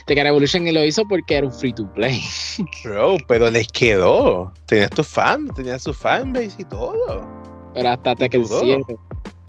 [0.07, 2.21] Tekken Revolution lo hizo porque era un free to play.
[2.85, 4.53] Bro, pero les quedó.
[4.67, 7.25] Tenía tu fan, tenía su fanbase y todo.
[7.75, 8.61] Pero hasta Tekken dudó.
[8.61, 8.97] 7.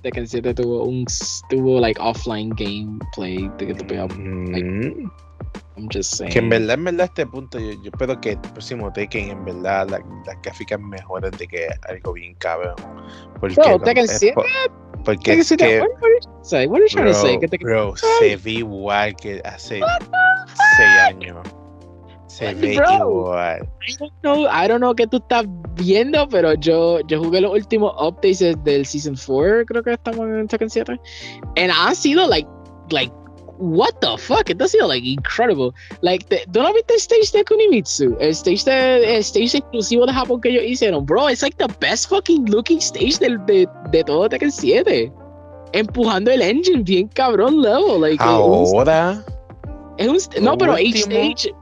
[0.03, 1.06] Tekken 7 tuvo un
[1.49, 5.10] tuvo like offline gameplay te podía- Mm,
[5.77, 6.31] I'm just saying.
[6.34, 9.45] Que en verdad, en verdad, este punto, yo, yo espero que el próximo Tekken, en
[9.45, 12.76] verdad, la- las gráficas mejoren de que algo bien cabrón.
[13.39, 14.43] Porque, Bro, no- Tekken es 7, po-
[15.06, 15.88] porque es 7, que, what,
[16.53, 17.39] are you trying to say?
[17.61, 19.80] Bro, se ve igual que hace
[20.77, 21.38] seis años.
[22.27, 23.61] Se ve igual.
[23.88, 25.45] I don't know, I don't know qué tú estás
[25.76, 30.27] viendo, pero yo, yo jugué los últimos updates de- del Season 4, creo que estamos
[30.27, 30.99] en Tekken 7.
[31.57, 32.48] And han sido like,
[32.89, 33.14] like,
[33.61, 34.49] what the fuck?
[34.49, 35.71] Esto ha sido like incredible.
[36.01, 38.17] Like, te- ¿tú no viste el stage de Kunimitsu?
[38.19, 41.05] El stage, de, el stage exclusivo de Japón que ellos hicieron.
[41.05, 45.11] Bro, it's like the best fucking looking stage del, de, de todo Tekken 7.
[45.73, 48.01] Empujando el engine bien cabrón level.
[48.01, 49.23] Like, es un- Ahora,
[49.97, 51.53] es un st- Lo no, pero each stage.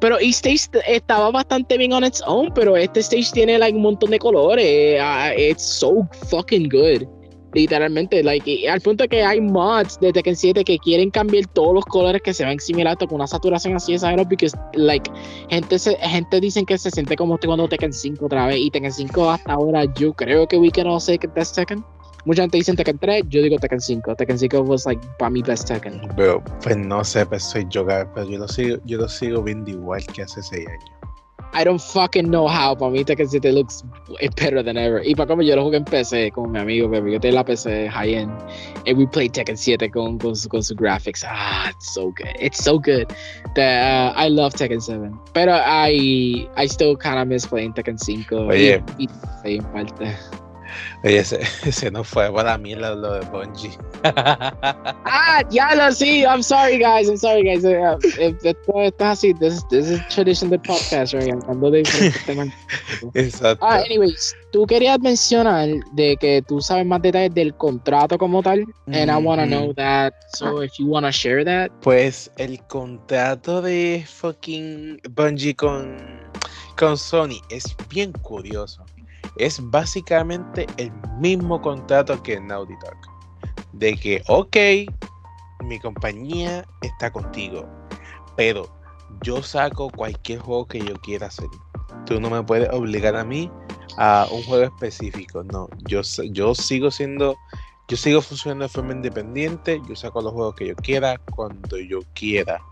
[0.00, 3.82] Pero each stage estaba bastante bien on its own, pero este stage tiene like un
[3.82, 4.98] montón de colores.
[5.00, 7.06] ah, it's so fucking good.
[7.54, 11.74] Literalmente, like, y al punto que hay mods de Tekken 7 que quieren cambiar todos
[11.74, 15.10] los colores que se ven similares con una saturación así exagerada, porque, like,
[15.50, 18.70] gente, se, gente dicen que se siente como estoy jugando Tekken 5 otra vez, y
[18.70, 21.84] Tekken 5 hasta ahora yo creo que we can all say best Tekken.
[22.24, 24.14] Mucha gente dice Tekken 3, yo digo Tekken 5.
[24.14, 26.00] Tekken 5 was like para mí best Tekken.
[26.14, 29.70] bro, pues no sé, pues soy yo, pero yo lo sigo, yo lo sigo viendo
[29.72, 31.01] igual que hace seis años.
[31.54, 32.74] I don't fucking know how.
[32.74, 33.84] Para mí Tekken 7 looks
[34.36, 35.02] better than ever.
[35.04, 37.12] Y para como yo lo jugué en PC con mi amigo, baby.
[37.12, 38.32] Yo tengo la PC high-end.
[38.86, 41.24] And we played Tekken 7 con, con, su, con su graphics.
[41.26, 42.34] Ah, it's so good.
[42.40, 43.14] It's so good.
[43.54, 45.18] That, uh, I love Tekken 7.
[45.34, 48.48] Pero I, I still kind of miss playing Tekken 5.
[48.48, 48.82] Oye.
[48.98, 49.08] Y,
[49.44, 50.16] y, parte.
[51.04, 53.76] Oye, ese, ese no fue para mí lo, lo de Bungie.
[55.04, 56.22] Ah, ya lo sí.
[56.24, 57.08] I'm sorry, guys.
[57.08, 57.64] I'm sorry, guys.
[57.64, 59.34] Uh, eh, Esto, esto es así.
[59.34, 61.34] This, is- this is tradition del podcast, right?
[61.34, 62.48] De temas.
[63.14, 63.64] Exacto.
[63.66, 68.64] Ah, anyways, tú querías mencionar de que tú sabes más detalles del contrato como tal,
[68.86, 69.50] and I wanna Ujú.
[69.50, 70.12] know that.
[70.36, 75.96] So if you wanna share that, Pues el contrato de fucking Bungie con,
[76.76, 78.84] con Sony es bien curioso.
[79.36, 82.96] Es básicamente el mismo contrato que Naughty Dog.
[83.72, 84.56] De que, ok,
[85.64, 87.66] mi compañía está contigo,
[88.36, 88.68] pero
[89.22, 91.48] yo saco cualquier juego que yo quiera hacer.
[92.06, 93.50] Tú no me puedes obligar a mí
[93.98, 95.42] a un juego específico.
[95.44, 97.36] No, yo, yo sigo siendo
[97.88, 102.00] yo sigo funcionando de forma independiente, yo saco los juegos que yo quiera cuando yo
[102.14, 102.62] quiera.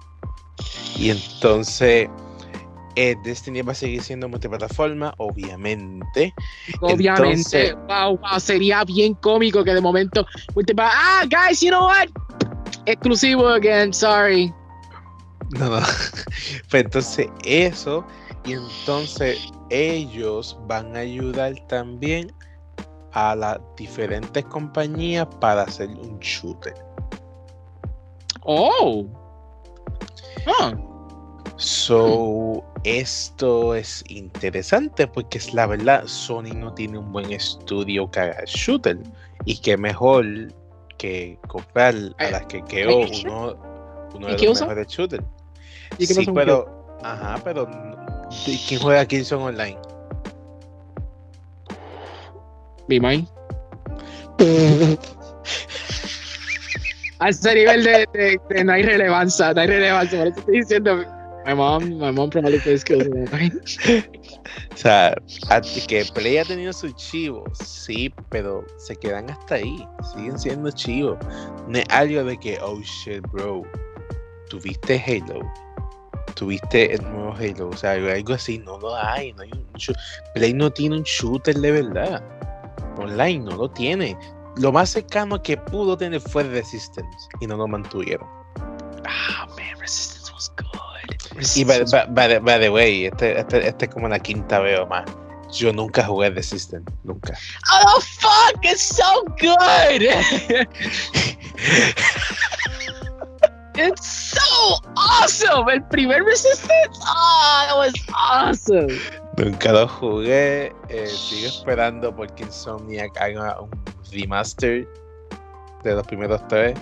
[0.96, 2.08] Y entonces,
[2.96, 6.34] eh, Destiny va a seguir siendo multiplataforma, obviamente.
[6.80, 10.26] obviamente, Entonces- wow, wow, sería bien cómico que de momento,
[10.78, 12.08] ah, guys, you know what?
[12.86, 14.52] Exclusivo again, sorry.
[15.50, 15.80] No, no.
[16.70, 18.04] Pues entonces, eso,
[18.44, 19.38] y entonces
[19.70, 22.32] ellos van a ayudar también
[23.12, 26.74] a las diferentes compañías para hacer un shooter.
[28.42, 29.06] Oh.
[30.46, 30.89] Huh.
[31.60, 38.20] So, esto es interesante porque es la verdad, Sony no tiene un buen estudio que
[38.20, 38.98] haga shooter.
[39.44, 40.24] Y qué mejor
[40.96, 43.56] que comprar a Eh, las que quedó ¿hay uno,
[44.14, 45.24] uno ¿Y de los mejores shooters.
[45.98, 47.68] ¿Y qué Sí, pero, ajá, pero
[48.46, 49.78] ¿y ¿quién juega Killzone Online?
[52.88, 53.28] Be mine.
[57.18, 60.60] A ese nivel de, de- de no hay relevancia, no hay relevancia, por eso estoy
[60.60, 61.04] diciendo,
[61.46, 63.24] My mom, my mom probably plays Killzone.
[64.72, 65.14] o sea,
[65.88, 69.86] que Play ha tenido sus chivos, sí, pero se quedan hasta ahí.
[70.12, 71.18] Siguen siendo chivos.
[71.66, 73.62] No es algo de que, oh shit, bro.
[74.50, 75.40] Tuviste Halo.
[76.34, 77.70] Tuviste el nuevo Halo.
[77.70, 78.58] O sea, algo así.
[78.58, 79.32] No lo hay.
[79.32, 79.66] No hay un
[80.34, 82.22] Play no tiene un shooter de verdad.
[82.98, 84.16] Online no lo tiene.
[84.56, 87.28] Lo más cercano que pudo tener fue Resistance.
[87.40, 88.28] Y no lo mantuvieron.
[89.06, 90.89] Ah, man, Resistance was good.
[91.56, 95.04] Y by, the way, este, este, este, es como la quinta veo más.
[95.52, 97.34] Yo nunca jugué Resistance, nunca.
[97.72, 100.02] Oh fuck, it's so good.
[103.74, 105.68] it's so awesome.
[105.68, 108.96] El primer Resistance, oh, that was awesome.
[109.36, 110.72] Nunca lo jugué.
[110.88, 113.70] Eh, sigo esperando porque Insomniac haga un
[114.12, 114.86] remaster
[115.82, 116.78] de los primeros tres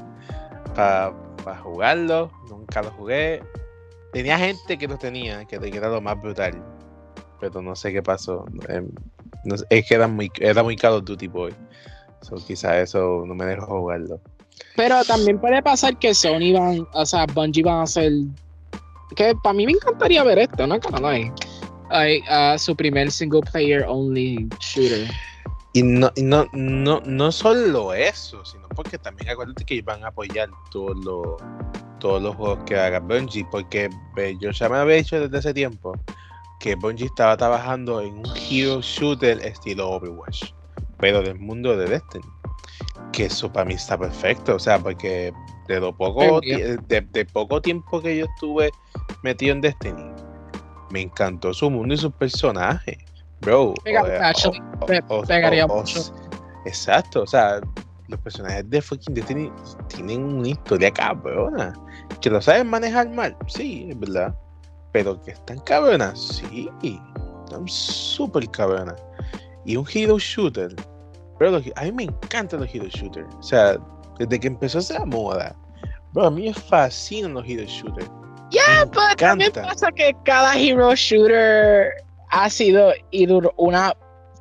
[0.74, 1.14] para
[1.62, 2.30] jugarlo.
[2.48, 3.42] Nunca lo jugué.
[4.12, 6.62] Tenía gente que lo tenía, que era lo más brutal.
[7.40, 8.46] Pero no sé qué pasó.
[8.68, 8.88] Em,
[9.70, 11.54] es que era muy, era muy Call of Duty Boy.
[12.22, 14.20] So, quizá eso no me dejó jugarlo.
[14.76, 18.12] Pero también puede pasar que Sony van, o sea, Bungie van a hacer.
[19.14, 20.78] Que para mí me encantaría ver esto, ¿no?
[21.06, 21.30] hay.
[21.90, 25.08] Uh, su primer single player only shooter.
[25.72, 30.48] Y no, no, no, no solo eso, sino porque también acuérdate que van a apoyar
[30.70, 31.40] todos los,
[31.98, 33.90] todos los juegos que haga Bungie, porque
[34.40, 35.92] yo ya me había dicho desde ese tiempo
[36.60, 40.52] que Bungie estaba trabajando en un hero shooter estilo Overwatch,
[40.98, 42.24] pero del mundo de Destiny.
[43.12, 45.32] Que eso para mí está perfecto, o sea, porque
[45.66, 48.70] de lo poco, de poco tiempo que yo estuve
[49.22, 50.12] metido en Destiny,
[50.90, 52.98] me encantó su mundo y sus personajes.
[53.40, 53.74] Bro.
[55.26, 56.12] pegaría mucho.
[56.64, 57.60] Exacto, o sea,
[58.08, 59.52] los personajes de fucking Destiny
[59.88, 61.72] tienen una historia cabrona.
[62.20, 64.34] Que lo saben manejar mal, sí, es verdad.
[64.92, 66.68] Pero que están cabronas, sí.
[67.44, 69.00] Están súper cabronas.
[69.64, 70.74] Y un hero shooter.
[71.38, 73.32] Bro, a mí me encantan los hero shooters.
[73.34, 73.76] O sea,
[74.18, 75.54] desde que empezó esa moda.
[76.12, 78.10] Bro, a mí me fascinan los hero shooters.
[78.50, 81.92] Yeah, pero también pasa que cada hero shooter
[82.30, 82.92] ha sido
[83.56, 83.94] una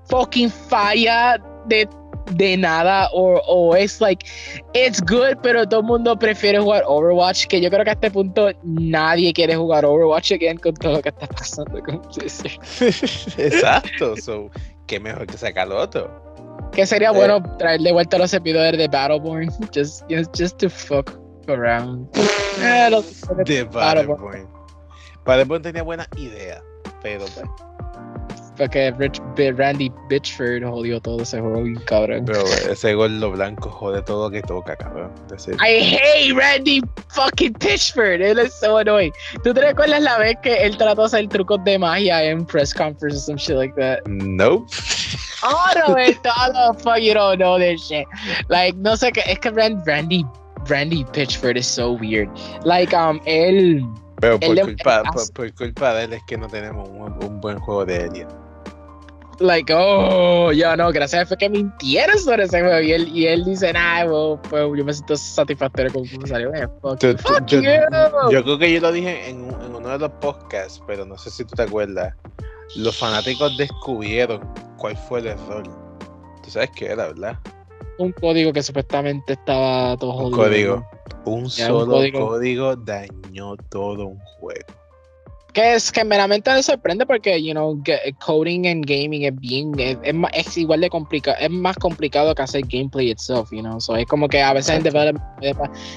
[0.10, 1.88] fucking falla de,
[2.32, 4.26] de nada o, o es like
[4.74, 8.12] it's good pero todo el mundo prefiere jugar Overwatch que yo creo que a este
[8.12, 12.02] punto nadie quiere jugar Overwatch again con todo lo que está pasando con
[13.38, 14.50] exacto so
[14.88, 16.10] qué mejor que sacar otro.
[16.72, 22.08] Que sería bueno traer de vuelta los episodios de Battleborn just, just, to fuck around.
[22.60, 22.90] Eh,
[23.46, 24.48] de Battleborn.
[25.24, 26.60] Battleborn tenía buena idea
[27.02, 27.46] pero pues
[28.58, 29.22] porque Rich,
[29.56, 32.26] Randy Bitchford jodió todo ese juego, cabrón.
[32.26, 35.12] Pero ese gordo blanco jode todo que toca, cabrón.
[35.62, 38.22] I hate Randy fucking Bitchford.
[38.22, 39.14] Él es so annoying.
[39.44, 42.74] ¿Tú te recuerdas la vez que él trató de hacer trucos de magia en press
[42.74, 44.06] conference or some shit like that?
[44.08, 44.68] Nope.
[45.44, 48.08] Oh, no, todo fuck you don't know this shit.
[48.50, 50.26] Like, no sé qué, es que Randy,
[50.68, 52.30] Randy Pitchford is so weird.
[52.66, 53.88] Like, um, él.
[54.20, 55.04] Pero por, culpa,
[55.36, 58.47] por, culpa de él es que no tenemos un, un buen juego de Alien
[59.40, 62.80] like, oh, yo no, gracias fue que mintieron sobre ese juego.
[62.80, 64.06] Y él, y él dice, nah,
[64.50, 66.54] pues yo me siento satisfactorio con cómo salió.
[66.54, 66.68] Eh,
[68.30, 71.30] yo, creo que yo lo dije en, en, uno de los podcasts, pero no sé
[71.30, 72.14] si tú te acuerdas.
[72.76, 74.42] Los fanáticos descubrieron
[74.78, 75.64] cuál fue el error.
[76.44, 77.38] Tú sabes qué era, ¿verdad?
[78.00, 80.28] Un código que supuestamente estaba todo jodido.
[80.28, 80.90] Un código.
[81.26, 84.77] Un solo código dañó todo un juego
[85.58, 87.82] que es que meramente me sorprende porque, you know,
[88.24, 89.98] coding en gaming es bien, es,
[90.34, 94.06] es, igual de complicado, es más complicado que hacer gameplay itself, you know, so es
[94.06, 95.26] como que a veces en development,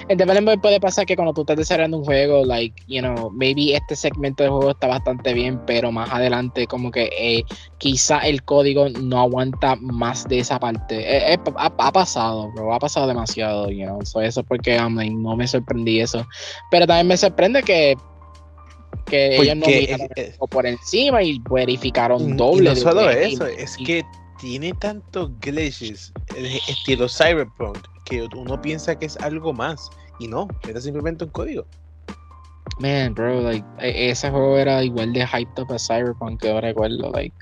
[0.08, 3.74] en development puede pasar que cuando tú estás desarrollando un juego, like, you know, maybe
[3.74, 7.42] este segmento de juego está bastante bien, pero más adelante como que eh,
[7.76, 11.00] quizá el código no aguanta más de esa parte.
[11.00, 15.46] Eh, eh, ha, pasado, bro, ha pasado demasiado, you know, so eso porque no me
[15.46, 16.26] sorprendí eso,
[16.70, 17.94] pero también me sorprende que
[19.10, 20.08] que ellos no miraron
[20.48, 22.70] por encima y verificaron doble.
[22.70, 24.04] no solo eso, es que
[24.40, 26.12] tiene tantos glitches,
[26.68, 29.90] estilo Cyberpunk, que uno piensa que es algo más.
[30.18, 31.66] Y no, era simplemente un código.
[32.78, 36.68] Man, bro, like, e, ese juego era igual de hyped up a Cyberpunk que ahora
[36.68, 37.34] recuerdo, like,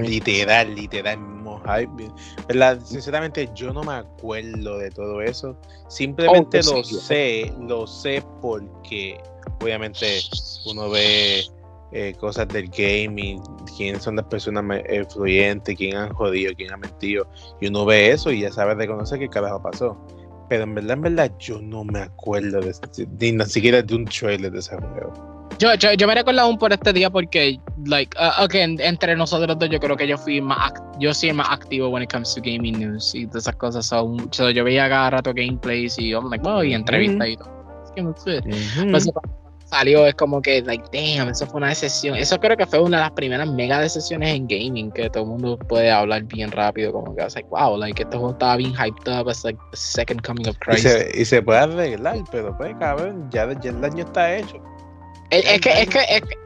[0.00, 2.10] literal, literal, mismo hype.
[2.48, 2.80] ¿verdad?
[2.84, 5.56] Sinceramente, yo no me acuerdo de todo eso.
[5.88, 9.20] Simplemente oh, lo sé, lo sé porque
[9.62, 10.20] obviamente
[10.66, 11.42] uno ve
[11.92, 13.40] eh, cosas del gaming,
[13.76, 17.26] quién son las personas influyentes, quién han jodido, quién ha mentido,
[17.60, 19.96] y uno ve eso y ya sabe reconocer qué carajo pasó.
[20.48, 24.52] Pero en verdad, en verdad, yo no me acuerdo de, ni siquiera de un trailer
[24.52, 25.48] de ese juego.
[25.58, 29.58] Yo, yo, yo me recuerdo aún por este día porque, like, uh, okay, entre nosotros
[29.58, 32.40] dos, yo creo que yo fui más, yo soy más activo when it comes to
[32.40, 33.86] gaming news y todas esas cosas.
[33.86, 37.52] So, so yo veía cada rato gameplays y, I'm like, oh, y entrevistas y todo.
[38.90, 39.10] Pues,
[39.72, 42.16] salió es como que, like, damn, eso fue una decepción.
[42.16, 45.30] Eso creo que fue una de las primeras mega decepciones en gaming que todo el
[45.30, 46.92] mundo puede hablar bien rápido.
[46.92, 50.22] Como que, like, wow, like, este juego estaba bien hyped up, it's like the second
[50.22, 50.84] coming of Christ.
[50.84, 54.62] Y se, y se puede arreglar, pero pues, cabrón, ya, ya el daño está hecho.
[55.30, 56.36] Es, es, que, es, que, es, que,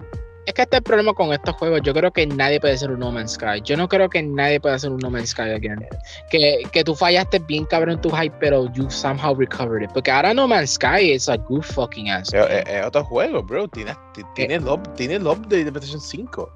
[0.46, 1.80] es que este es el problema con estos juegos.
[1.82, 3.60] Yo creo que nadie puede ser un No Man's Sky.
[3.64, 5.84] Yo no creo que nadie pueda ser un No Man's Sky again.
[6.30, 9.90] Que, que tú fallaste bien cabrón en tu hype, pero you somehow recovered it.
[9.92, 12.32] Porque ahora No Man's Sky es a good fucking ass.
[12.32, 13.66] Es, es otro juego, bro.
[13.66, 14.24] Tienes, el,
[14.94, 16.52] tiene el update de PlayStation 5.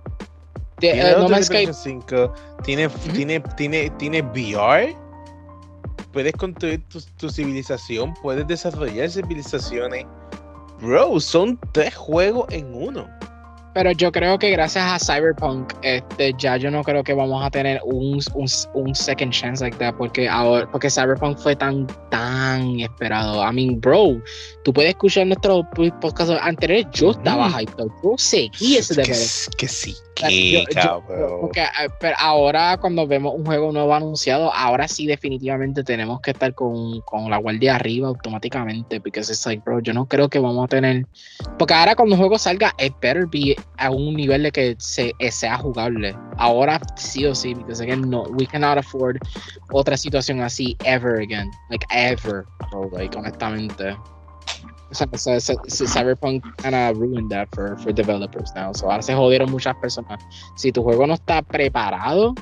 [0.79, 2.33] De, tiene uh, no Man's Sky 5.
[2.63, 4.95] Tiene, tiene, tiene, tiene VR.
[6.13, 8.15] Puedes construir tu, tu civilización.
[8.23, 10.07] Puedes desarrollar civilizaciones.
[10.81, 13.09] Bro, son tres juegos en uno.
[13.73, 17.51] Pero yo creo que gracias a Cyberpunk, este, ya yo no creo que vamos a
[17.51, 22.81] tener un, un, un second chance like that, porque ahora, porque Cyberpunk fue tan, tan
[22.81, 23.49] esperado.
[23.49, 24.21] I mean, bro,
[24.65, 25.65] tú puedes escuchar nuestros
[26.01, 27.61] podcasts anteriores, yo estaba mm.
[27.61, 29.15] hyped, yo seguí ese de que,
[29.57, 29.95] que sí,
[30.29, 30.65] que
[31.41, 36.33] porque, eh, pero ahora cuando vemos un juego nuevo anunciado, ahora sí definitivamente tenemos que
[36.33, 40.39] estar con, con la guardia arriba automáticamente, porque es like, bro, yo no creo que
[40.39, 41.07] vamos a tener,
[41.59, 45.13] porque ahora cuando un juego salga, it better be a un nivel de que se,
[45.19, 46.15] eh, sea jugable.
[46.37, 49.19] Ahora sí o sí, because again, no, we cannot afford
[49.73, 51.51] otra situación así ever again.
[51.69, 53.97] Like ever, bro, like honestamente.
[54.93, 55.55] So, so, so,
[55.87, 58.73] Cyberpunk kind of ruined that for, for developers now.
[58.73, 60.21] So ahora se jodieron muchas personas.
[60.57, 62.35] Si tu juego no está preparado,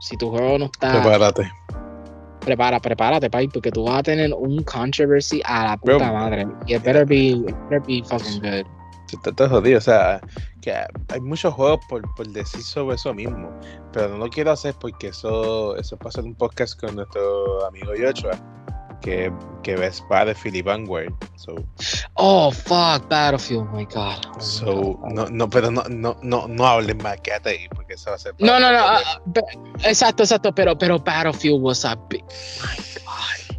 [0.00, 0.92] si tu juego no está.
[0.92, 1.50] Prepárate.
[2.40, 6.46] Prepara, prepárate, pai, porque tú vas a tener un controversy a la puta Bro, madre.
[6.66, 8.64] Y it better be, it better be fucking good.
[9.36, 10.20] Todo jodido, o sea,
[10.62, 13.50] que hay muchos juegos por, por, decir sobre eso mismo,
[13.92, 17.94] pero no lo quiero hacer porque eso, eso pasa en un podcast con nuestro amigo
[17.94, 18.38] Yochoa,
[19.00, 19.32] que,
[19.62, 21.12] que ves Battlefield y Vanguard.
[21.36, 21.54] So.
[22.14, 24.24] Oh, fuck, Battlefield, oh my god.
[24.34, 25.12] Oh so, my god.
[25.12, 28.18] No, no, pero no, no, no, no hables más, quédate ahí, porque eso va a
[28.18, 28.34] ser.
[28.38, 29.38] No, no, no, uh,
[29.84, 32.24] exacto, exacto, pero, pero Battlefield was a big.
[32.24, 33.56] My god.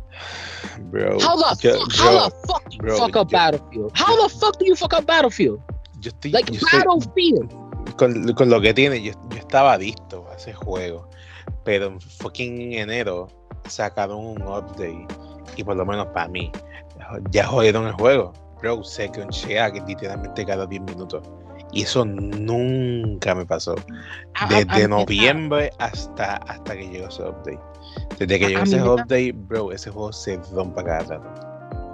[0.92, 3.92] Bro, how the yo, fuck, how the fuck do you bro, fuck up yo, Battlefield?
[3.94, 5.60] How the fuck do you fuck up Battlefield?
[6.00, 7.96] Yo estoy, Like yo estoy- Battlefield.
[7.98, 11.10] con, con lo que tiene, yo, yo estaba adicto a ese juego.
[11.64, 13.28] Pero en fucking enero
[13.68, 15.08] sacaron un update.
[15.56, 16.52] Y por lo menos para mí,
[17.32, 18.34] ya jodieron el juego.
[18.62, 21.24] Bro, se conchea que literalmente cada 10 minutos.
[21.72, 23.76] Y eso nunca me pasó.
[24.36, 27.60] A- a- Desde a- noviembre hasta, hasta que llegó ese update.
[28.20, 31.44] Desde que A- llegó a ese update, bro, ese juego se rompa cada rato.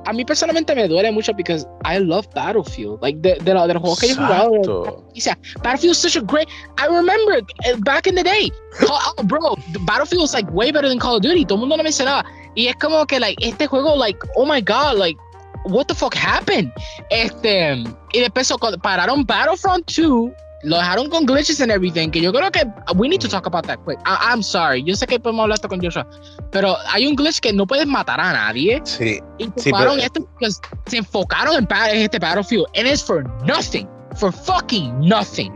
[0.06, 3.00] A mí personalmente me duele mucho because I love Battlefield.
[3.02, 5.06] Like, de, de, de los juegos que yo he jugado.
[5.64, 6.48] Battlefield is such a great.
[6.78, 9.56] I remember uh, back in the day, Call- oh, bro,
[9.86, 11.46] Battlefield was like way better than Call of Duty.
[11.46, 12.26] Todo el mundo lo mencionaba.
[12.56, 15.20] Y es como que, like, este juego, like, oh my god, like,
[15.66, 16.72] what the fuck happened?
[17.10, 17.76] Este,
[18.14, 20.32] y después so- pararon Battlefront 2.
[20.66, 22.10] Lo dejaron con glitches and everything.
[22.10, 22.62] Que yo creo que
[22.96, 24.00] we need to talk about that quick.
[24.06, 24.82] I, I'm sorry.
[24.82, 26.08] Yo sé que podemos hablar esto con Joshua.
[26.52, 28.82] Pero hay un glitch que no puedes matar a nadie.
[28.86, 30.26] Sí, Y Sí, pero- esto
[30.86, 31.68] se enfocaron en,
[31.98, 32.66] este Battlefield.
[32.78, 33.90] And it's for nothing.
[34.16, 35.52] For fucking nothing.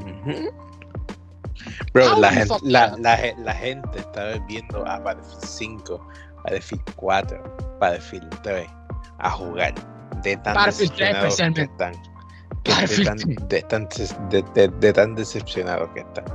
[1.93, 6.07] Bro, la gente, la, la, la gente está viendo a Battlefield 5,
[6.43, 8.67] Battlefield 4, Battlefield 3
[9.19, 9.73] a jugar.
[10.23, 11.93] De tan Battlefield 3 decepcionados que están.
[12.63, 13.47] De tan, 3.
[13.49, 13.87] de, tan,
[14.29, 16.25] de, de- de tan decepcionados que están.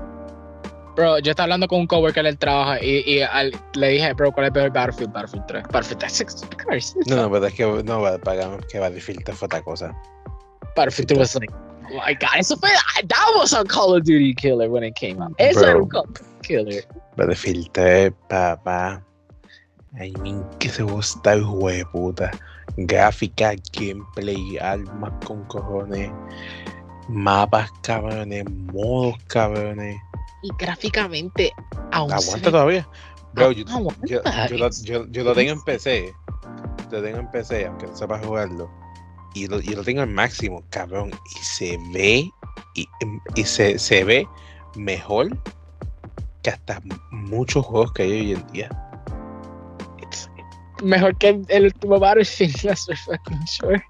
[0.94, 4.30] Bro, yo estaba hablando con un coworker del trabajo y, y al- le dije, bro,
[4.30, 5.12] ¿cuál es el peor Battlefield?
[5.12, 5.62] Battlefield 3.
[5.64, 6.12] Battlefield 3.
[6.12, 6.96] Six- Christ.
[7.06, 9.92] No, no, pero es que no va- pagamos que Battlefield 3 fue otra cosa.
[10.76, 11.52] Battlefield 3 was like,
[11.90, 12.68] oh my god, eso fue,
[13.08, 15.32] that was a Call of Duty killer when it came out.
[15.38, 15.68] Eso Bro.
[15.70, 16.84] era un Call of Duty killer.
[17.16, 19.02] Battlefield 3, papá.
[19.98, 22.30] Ay, min, que se gusta el juego de puta.
[22.76, 26.10] Gráfica, gameplay, armas con cojones.
[27.08, 29.96] Mapas cabrones, modos cabrones.
[30.42, 31.52] Y gráficamente,
[31.92, 32.88] aún Aguanta todavía.
[33.34, 34.06] Bro, yo, aguanta.
[34.06, 34.20] yo,
[34.50, 36.12] yo lo, yo- yo lo tengo en PC.
[36.90, 38.70] Lo tengo en PC, aunque no sepa jugarlo.
[39.34, 41.10] Y lo, y lo tengo al máximo, cabrón.
[41.36, 42.30] Y se ve.
[42.74, 42.88] Y,
[43.34, 44.26] y se, se ve
[44.76, 45.28] mejor
[46.42, 48.90] que hasta muchos juegos que hay hoy en día.
[50.82, 53.82] Mejor que el, el último Battlefield, that's for fucking sure.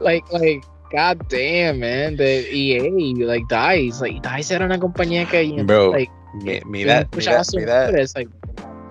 [0.00, 5.42] like, like, god damn, man, the EA, like Dice, like Dice era una compañía que,
[5.46, 6.10] you know, Bro, like,
[6.42, 8.28] Mi- Mira, mira, mira, like,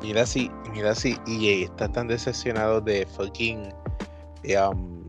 [0.02, 3.72] mira si, mira si EA está tan decepcionado de fucking
[4.58, 5.06] um,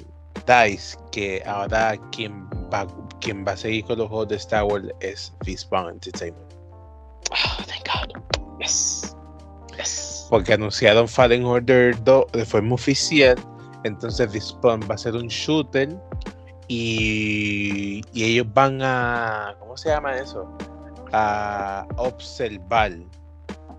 [0.46, 2.86] DICE que ahora quien va,
[3.20, 6.52] quien va a seguir con los juegos de Star Wars es Respawn Entertainment.
[7.30, 8.20] Oh, thank God.
[8.60, 9.14] Yes.
[9.78, 10.03] Yes.
[10.34, 13.36] Porque anunciaron Fallen Order 2 de forma oficial.
[13.84, 15.96] Entonces Respawn va a ser un shooter.
[16.66, 19.54] Y, y ellos van a.
[19.60, 20.50] ¿Cómo se llama eso?
[21.12, 22.90] A observar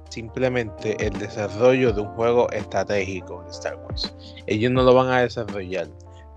[0.07, 4.15] simplemente el desarrollo de un juego estratégico de Star Wars.
[4.47, 5.89] Ellos no lo van a desarrollar,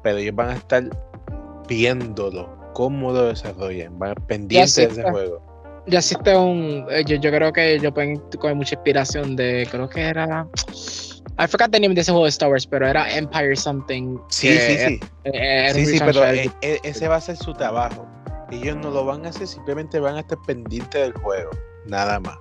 [0.03, 0.83] pero ellos van a estar
[1.69, 5.48] viéndolo, cómo lo desarrollan, van pendientes de ese juego.
[5.89, 6.87] Ya existe un.
[6.91, 9.67] eh, Yo, yo creo que ellos pueden coger mucha inspiración de.
[9.71, 10.47] Creo que era.
[11.41, 14.19] I forgot the name de ese juego de Star Wars, pero era Empire Something.
[14.29, 15.01] Sí, sí, sí.
[15.25, 15.39] era-
[15.69, 16.51] era Sí, sí, pero strategy.
[16.63, 18.07] e- e- ese va a ser su trabajo.
[18.51, 21.51] Ellos no lo van a hacer, simplemente van a estar pendientes del juego,
[21.87, 22.37] nada más.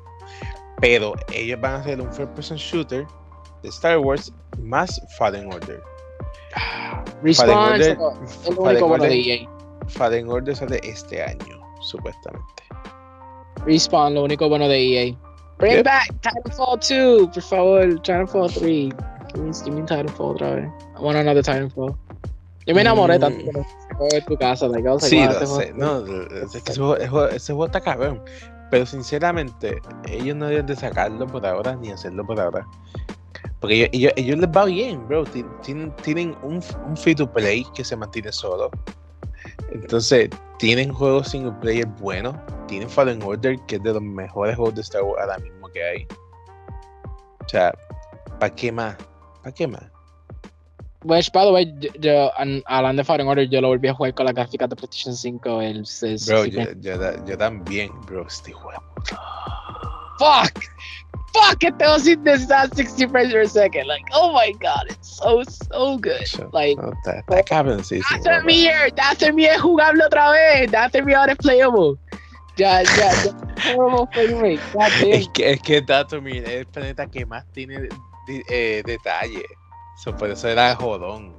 [0.81, 3.05] Pero ellos van a hacer un first person shooter
[3.61, 4.31] de Star Wars
[4.63, 5.81] más Fallen Order.
[7.23, 9.49] Respawn Fallen es Order- Fallen bueno de E EA.
[9.87, 12.63] Fallen Order sale este año, supuestamente.
[13.67, 14.77] Respawn, lo único bueno de
[15.09, 15.15] EA.
[15.59, 17.93] Bring back Titanfall 2, por favor.
[18.01, 18.61] Titanfall 3.
[19.33, 20.69] Give me, give me Titanfall otra vez.
[20.97, 21.95] I want another Titanfall.
[22.65, 23.21] Yo me enamoré Mm.
[23.21, 23.51] tanto
[24.11, 24.67] de tu casa.
[24.67, 25.73] Like, like, Sí, wow, este sé.
[25.73, 28.21] No, es que ese juego, ese juego- ese juego está cabrón.
[28.69, 29.79] Pero sinceramente,
[30.09, 32.67] ellos no deben de sacarlo por ahora ni hacerlo por ahora.
[33.61, 35.23] Porque ellos, ellos, ellos les va bien, bro.
[35.25, 38.69] Tien- Tienen, tienen un, un free to play que se mantiene solo.
[39.71, 40.29] Entonces,
[40.59, 42.35] tienen juegos single player buenos.
[42.67, 45.83] Tienen Fallen Order, que es de los mejores juegos de Star Wars ahora mismo que
[45.83, 46.07] hay.
[47.45, 47.73] O sea,
[48.39, 48.95] ¿para qué más?
[49.41, 49.83] ¿Para qué más?
[51.03, 53.93] Which, by the way, yo, yo an- hablando de Fallen Order, yo lo volví a
[53.93, 55.61] jugar con la gráfica de PlayStation 5.
[55.61, 58.25] El, el- Bro, yo- yo también, bro.
[58.27, 58.81] Este juego.
[60.17, 60.63] Fuck!
[61.33, 61.59] Fuck!
[61.59, 63.87] Que tengo sin necesitar 60 frames per second.
[63.87, 66.23] Like, oh my god, it's so, so good.
[66.53, 68.45] Like, No, está, está cabroncísimo, After bro.
[68.45, 70.73] me, After me es jugable otra vez.
[70.73, 71.95] After me ahora es playable.
[72.57, 73.75] Ya, ya, ya.
[73.75, 75.11] Horrible frame rate.
[75.11, 79.43] Es que, es que Datomir es el planeta que más tiene de- eh, detalle.
[80.03, 81.35] So, por eso era jodón.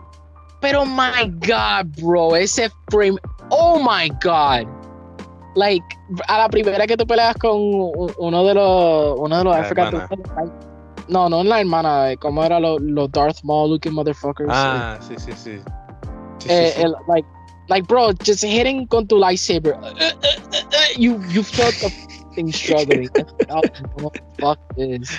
[0.61, 3.17] Pero my god, bro, ese frame.
[3.51, 4.67] Oh my god.
[5.55, 5.85] Like,
[6.29, 9.19] a la primera que tú peleas con uno de los.
[9.19, 9.57] Uno de los.
[9.57, 10.17] The-
[11.09, 12.15] No, no la hermana.
[12.21, 14.51] ¿Cómo era los los Darth Maul looking motherfuckers?
[14.53, 15.59] Ah, sí, sí, sí.
[16.39, 16.83] Sí, sí, Eh, sí.
[16.83, 17.27] el- like,
[17.69, 19.75] like, bro, just hitting con tu lightsaber.
[19.75, 21.91] Uh, uh, uh, you, you felt the
[22.35, 23.09] thing struggling.
[23.51, 23.63] oh,
[24.39, 25.11] fuck is?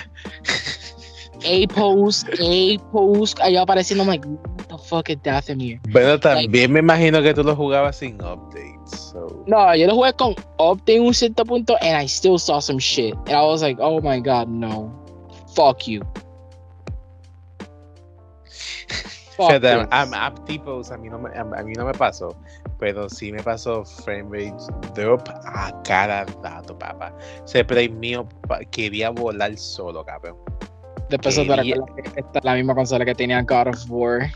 [1.44, 3.34] A pose, A pose.
[3.42, 5.80] Ahí apareciendo, I'm like, what the fuck is Dathomir?
[5.90, 8.90] Bueno, también me imagino que tú lo jugabas sin updates.
[9.12, 9.42] So.
[9.46, 12.78] No, yo lo jugué con update en un cierto punto, and I still saw some
[12.78, 13.14] shit.
[13.26, 14.92] And I was like, oh my god, no.
[15.54, 16.00] Fuck you.
[19.36, 19.88] Fuck Fíjate, this.
[19.90, 22.36] a, a- a tipos a mí, no me, a, a mí no me pasó,
[22.78, 24.54] pero sí me pasó frame rate
[24.94, 27.12] drop a cada rato, papá.
[27.44, 30.36] Ese play mío pa- quería volar solo, cabrón.
[31.10, 34.30] Después te quería- recuerdas que esta es la misma consola que tenía God of War.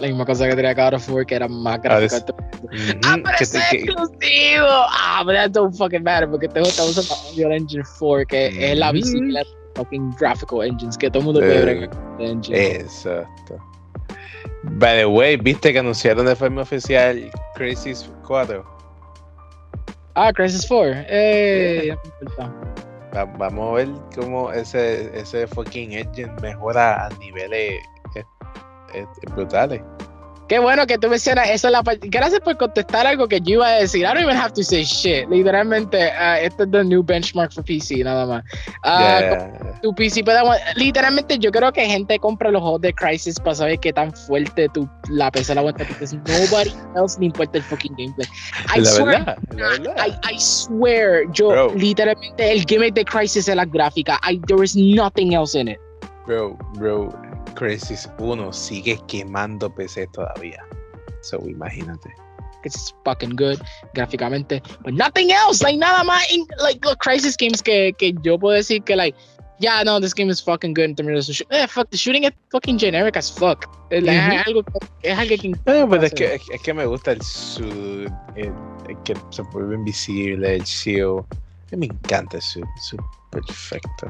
[0.00, 2.16] La misma cosa que tenía God of War, que era más gráfica.
[2.16, 4.66] es- ujú, Ah, pero es te- exclusivo.
[4.90, 8.72] Ah, but that don't fucking matter porque este juego está usando Unreal Engine 4, que
[8.72, 11.88] es la bicicleta de fucking graphical engines, que todo el mundo puede Eh,
[12.18, 12.76] engine.
[12.76, 13.56] Exacto.
[14.64, 18.64] By the way, viste que anunciaron de forma oficial Crisis 4.
[20.14, 21.04] Ah, Crisis 4.
[21.08, 21.94] Eh.
[23.14, 27.80] Va- vamos a ver cómo ese, ese fucking engine mejora a niveles
[28.14, 28.24] eh,
[28.94, 29.82] eh, brutales.
[30.48, 31.68] Qué bueno que tú mencionas eso.
[31.68, 34.02] es La Gracias por contestar algo que yo iba a decir.
[34.02, 35.28] I don't even have to say shit.
[35.30, 38.44] Literalmente, ah, este es the new benchmark for PC, nada más.
[38.82, 43.40] Ah, Ya, tu PC aguant- Literalmente, yo creo que gente compra los juegos de Crisis
[43.40, 45.84] para saber qué tan fuerte tu, la PC la aguanta.
[45.86, 48.26] Porque nobody else le importa el fucking gameplay.
[48.76, 50.06] I la swear, verdad, la verdad.
[50.06, 51.74] I, I swear, yo Bro.
[51.74, 54.20] literalmente el gimmick de Crisis es la gráfica.
[54.30, 55.78] I, there is nothing else in it.
[56.26, 57.08] Bro, bro,
[57.54, 60.62] Crisis 1 sigue quemando PC todavía.
[61.22, 62.10] So, imagínate.
[62.64, 63.60] It's fucking good
[63.94, 64.62] gráficamente.
[64.82, 65.62] But nothing else.
[65.62, 66.22] Like nada más.
[66.32, 69.16] in- like los Crisis games que, que yo puedo decir que like.
[69.60, 71.46] Yeah, no, this game is fucking good in terms of shoot.
[71.52, 73.64] Eh, fuck, the shooting is fucking generic as fuck.
[73.92, 74.32] Es like, Ujú.
[74.40, 76.16] es algo, que- es algo que No, pero es Sí.
[76.16, 78.52] que, es, es que me gusta el suit, el,
[78.88, 81.24] el que se vuelve invisible, el shield.
[81.76, 82.64] Mí Me encanta suit
[83.30, 84.08] perfecto.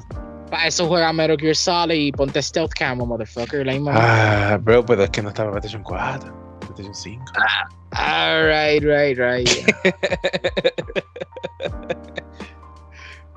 [0.50, 3.64] para eso juega Metal Gear Solid y ponte Stealth Camo, motherfucker.
[3.64, 3.72] La.
[3.92, 7.24] Ah, bro, pero es que no estaba en PlayStation 4, PlayStation 5.
[7.92, 9.48] Alright, right, right.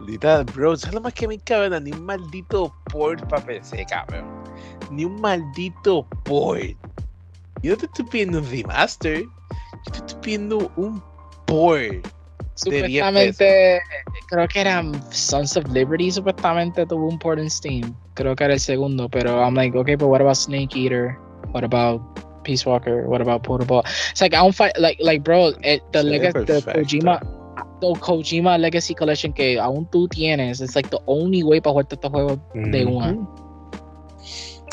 [0.06, 1.80] Literal, bro, ¿sabes lo más que me cabrona?
[1.80, 4.26] Ni un maldito port para PC, cabrón.
[4.92, 6.76] Ni un maldito port.
[7.64, 9.24] Yo no te estoy pidiendo un remaster.
[9.24, 11.02] Yo te estoy pidiendo un
[11.46, 12.08] port.
[12.58, 13.80] Supuestamente,
[14.30, 17.94] creo que era Sons of Liberty, supuestamente tuvo un port en Steam.
[18.16, 21.16] Creo que era el segundo, pero I'm like, okay, but what about Snake Eater?
[21.52, 22.02] What about
[22.44, 23.08] Peace Walker?
[23.08, 23.84] What about Portable?
[24.10, 27.22] It's like, I don't fight, like, like bro, it, the, legacy, the Kojima,
[27.80, 31.86] the Kojima Legacy Collection que aún tú tienes, it's like the only way para jugar
[31.92, 32.72] estos juegos mm -hmm.
[32.72, 33.18] de una.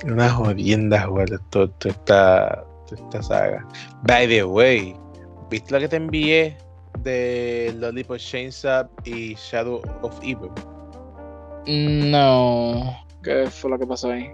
[0.04, 3.66] Una jodienda jugar toda esta, esta saga.
[4.04, 4.96] By the way,
[5.50, 6.56] ¿viste lo que te envié
[7.00, 10.50] de Lollipop Chainsaw y Shadow of Evil?
[11.66, 12.96] No.
[13.22, 14.30] ¿Qué fue lo que pasó ahí?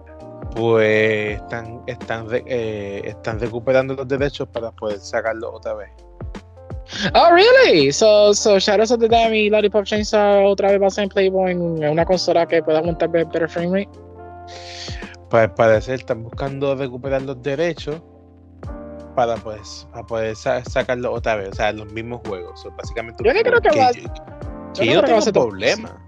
[0.57, 5.91] Pues están, están, eh, están recuperando los derechos para poder sacarlo otra vez.
[7.15, 7.93] Oh, really?
[7.93, 11.11] So, so Shadows of the Dam y Lollipop Chainsaw otra vez va a ser en
[11.11, 13.99] Playboy en una consola que pueda aguantar better frame rate?
[15.28, 18.03] Pues parecer están buscando recuperar los derechos
[19.27, 22.67] para pues para poder sacarlo otra vez, o sea, los mismos juegos.
[22.79, 24.03] básicamente yo no creo que, va, yo,
[24.75, 26.07] que yo, no tengo problema.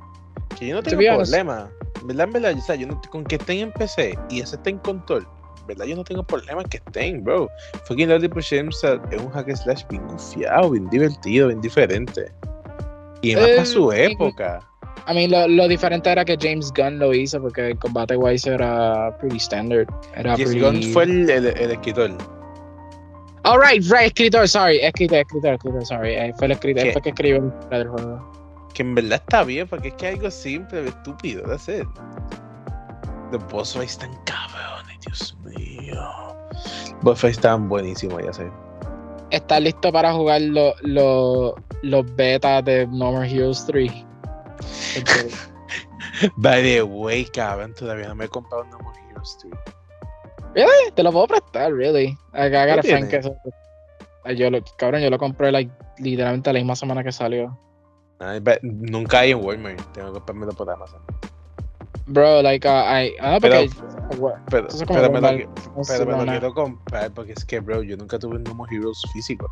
[0.58, 1.70] Que yo no tengo problema.
[2.04, 2.28] ¿Verdad?
[2.32, 2.54] ¿Verdad?
[2.56, 5.28] O sea, yo no, con que estén en PC y ese esté en control,
[5.68, 5.84] ¿verdad?
[5.84, 7.50] Yo no tengo problema que estén, bro.
[7.84, 12.32] Fucking Lord of es un hack slash bien gufiado, bien divertido, bien diferente.
[13.20, 14.66] Y más para su eh, época.
[15.04, 18.48] A mí lo, lo, diferente era que James Gunn lo hizo porque el combate wise
[18.48, 19.86] era pretty standard.
[20.16, 22.16] Era James Gunn fue el, el, el escritor.
[23.44, 26.14] Oh, right, escritor, sorry, escritor, escritor, escritor, sorry.
[26.14, 28.68] Eh, fue el escritor, fue que escribió el juego.
[28.72, 31.84] Que en verdad está bien, porque es que es algo simple, estúpido, that's it.
[33.32, 36.08] Los boss fights están cabrones, Dios mío.
[37.02, 38.48] Boss fights están buenísimos, ya sé.
[39.30, 43.90] ¿Estás listo para jugar lo, lo, los betas de No More Heroes 3?
[46.36, 49.52] By the way, cabrón, todavía no me he comprado No More Heroes 3.
[50.54, 50.90] Really?
[50.94, 52.16] Te lo puedo prestar, really.
[52.34, 56.76] I, I got a que yo lo, cabrón, yo lo compré like, literalmente la misma
[56.76, 57.58] semana que salió.
[58.62, 61.00] Nunca hay en Walmart, tengo que comprarlo por Amazon.
[62.06, 63.70] Bro, like, uh, I, ah, porque,
[64.50, 65.50] pero, pero, pero, me lo,
[65.86, 69.50] pero me lo quiero comprar porque es que, bro, yo nunca tuve un Heroes físico.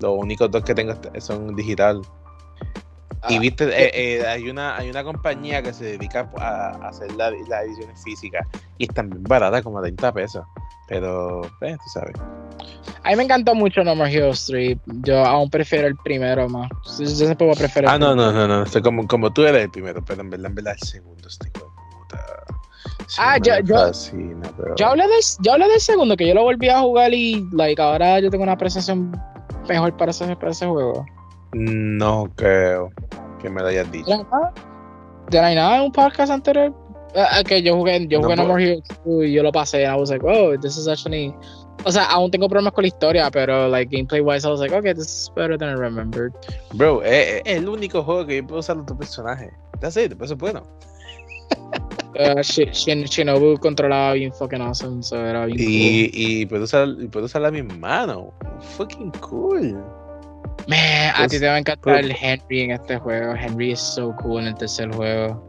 [0.00, 2.00] Los únicos dos que tengo son digital.
[3.28, 7.10] Y ah, viste, eh, eh, hay, una, hay una compañía que se dedica a, hacer
[7.16, 8.46] las la ediciones físicas
[8.78, 10.44] y están bien baratas, como 30 pesos.
[10.86, 12.14] Pero, eh, tú sabes.
[13.02, 14.78] A mí me encantó mucho No More Heroes 3.
[15.02, 16.70] Yo aún prefiero el primero más.
[16.98, 17.88] Yo siempre voy a preferir.
[17.88, 18.62] Ah, no, no, no, no.
[18.62, 21.50] Estoy como, como tú eres el primero, pero en verdad, en verdad, el segundo estoy
[21.50, 22.24] como puta.
[23.18, 24.76] ah, yo, yo, fascina, pero...
[24.76, 27.82] yo, hablé de, yo hablé del segundo, que yo lo volví a jugar y, like,
[27.82, 29.12] ahora yo tengo una apreciación
[29.68, 31.04] mejor para ese, para ese juego.
[31.52, 32.90] No creo
[33.40, 34.26] que me lo hayas dicho.
[35.30, 36.72] ¿Ya no hay nada en un podcast anterior?
[37.14, 39.84] Uh, que yo jugué, yo jugué no, No More Heroes y yo lo pasé.
[39.84, 41.34] I was like, oh, this is actually.
[41.84, 44.74] O sea, aún tengo problemas con la historia, pero like gameplay wise, I was like,
[44.74, 46.32] okay, this is better than I remembered.
[46.74, 49.50] Bro, es, es el único juego que yo puedo usar otro personaje.
[49.80, 50.62] That's it, eso es bueno.
[52.18, 56.20] uh, Shin, Shinobu controlaba bien fucking awesome, so era bien y, cool.
[56.20, 58.32] Y puedo usar, puedo usar mi mano.
[58.76, 59.76] Fucking cool.
[60.66, 63.34] Man, a ti te va a encantar el Henry en este juego.
[63.34, 65.44] Henry es so cool en el tercer juego.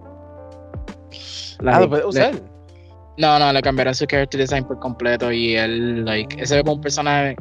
[1.60, 2.34] La, ah, lo puedes usar.
[2.34, 2.42] Le,
[3.18, 6.76] no, no, le cambiaron su character design por completo y él, like, ese ve como
[6.76, 7.36] un personaje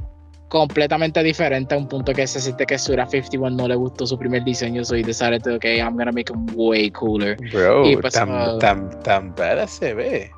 [0.48, 4.18] completamente diferente a un punto que se siente que Sura 51 no le gustó su
[4.18, 7.36] primer diseño, so he decided okay, I'm gonna make him way cooler.
[7.52, 10.30] Bro, y pues, tan, uh, tan, tan badass se ve.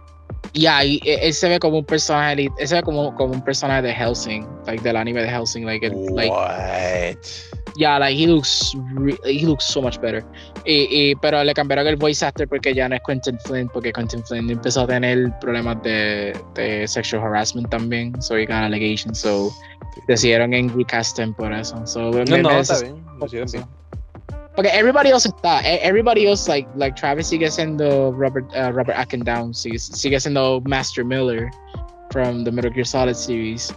[0.52, 3.82] Yeah, y él se ve como un personaje, él se ve como, como un personaje
[3.82, 7.16] de Helsing, like del anime de Helsing, like, it, like What?
[7.76, 8.74] Yeah, like he looks,
[9.24, 10.24] he looks so much better.
[10.64, 13.92] Y, y, pero le cambiaron el voice actor porque ya no es Quentin Flynn, porque
[13.92, 19.20] Quentin Flynn empezó a tener problemas de, de sexual harassment también, so he got allegations,
[19.20, 19.50] so
[20.08, 21.86] decidieron en recast por eso.
[21.86, 23.04] So, no, me, no, me está bien,
[23.52, 23.79] bien.
[24.60, 28.94] Porque everybody else está, e, everybody else like like Travis sigue siendo Robert uh, Robert
[29.24, 31.50] Down sigue, sigue siendo Master Miller
[32.12, 33.72] from the Metal Gear Solid series.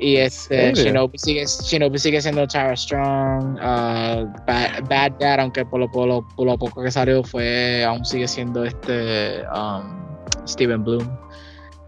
[0.00, 5.78] Y este Shinobi sigue, Shinobi sigue siendo Tara Strong, uh, Bad, Bad, Dad, aunque por
[5.78, 10.04] lo, por, lo, por lo, poco que salió fue, aún sigue siendo este um,
[10.48, 11.08] Steven Bloom.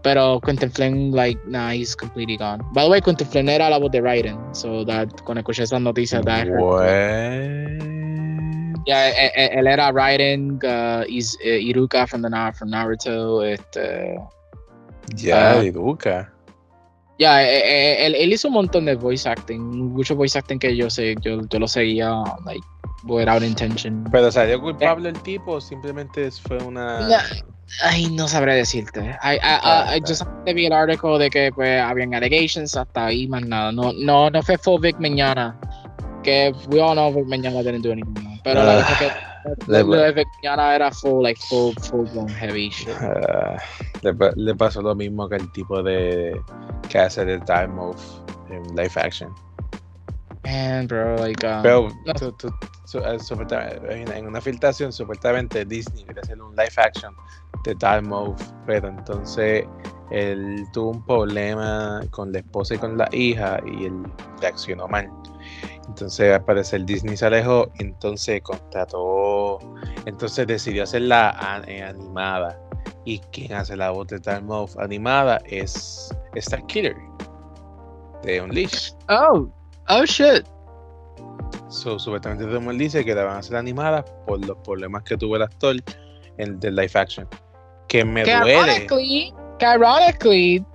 [0.03, 2.63] Pero Quentin Flynn, like, nah, he's completely gone.
[2.71, 5.81] By the way, Quentin Flynn era la voz de Raiden, so that, cuando escuché esa
[5.81, 6.47] noticia, that
[8.87, 13.43] Yeah, él era Raiden, uh, Iruka from, the, from Naruto.
[13.43, 14.17] Este,
[15.13, 16.31] ya, yeah, uh, Iruka.
[17.19, 19.59] Ya, yeah, él, él, hizo un montón de voice acting,
[19.91, 22.65] mucho voice acting que yo sé, yo, yo lo seguía, like,
[23.03, 24.05] without intention.
[24.09, 25.11] Pero salió culpable eh.
[25.13, 27.09] el tipo o simplemente fue una.
[27.83, 29.01] Ay, no sabré decirte.
[29.21, 33.07] I, I, Ah, I, I just vi el artículo de que pues habían allegations hasta
[33.07, 33.73] ahí más nada.
[33.73, 35.59] No, no, no fue full Vic Mañana.
[36.23, 38.36] Que we all know Vic Mañana didn't do anything.
[38.53, 42.89] Pero la Ah, de era full, like full, full blown heavy shit.
[43.01, 43.57] Ah,
[44.01, 46.39] le, pa- le pasó lo mismo que el tipo de
[46.89, 48.01] que hace de Time of
[48.49, 49.33] en live action.
[50.45, 52.13] Man, bro, like, um, Pero no.
[52.13, 52.53] tú- tú-
[52.85, 57.13] su- eh, supuestamente- en, una filtración, supuestamente Disney quería hacer un live action
[57.65, 59.65] de Time of, pero entonces
[60.09, 64.03] él tuvo un problema con la esposa y con la hija y él
[64.41, 65.09] reaccionó mal.
[65.87, 69.59] Entonces al parecer Disney se alejó, entonces contrató,
[70.05, 72.59] entonces decidió hacerla eh, animada.
[73.05, 76.95] Y quien hace la voz de Time of animada es Star Killer
[78.23, 78.91] de Unleash.
[79.09, 79.47] oh,
[79.87, 80.45] oh shit.
[81.69, 85.17] So, supuestamente el mundo dice que la van a hacer animada por los problemas que
[85.17, 85.75] tuvo el actor
[86.37, 87.27] en el live action.
[87.87, 88.53] Que me Que duele.
[88.53, 90.65] ironically, que ironically,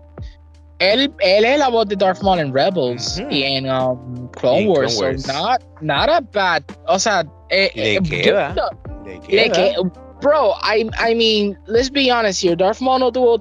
[0.79, 3.31] él, él es la voz de Darth Maul en Rebels Ujú.
[3.31, 4.95] y en um, Clone Y en Clone Wars.
[4.97, 5.27] so Wars.
[5.29, 6.63] not, not a bad.
[6.89, 9.53] O sea, eh, Le eh, queda, yo- Le le queda.
[9.53, 9.75] que-
[10.21, 12.57] bro, I, I mean, let's be honest here.
[12.57, 13.41] Darth Maul no tuvo.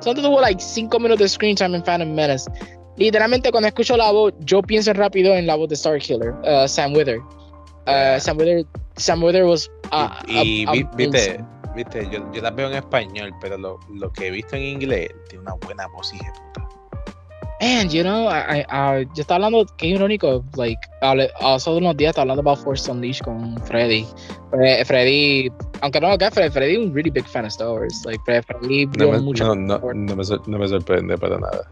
[0.00, 2.50] Solo tuvo like 5 minutos de screen time en Phantom Menace.
[2.96, 6.92] Literalmente, cuando escucho la voz, yo pienso rápido en la voz de Starkiller, uh, Sam
[6.94, 7.18] Wither.
[7.18, 7.22] Uh,
[7.86, 8.20] Yeah.
[8.20, 8.64] Sam Wither.
[8.96, 9.68] Sam Wither was.
[9.92, 11.40] Uh, y, y a- vi- viste.
[11.74, 15.10] Viste, yo, yo la veo en español, pero lo, lo que he visto en inglés
[15.28, 16.68] tiene una buena voz, hija puta.
[17.60, 20.80] Man, you know, I, I, I- yo estaba hablando, qué irónico, like,
[21.40, 24.04] hace unos días estaba hablando about Force Unleashed con Freddy.
[24.50, 25.48] Fre- Freddy,
[25.80, 28.02] aunque no lo Freddy, Freddy es un really big fan of Star Wars.
[28.04, 29.44] Like, Fre- Freddy No me, mucho.
[29.44, 31.70] no, no, no me, sor- no me sorprende para nada.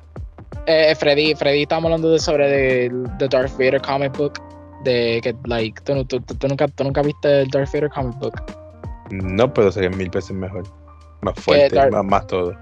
[0.66, 4.40] Eh, Freddy, Freddy, estábamos hablando de, sobre de, the Darth Vader comic book.
[4.84, 8.16] De que, like, tú, tú, tú, tú nunca, tú nunca viste el Darth Vader comic
[8.20, 8.40] book.
[9.10, 10.64] No, pero sería mil veces mejor.
[11.22, 12.54] Más fuerte, Darth- más, más todo.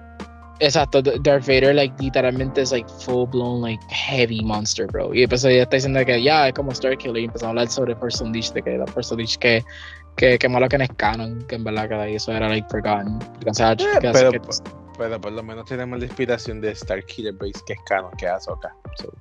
[0.60, 5.14] Exacto, Darth Vader, like, literalmente es, like, full blown, like, heavy monster, bro.
[5.14, 7.94] Y después ella está diciendo que ya es como Starkiller y empezamos a hablar sobre
[7.94, 9.62] Force Unleashed, de que la Force Unleashed que,
[10.16, 13.20] que, que malo que no es canon, que en verdad que eso era, like, forgotten.
[13.48, 14.40] O sea, que- pero, que-
[14.98, 18.24] pero por lo menos tenemos la inspiración de Star Killer Base, que es canon, que
[18.26, 18.74] es Ahsoka.
[18.96, 19.12] So,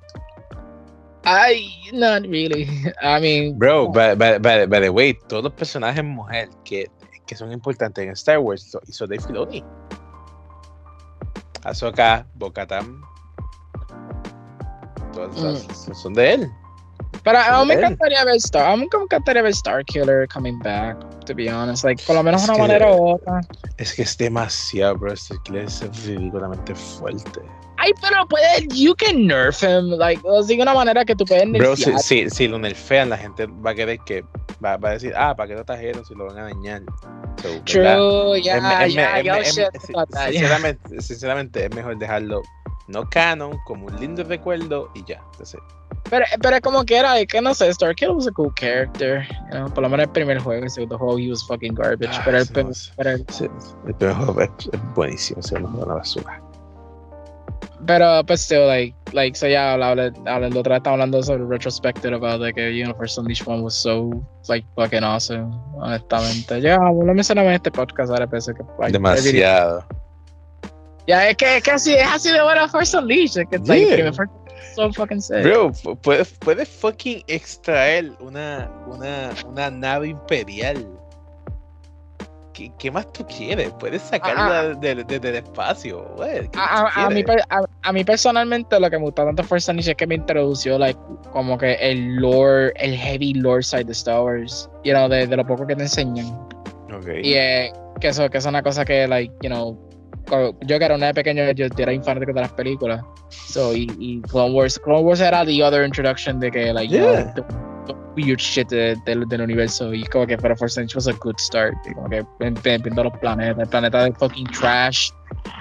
[1.24, 2.64] Ay, not really.
[3.02, 6.86] I mean, Bro, by, by- by- by the way, todos los personajes mujer que,
[7.28, 9.62] que son importantes en Star Wars lo hizo Dave Filoni.
[11.62, 13.00] Ahsoka, Bo-Katan,
[15.12, 16.50] todas esas son de él.
[17.24, 20.96] pero a mí me encantaría ver Star, a mí me encantaría ver Starkiller coming back,
[21.26, 21.84] to be honest.
[21.84, 23.40] Like, por lo menos Es una que- manera u otra.
[23.76, 25.12] Es que es demasiado, bro.
[25.12, 27.40] Star Killer es ridículamente fuerte.
[27.80, 31.24] Ay, pero puede, you can nerf him, like, o sea, de una manera que tú
[31.24, 32.00] puedes Bro, si, nerfear.
[32.02, 34.24] si, si lo nerfean, la gente va a querer que.
[34.64, 36.82] Va, va a decir, ah, ¿para qué lo trajeron si lo van a dañar?
[37.40, 37.48] So.
[37.64, 40.30] True, Es es es es- that, yeah.
[40.32, 42.42] sinceramente, sinceramente, es mejor dejarlo
[42.88, 45.22] no canon, como un lindo recuerdo y ya.
[45.32, 45.60] Entonces,
[46.10, 49.68] Pero, pero como que era, que no sé, Starkiller was a cool character, you know,
[49.72, 52.38] por lo menos el primer juego, el segundo juego, he was fucking garbage, Ah, pero
[52.38, 53.46] el, no pero el- sí,
[53.86, 56.42] el primer juego es, es buenísimo, se da una basura.
[57.86, 62.58] Pero, but still, like, like, so ya, hablando, otra vez hablando sobre retrospective about, like,
[62.84, 64.10] know, First Unleashed one was so,
[64.48, 66.60] like, fucking awesome, honestamente.
[66.60, 69.86] Ya, lo mencionamos en este podcast ahora, pensé que, like, Demasiado.
[71.06, 72.38] Ya, es que, es que así, es así de
[72.70, 74.12] First Unleashed, es que, like, Yeah.
[74.12, 74.32] First
[74.74, 75.42] so fucking sick.
[75.42, 80.86] Bro, pu- puedes, puedes fucking extraer una, una, una nave imperial.
[82.58, 83.70] ¿Qué, qué más tú quieres?
[83.78, 86.02] Puedes sacarla de- de- del espacio.
[86.16, 86.48] güey.
[86.50, 89.48] ¿Qué A, a- a mí, a, a mí personalmente lo que me gustó tanto de
[89.48, 90.98] First Unleashed es que me introdució like,
[91.30, 95.36] como que el lore, el heavy lore side de Star Wars, you know, de, de
[95.36, 96.26] lo poco que te enseñan.
[96.92, 97.06] Ok.
[97.22, 99.78] Y eh, que, eso, que es una cosa que, like, you know,
[100.62, 103.02] yo que era una de pequeño, yo era fanático de las películas.
[103.30, 106.98] So, y, y Clone Wars, Clone Wars era the other introduction de que, like, you
[107.00, 107.34] know, Yeah.
[108.16, 109.92] Weird shit de- del del universo.
[109.94, 111.74] Y como que para First Unleashed was a good start.
[111.88, 115.10] Y como que viendo los planetas, el planeta de fucking trash,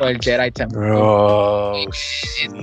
[0.01, 0.77] o el Jedi Temple.
[0.79, 1.73] Bro,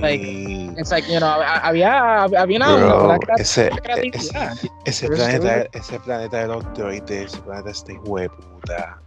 [0.01, 0.71] like- sí.
[0.79, 4.53] It's like, you know, ha- había, había una, Bro, una crea- ese, creatividad.
[4.53, 8.29] ese, ese Pero es planeta, ese planeta de los droides, ese planeta está hijo de
[8.31, 8.99] puta.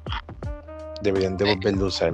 [1.01, 2.13] Deberían de volverlo a usar.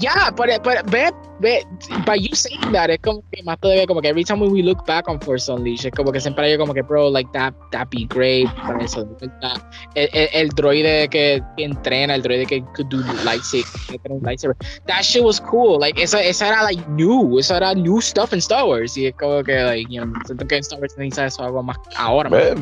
[0.00, 1.10] Ya, pero, pero ve,
[1.40, 1.62] ve,
[2.06, 4.82] by you saying that, es como que más todavía, como que every time we look
[4.86, 7.86] back on Force Unleashed, es como que siempre hay como que, bro, like that, that
[7.90, 9.04] be great, para eso,
[9.42, 9.60] that-
[9.94, 14.56] el, el, el droide que, que entrena, el droide que could do lightsaber,
[14.86, 18.38] that shit was cool, like, esa, esa era, like, new, eso era new stuff in
[18.38, 21.26] Star Wars, y es como que, like, you know, siento que en Star Wars necesita
[21.26, 22.54] eso algo más ahora, más ve-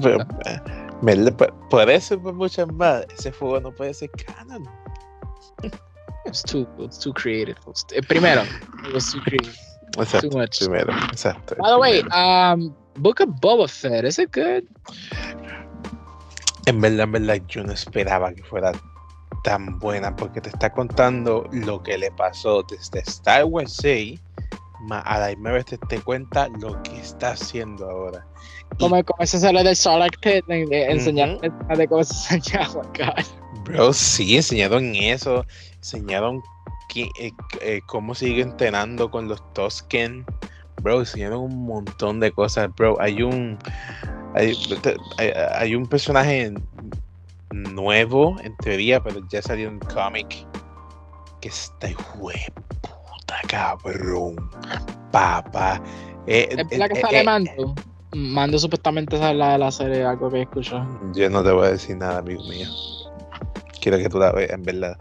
[1.03, 4.65] me le- por- Por eso, por muchas más, ese juego no puede ser canon.
[6.29, 7.57] It's too, it's too creative.
[7.95, 8.43] Eh, primero,
[8.87, 9.57] it was too creative.
[9.97, 10.59] Exacto, Too much.
[10.61, 11.57] primero, exacto.
[11.59, 14.65] By the way, um, Book of Boba Fett, is it good?
[16.67, 18.73] En verdad, en verdad, yo no esperaba que fuera
[19.43, 24.21] tan buena porque te está contando lo que le pasó desde Star Wars 6
[24.81, 28.27] ma- a la misma vez te, te cuenta lo que está haciendo ahora.
[28.79, 31.77] Como, como Sarlacc Pit, de, de enseñar Ujú.
[31.77, 32.83] de cómo se enseñaba.
[33.65, 35.45] Bro, sí, enseñaron eso,
[35.77, 36.43] enseñaron
[36.89, 40.25] que- eh, eh, cómo sigue entrenando con los Tosken.
[40.83, 43.01] Bro, enseñaron un montón de cosas, bro.
[43.01, 43.59] Hay un
[44.35, 44.55] hay,
[45.19, 46.53] hay, hay un personaje
[47.51, 50.47] nuevo en teoría, pero ya salió en cómic
[51.41, 54.37] que está de puta cabrón.
[55.11, 55.83] Papá.
[56.27, 57.25] Eh, Es verdad que sale eh,
[58.13, 58.59] Mando.
[58.59, 60.87] Supuestamente sale la de la serie, algo que escucho.
[61.15, 62.69] Yo no te voy a decir nada, amigo mío.
[63.81, 64.97] Quiero que tú la veas, en verdad.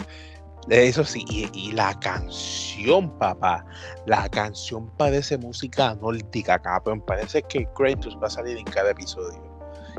[0.70, 3.66] Eso sí, y, y la canción, papá.
[4.06, 7.02] La canción parece música nórdica, cabrón.
[7.02, 9.42] Parece que Kratos va a salir en cada episodio.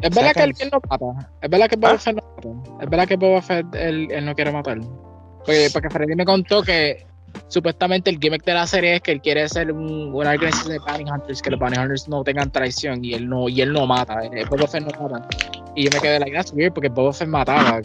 [0.03, 1.33] Es verdad que él, él no mata.
[1.41, 1.99] Es verdad que Boba ¿Ah?
[1.99, 2.85] Fett no mata.
[2.85, 4.79] Es verdad que Boba Fett él, él no quiere matar.
[5.39, 7.08] Porque, porque Freddy me contó que
[7.49, 10.79] supuestamente el gimmick de la serie es que él quiere ser un, una organización de
[10.79, 13.87] bounty hunters, que los bounty hunters no tengan traición y él no, y él no
[13.87, 14.25] mata.
[14.25, 15.29] eh, Boba Fett no mata.
[15.75, 17.81] Y yo me quedé like, that's weird porque Boba Fett mataba.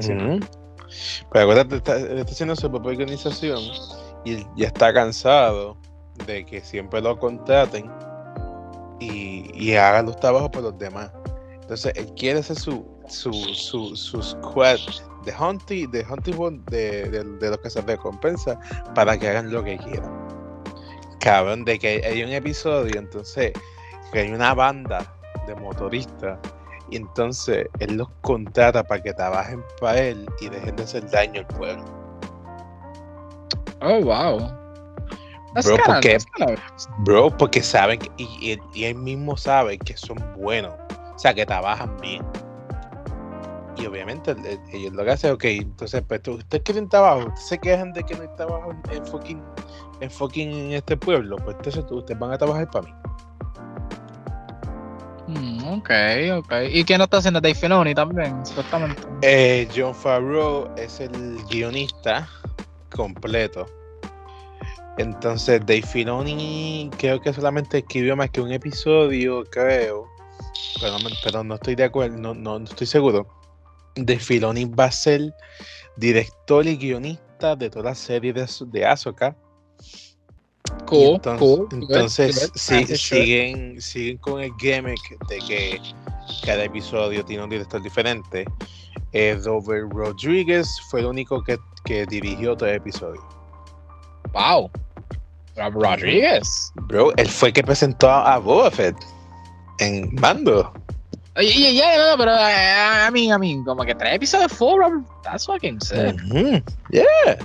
[0.00, 0.12] Sí.
[1.32, 3.60] Pero acuérdate, está, está haciendo su propia organización
[4.24, 5.76] y ya está cansado
[6.26, 7.90] de que siempre lo contraten
[8.98, 11.10] y, y hagan los trabajos por los demás.
[11.60, 14.78] Entonces, él quiere hacer su, su, su, su squad
[15.30, 18.58] de hunting, de hunting one de, de, de los que se recompensa
[18.94, 20.10] para que hagan lo que quieran.
[21.20, 23.52] Cabrón, de que hay un episodio, entonces,
[24.12, 25.04] que hay una banda
[25.46, 26.38] de motoristas
[26.90, 31.40] y entonces él los contrata para que trabajen para él y dejen de hacer daño
[31.40, 31.84] al pueblo.
[33.82, 34.38] Oh, wow.
[35.66, 36.18] Bro, porque-
[37.00, 40.74] Bro, porque saben que, y, y- y él mismo sabe que son buenos,
[41.14, 42.22] o sea, que trabajan bien.
[43.78, 47.46] Y obviamente el- el- ellos lo que hacen, ok, entonces, pues ustedes quieren trabajo, ustedes
[47.48, 49.42] se quejan de que no hay trabajo en, fucking,
[50.00, 52.94] en fucking en este pueblo, pues entonces ustedes van a trabajar para mí.
[55.28, 55.90] Mm, ok,
[56.38, 56.52] ok.
[56.72, 59.02] ¿Y quién no está haciendo Dave Filoni también, supuestamente?
[59.22, 62.28] Eh, John Favreau es el guionista
[62.94, 63.66] completo.
[64.96, 70.08] Entonces, Dave Filoni creo que solamente escribió más que un episodio, creo.
[70.80, 73.37] Pero pero no estoy de acuerdo, no, no, no estoy seguro.
[74.06, 75.34] Dave Filoni va a ser
[75.96, 79.36] director y guionista de toda la serie de, de Ahsoka.
[80.86, 81.68] Cool, entonces, cool.
[81.68, 82.56] good, entonces good.
[82.56, 83.22] sí, As it should.
[83.22, 85.80] siguen, siguen con el gimmick de que
[86.44, 88.44] cada episodio tiene un director diferente.
[89.12, 93.22] Eh, Robert Rodriguez fue el único que, que dirigió todo el episodio.
[94.32, 94.70] Wow.
[95.56, 96.72] Rob Rodriguez.
[96.86, 98.96] Bro, él fue el que presentó a, a Boba Fett
[99.78, 100.72] en Mando.
[101.38, 104.80] Oye, yeah, yeah, no, pero eh, I mean, I mean, como que tres episodios full,
[104.80, 105.06] Robert.
[105.22, 106.16] That's fucking sick.
[106.90, 107.38] Yeah.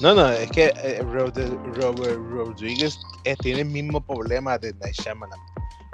[0.00, 1.36] No, no, es que eh, Rod-
[1.74, 5.40] Robert Rodriguez eh, tiene el mismo problema de Night Shyamalan.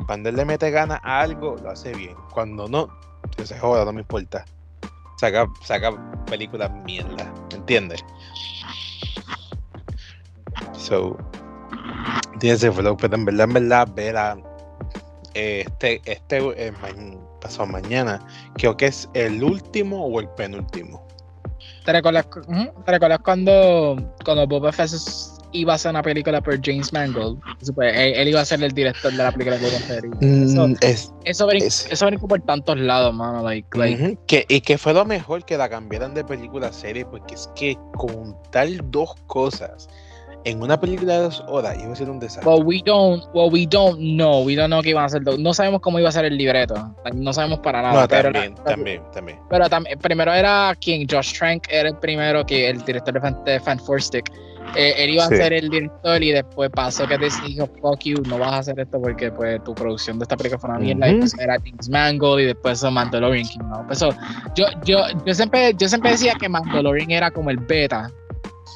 [0.06, 2.14] Cuando él le mete ganas a algo, lo hace bien.
[2.30, 2.88] Cuando no,
[3.34, 4.44] que se joda, no me importa.
[5.18, 5.92] Saca, saca
[6.26, 8.04] películas mierda, ¿entiendes?
[10.76, 11.16] So,
[12.38, 14.42] tiene ese flow, pero en verdad, en verdad, ver a eh,
[15.34, 18.20] este, este eh, ma- pasado mañana,
[18.56, 21.06] creo que es el último o el penúltimo.
[21.84, 24.90] ¿Te recuerdas, cu- ujú, ¿te recuerdas cuando, cuando Boba Fett
[25.52, 27.38] iba a hacer una película por James Mangold?
[27.82, 30.04] Él, él iba a ser el director de la película de Boba Fett.
[30.20, 33.42] y Eso, Mm, es, eso, es- eso brincó por tantos lados, mano.
[33.42, 37.04] Like, like, que, y que fue lo mejor que la cambiaran de película a serie,
[37.04, 39.88] porque es que contar dos cosas
[40.44, 42.48] en una película de dos horas iba a ser un desastre.
[42.50, 44.44] Well, we don't, well, we don't know.
[44.44, 45.22] We don't know qué iban a hacer.
[45.38, 46.74] No sabemos cómo iba a ser el libreto.
[47.14, 48.02] No sabemos para nada.
[48.02, 49.38] no, pero, también, la- también, también.
[49.48, 53.44] pero también, primero era quien, Josh Trank era el primero que el director de Fan,
[53.44, 54.30] de Fan Four Stick.
[54.76, 55.34] Eh, él iba Sí.
[55.34, 58.58] a ser el director y después pasó que Disney dijo, fuck you, no vas a
[58.58, 61.06] hacer esto porque pues tu producción de esta película fue una mierda.
[61.08, 61.20] Y Ujú.
[61.20, 63.60] pues era James Mangold y después Mandalorian King.
[63.68, 63.86] ¿no?
[63.86, 64.08] Pues, so,
[64.56, 68.10] yo, yo, yo, siempre, yo siempre decía que Mandalorian era como el beta.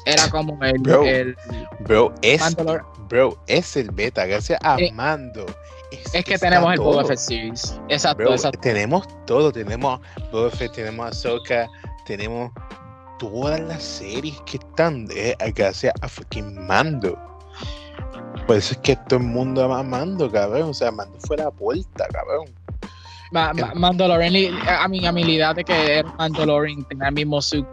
[0.05, 1.35] Era como el, Bro, el
[1.81, 5.45] Bro, es, Mandalor- bro, es el beta, gracias a Eh, Mando.
[6.13, 7.05] es que tenemos el Boba.
[7.05, 7.79] Fett series.
[7.89, 8.59] Exacto, Bro, exacto.
[8.61, 9.99] tenemos todo, tenemos
[10.31, 11.67] Boba Fett, tenemos Ahsoka,
[12.05, 12.51] tenemos
[13.19, 17.17] todas las series que están de, gracias a fucking Mando.
[18.47, 20.69] Por eso es que todo el mundo ama Mando, cabrón.
[20.69, 22.45] O sea, Mando fue la puerta, cabrón.
[23.31, 24.33] Ma- ma- Mandalorian,
[24.67, 27.65] a mi, a idea de que Mandalorian tenía el mismo suit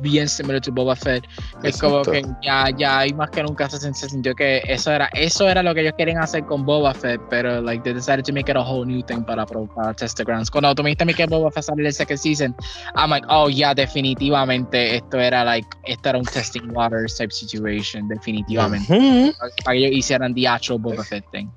[0.00, 1.24] bien similar to Boba Fett.
[1.62, 5.08] Es como que ya, ya hay más que nunca se, se, sintió que eso era,
[5.14, 8.32] eso era lo que ellos querían hacer con Boba Fett, pero like they decided to
[8.32, 10.50] make it a whole new thing para, para test the grounds.
[10.50, 12.54] Cuando tú me dijiste que Boba Fett salió el second season,
[12.96, 18.08] I'm like, oh yeah, definitivamente esto era like, esto era un testing waters type situation,
[18.08, 18.92] definitivamente.
[18.92, 19.34] Uh -huh.
[19.64, 21.48] Para que ellos hicieran the actual Boba Fett thing.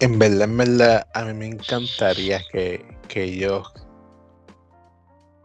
[0.00, 3.72] En verdad, en verdad, a mí me encantaría que, que ellos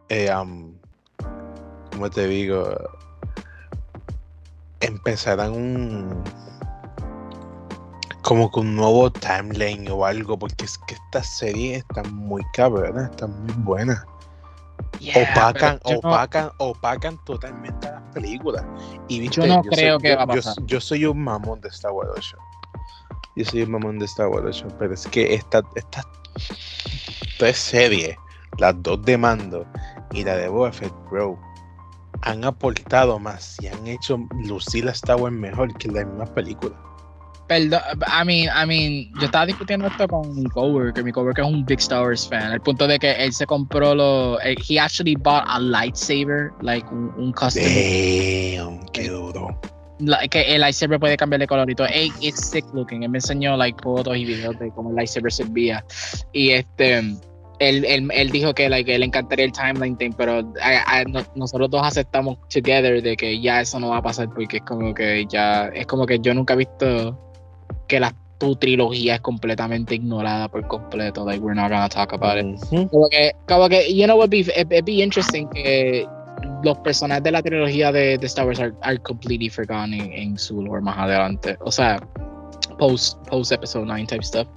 [0.09, 0.73] eh, um,
[1.91, 2.65] como te digo,
[4.79, 6.23] empezarán un
[8.21, 13.09] como que un nuevo timeline o algo, porque es que esta serie está muy cabrona,
[13.11, 14.05] está muy buena.
[14.99, 16.67] Yeah, opacan, opacan, no...
[16.67, 18.63] opacan totalmente las películas.
[19.07, 20.55] Y viste, yo no yo creo soy, que yo, va a pasar.
[20.59, 22.37] Yo, yo, soy un mamón de Star Wars 8.
[23.35, 26.03] Yo soy un mamón de Star Wars 8, pero es que esta, esta
[27.37, 28.15] tres series,
[28.57, 29.65] las dos de mando
[30.11, 31.39] y la de Boba Fett, bro,
[32.21, 36.77] han aportado más y han hecho lucir a Star Wars mejor que las mismas películas.
[37.47, 41.51] Perdón, I mean, I mean, yo estaba discutiendo esto con mi coworker, mi coworker es
[41.51, 45.15] un big Star Wars fan, al punto de que él se compró lo, he actually
[45.15, 47.63] bought a lightsaber, like un, un custom.
[47.63, 49.59] Damn, qué duro.
[49.99, 51.87] Like, que el lightsaber puede cambiar de color y todo.
[51.89, 53.03] Hey, it's sick looking.
[53.03, 55.83] Él me enseñó like fotos y videos de cómo el lightsaber servía.
[56.33, 57.03] Y este
[57.59, 61.21] él, él, él, dijo que like, él encantaría el timeline thing, pero I, I, no,
[61.35, 64.93] nosotros dos aceptamos together de que ya eso no va a pasar porque es como
[64.93, 67.19] que ya es como que yo nunca he visto
[67.87, 72.37] que la tu trilogía es completamente ignorada por completo like we're not gonna talk about
[72.37, 72.89] it mm -hmm.
[72.89, 76.07] como que como que you know what be it, it be interesting que
[76.63, 80.61] los personajes de la trilogía de, de Star Wars are, are completely forgotten en, su
[80.61, 81.99] lore más adelante o sea
[82.77, 84.47] post post episode 9 type stuff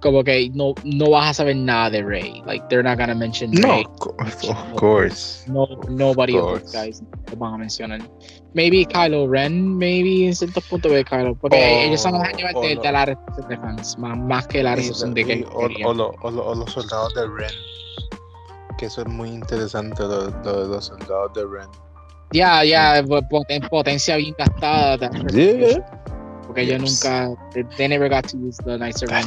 [0.00, 3.50] como que no no vas a saber nada de Rey like they're not gonna mention
[3.52, 3.84] no Rey.
[3.84, 5.44] of course, of course.
[5.48, 8.00] no nobody of, of those guys lo van a mencionar
[8.54, 12.50] maybe Kylo Ren maybe en ciertos puntos de Kylo porque oh, ellos son los años
[12.60, 12.82] de, no.
[12.82, 16.10] de la recepción de fans más, más que la recepción de que o, o, lo,
[16.22, 17.54] o, lo, o, los soldados de Ren
[18.78, 21.68] que eso es muy interesante lo, lo, los soldados de Ren.
[22.32, 25.84] Ya yeah, ya yeah, en potencia bien gastada yeah
[26.48, 26.72] porque yes.
[26.72, 29.26] ellos nunca they never got to use the nicer run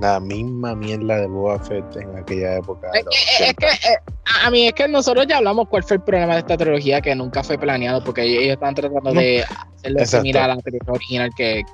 [0.00, 2.90] la misma mierda de Boba Fett en aquella época.
[2.94, 3.98] Es que, es que eh,
[4.44, 7.14] a mí es que nosotros ya hablamos cuál fue el problema de esta trilogía que
[7.14, 9.20] nunca fue planeado porque ellos estaban tratando no.
[9.20, 9.44] de
[9.76, 11.64] hacerlo similar a la trilogía original que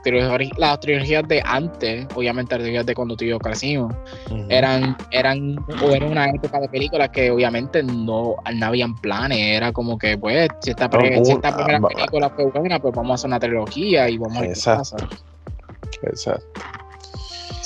[0.57, 3.93] las trilogías de antes, obviamente las trilogías de cuando tú y yo crecimos,
[4.31, 4.47] uh -huh.
[4.51, 9.73] eran, eran, o era una época de películas que obviamente no, no habían planes, era
[9.73, 12.95] como que pues si esta, pre, no, si esta primera uh, película fue buena, pues
[12.95, 14.97] vamos a hacer una trilogía y vamos a ver qué pasa.
[16.03, 16.84] Exacto.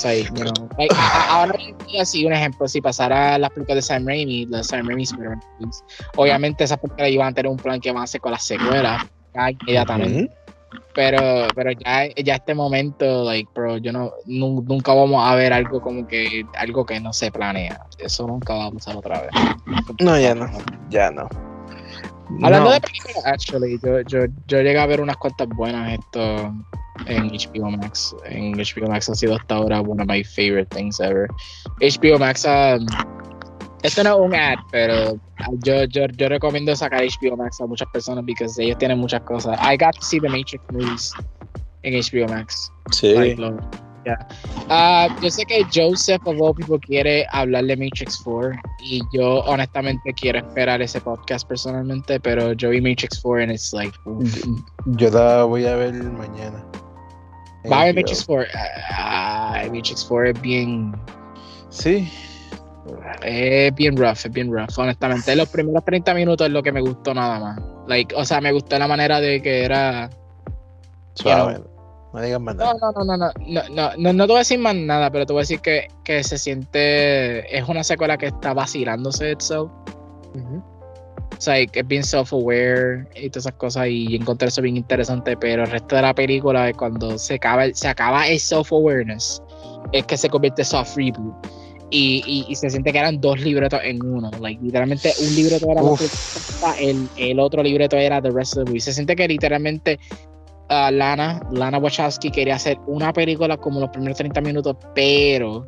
[0.01, 0.95] You know, like,
[1.29, 1.53] ahora
[1.99, 5.03] así un ejemplo, si pasara las películas de Sam Raimi, las Sam Raimi
[6.15, 9.05] obviamente esas películas iban a tener un plan que van a hacer con las secuelas
[9.35, 10.31] ya inmediatamente.
[10.93, 15.81] Pero, pero ya, ya este momento, like, bro, yo no, nunca vamos a ver algo
[15.81, 17.81] como que, algo que no se planea.
[17.97, 19.31] Eso nunca va a pasar otra vez.
[19.99, 20.49] No, ya no,
[20.89, 21.27] ya no.
[22.41, 22.71] Hablando no.
[22.71, 26.53] de películas, actually, yo, yo, yo llegué a ver unas cuantas buenas esto
[27.05, 28.15] en HBO Max.
[28.25, 31.27] En HBO Max ha sido hasta ahora one of my favorite things ever.
[31.81, 32.85] HBO Max, um,
[33.83, 35.19] esto no es un ad, pero
[35.63, 39.57] yo, yo, yo recomiendo sacar HBO Max a muchas personas porque ellos tienen muchas cosas.
[39.61, 41.13] I got to see the Matrix movies
[41.83, 42.71] en HBO Max.
[42.91, 43.13] Sí.
[43.13, 43.41] Like,
[44.05, 44.27] yeah.
[44.69, 48.51] uh, yo sé que Joseph of all people quiere hablar de Matrix 4
[48.83, 53.73] y yo honestamente quiero esperar ese podcast personalmente, pero yo vi Matrix 4 and it's
[53.73, 53.95] like...
[54.05, 54.45] Oof.
[54.97, 56.63] Yo la voy a ver mañana.
[57.71, 58.47] Va a ver Matrix 4.
[58.53, 60.95] Uh, Matrix 4 es bien.
[61.69, 62.11] Sí.
[63.23, 64.77] Es bien rough, es bien rough.
[64.77, 67.59] Honestamente, los primeros 30 minutos es lo que me gustó nada más.
[67.87, 70.09] Like, o sea, me gustó la manera de que era.
[71.13, 71.53] Suave.
[71.53, 71.69] You know,
[72.13, 72.73] no digas más nada.
[72.73, 75.25] No, no, no, no, no, no, no, no te voy a decir más nada, pero
[75.25, 77.55] te voy a decir que, que se siente.
[77.55, 79.71] Es una secuela que está vacilándose itself.
[80.33, 80.78] Uh -huh.
[81.39, 85.63] O sea, es bien self-aware y todas esas cosas y encontré eso bien interesante, pero
[85.63, 89.41] el resto de la película es cuando se acaba, se acaba el self-awareness,
[89.93, 91.33] es que se convierte en soft reboot.
[91.91, 94.29] Y, y, y, se siente que eran dos libretos en uno.
[94.41, 95.81] Like, literalmente un libreto era
[96.77, 98.81] el, el otro libreto era The Rest of the Movie.
[98.81, 99.97] Se siente que literalmente
[100.69, 105.67] uh, Lana, Lana Wachowski quería hacer una película como los primeros 30 minutos, pero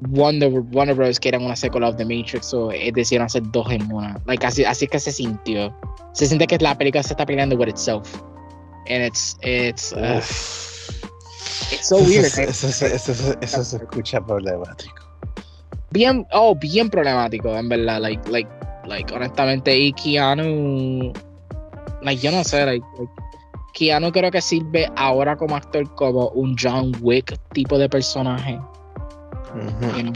[0.00, 1.18] Wonder, Wonder Bros.
[1.18, 4.20] que eran una secuela of The Matrix, o eh, decidieron hacer dos en una.
[4.26, 5.74] Like, así, así que se sintió.
[6.12, 8.22] Se siente que la película se está peleando with itself.
[8.88, 10.18] And it's, it's, uh,
[11.72, 12.26] it's so weird.
[12.26, 14.94] Eso, eso, eso, eso, eso se escucha problemático.
[15.90, 18.00] Bien, oh, bien problemático, en verdad.
[18.00, 18.50] Like, like,
[18.86, 21.12] like, honestamente, y Keanu,
[22.02, 23.12] like, yo no sé, like, like,
[23.72, 28.58] Keanu creo que sirve ahora como actor como un John Wick tipo de personaje.
[29.56, 29.96] Ujú.
[29.96, 30.12] you know.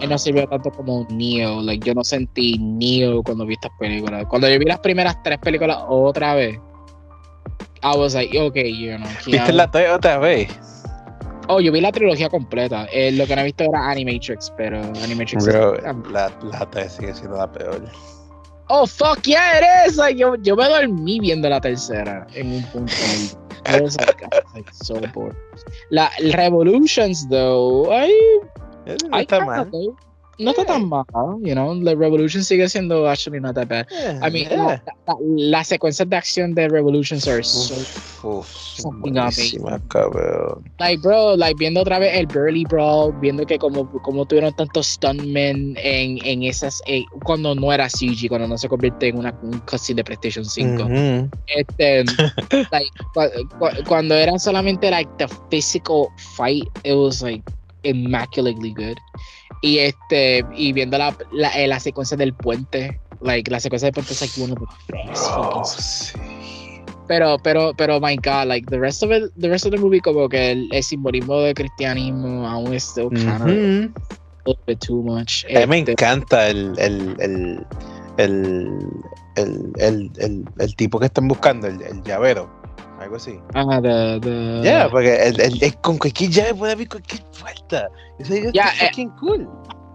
[0.00, 1.62] Él no sirvió tanto como un Neo.
[1.62, 4.26] Like, yo no sentí Neo cuando vi estas películas.
[4.28, 6.58] Cuando yo vi las primeras tres películas otra vez,
[7.82, 9.08] I was like, okay, you know.
[9.24, 10.48] ¿Viste la tres otra vez?
[11.48, 12.86] Oh, yo vi la trilogía completa.
[12.92, 15.44] Eh, lo que no he visto era Animatrix, pero Animatrix.
[15.46, 15.76] Bro,
[16.10, 17.80] la, la sigue siendo la peor.
[18.68, 19.96] Oh, fuck yeah, it is.
[19.96, 22.92] Like, yo, yo me dormí viendo la tercera en un punto.
[23.66, 25.36] I was like, I was like so bored.
[25.90, 28.40] La Revolutions, though, I,
[29.12, 29.96] I kinda though.
[30.38, 31.04] No está tan mal,
[31.42, 31.74] you know.
[31.74, 33.86] La Revolution sigue siendo actually not that bad.
[33.90, 34.56] Eh, I mean, eh.
[34.56, 37.74] la- la- las secuencias de acción de Revolutions are so
[38.22, 38.46] Uf,
[39.88, 40.62] cabrón.
[40.78, 44.86] Like, bro, like viendo otra vez el Burly Brawl, viendo que como, como tuvieron tantos
[44.88, 49.34] stuntmen en, en esas, eh, cuando no era CG, cuando no se convierte en una,
[49.42, 50.82] un cutscene de PlayStation 5.
[50.84, 51.30] Ujú.
[51.46, 52.04] Este,
[52.72, 57.42] like, cu- cu- cuando eran solamente like the physical fight, it was like
[57.84, 58.98] immaculately good.
[59.62, 63.94] Y este, y viendo la, la, eh, la secuencia del puente, like la secuencia del
[63.94, 64.54] puente es fucking
[65.36, 66.18] Oh, sí.
[67.08, 70.00] pero, pero, pero, my God, like the rest of it, the rest of the movie,
[70.00, 73.94] como que el, el simbolismo del cristianismo aún es still kind of a Ujú.
[74.44, 75.44] little bit too much.
[75.54, 77.66] A mí me Este, encanta el, el, el,
[78.18, 78.78] el,
[79.36, 82.50] el, el, el, el tipo que están buscando, el, el llavero,
[83.06, 83.38] algo así.
[83.54, 87.88] ah, the, the, Ya, porque el, el, el- con cualquier llave puede abrir cualquier puerta.
[88.18, 89.48] Eso es Ya, eh, fucking cool.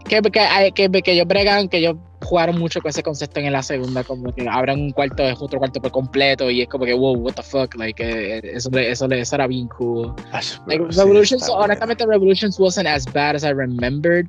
[0.08, 3.64] que, que, que, que ellos bregan, que ellos jugaron mucho con ese concepto en la
[3.64, 6.94] segunda, como que abran un cuarto, es otro cuarto por completo, y es como que,
[6.94, 10.14] wow, what the fuck, like, eh, eso, le- eso, eso era bien cool.
[10.32, 14.28] Ay, Like, sí, Revolutions, honestamente, Revolutions wasn't as bad as I remembered,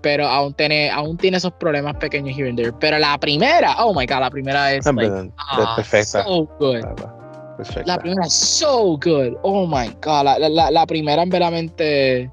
[0.00, 2.72] pero aún tiene, aún tiene esos problemas pequeños here and there.
[2.80, 6.24] Pero la primera, oh my god, la primera es Ah, like, ah, perfecta.
[6.24, 6.80] so good.
[6.80, 7.14] Perfecta.
[7.86, 9.36] La primera es so good.
[9.42, 12.30] Oh my god, la, la- la, primera en veramente,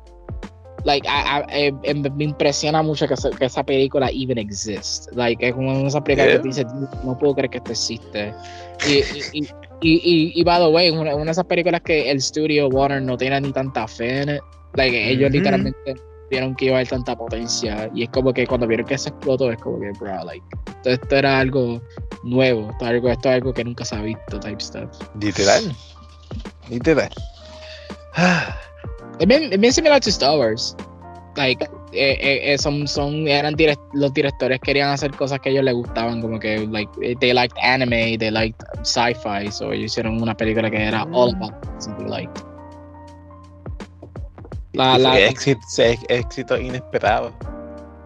[0.83, 5.11] like, I- I- eh, me impresiona mucho que, esa- que esa película even exist.
[5.13, 6.37] Like, es como esa película Yeah.
[6.37, 6.65] que tú dices,
[7.03, 8.33] no puedo creer que esto existe.
[8.87, 8.93] Y,
[9.33, 9.47] y,
[9.81, 13.15] y, y, by the way, una, una de esas películas que el estudio Warner no
[13.17, 14.41] tiene ni tanta fe en it.
[14.73, 15.37] Like, ellos Ujú.
[15.37, 15.95] literalmente
[16.29, 17.89] vieron que iba a haber tanta potencia.
[17.93, 20.45] Y es como que cuando vieron que se explotó, es como que, bro, like,
[20.77, 21.81] esto, esto era algo
[22.23, 22.69] nuevo.
[22.71, 24.89] Esto, es algo, esto es algo que nunca se ha visto, type stuff.
[25.19, 25.75] Literal.
[26.69, 27.09] Literal.
[29.19, 30.75] Es bien, es bien similar to Star Wars.
[31.35, 35.51] Like, eh, eh, eh, son, son, eran direct- los directores querían hacer cosas que a
[35.53, 39.91] ellos les gustaban, como que, like, eh, they liked anime, they liked sci-fi, so ellos
[39.91, 42.43] hicieron una película que era all about something liked.
[44.73, 45.61] La, la, éxito,
[46.09, 47.33] éxito inesperado.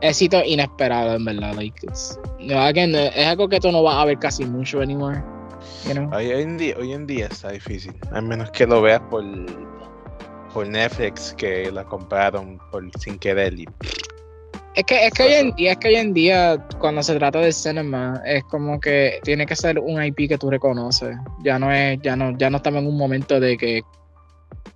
[0.05, 4.05] Éxito inesperado, en verdad, like, it's, no, again, es algo que tú no vas a
[4.05, 5.21] ver casi mucho anymore,
[5.85, 6.09] you know?
[6.13, 7.93] Hoy en día, hoy en día está difícil.
[8.11, 9.23] A menos que lo veas por,
[10.53, 13.53] por Netflix, que la compraron por sin querer.
[13.59, 13.67] Y,
[14.75, 17.39] Es que, es que hoy en día, es que hoy en día, cuando se trata
[17.39, 21.15] de cinema, es como que tiene que ser un IP que tú reconoces.
[21.43, 23.81] Ya no es, ya no, ya no estamos en un momento de que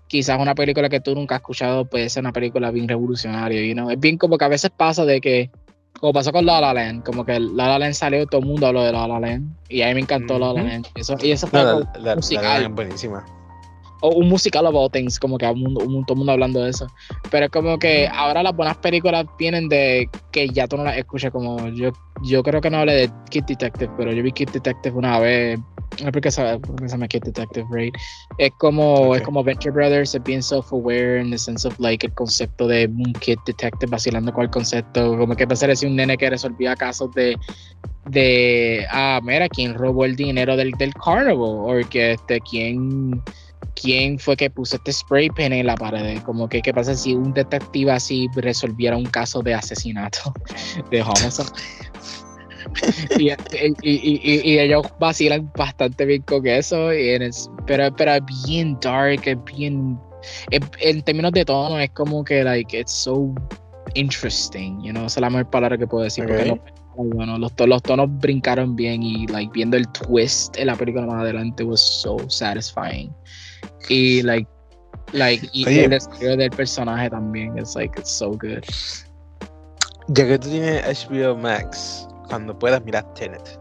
[0.08, 3.74] quizás una película que tú nunca has escuchado puede ser una película bien revolucionaria, you
[3.74, 3.90] know?
[3.92, 5.52] Es bien como que a veces pasa de que,
[6.00, 8.68] como pasó con La La Land, como que La La Land salió, todo el mundo
[8.68, 10.64] habló de La La Land, y a mí me encantó La La Ujú.
[10.70, 10.86] Land.
[10.96, 12.62] Eso, y eso fue no, la, la, la, musical.
[12.64, 13.26] es buenísima.
[14.02, 16.70] o un musical of all things, como que un un- todo el mundo hablando de
[16.70, 16.88] eso.
[17.30, 20.98] Pero es como que ahora las buenas películas vienen de que ya tú no las
[20.98, 21.92] escuchas, como yo,
[22.24, 25.60] yo creo que no hablé de Kid Detective, pero yo vi Kid Detective una vez.
[25.98, 26.42] Se, por qué se
[26.88, 27.94] llama Kid Detective, right?
[28.38, 29.26] Es como, es Ok.
[29.26, 33.14] como Venture Brothers, es bien self-aware in the sense of like el concepto de un
[33.14, 37.12] Kid Detective vacilando con el concepto, como que pasar así un nene que resolvía casos
[37.14, 37.36] de
[38.06, 43.22] de ah mira quién robó el dinero del, del carnival o que este quién
[43.76, 47.14] quién fue que puso este spray pen en la pared como que qué pasa si
[47.14, 50.34] un detective así resolviera un caso de asesinato
[50.92, 51.50] de homicide
[53.18, 53.36] y, y,
[53.84, 59.22] y, y- ellos vacilan bastante bien con eso y es- pero, pero es bien dark
[59.26, 59.98] es bien
[60.52, 63.34] es- en términos de tono es como que like it's so
[63.96, 66.48] interesting you know esa es la mejor palabra que puedo decir porque Ok.
[66.48, 71.06] no- bueno, los, los tonos brincaron bien y like viendo el twist en la película
[71.06, 73.10] más adelante was so satisfying.
[73.88, 74.46] Y like
[75.14, 75.86] like y Oye.
[75.86, 78.62] el desarrollo del personaje también it's like it's so good.
[80.10, 83.60] Ya que tú tienes HBO Max, cuando puedas mirar Tenet.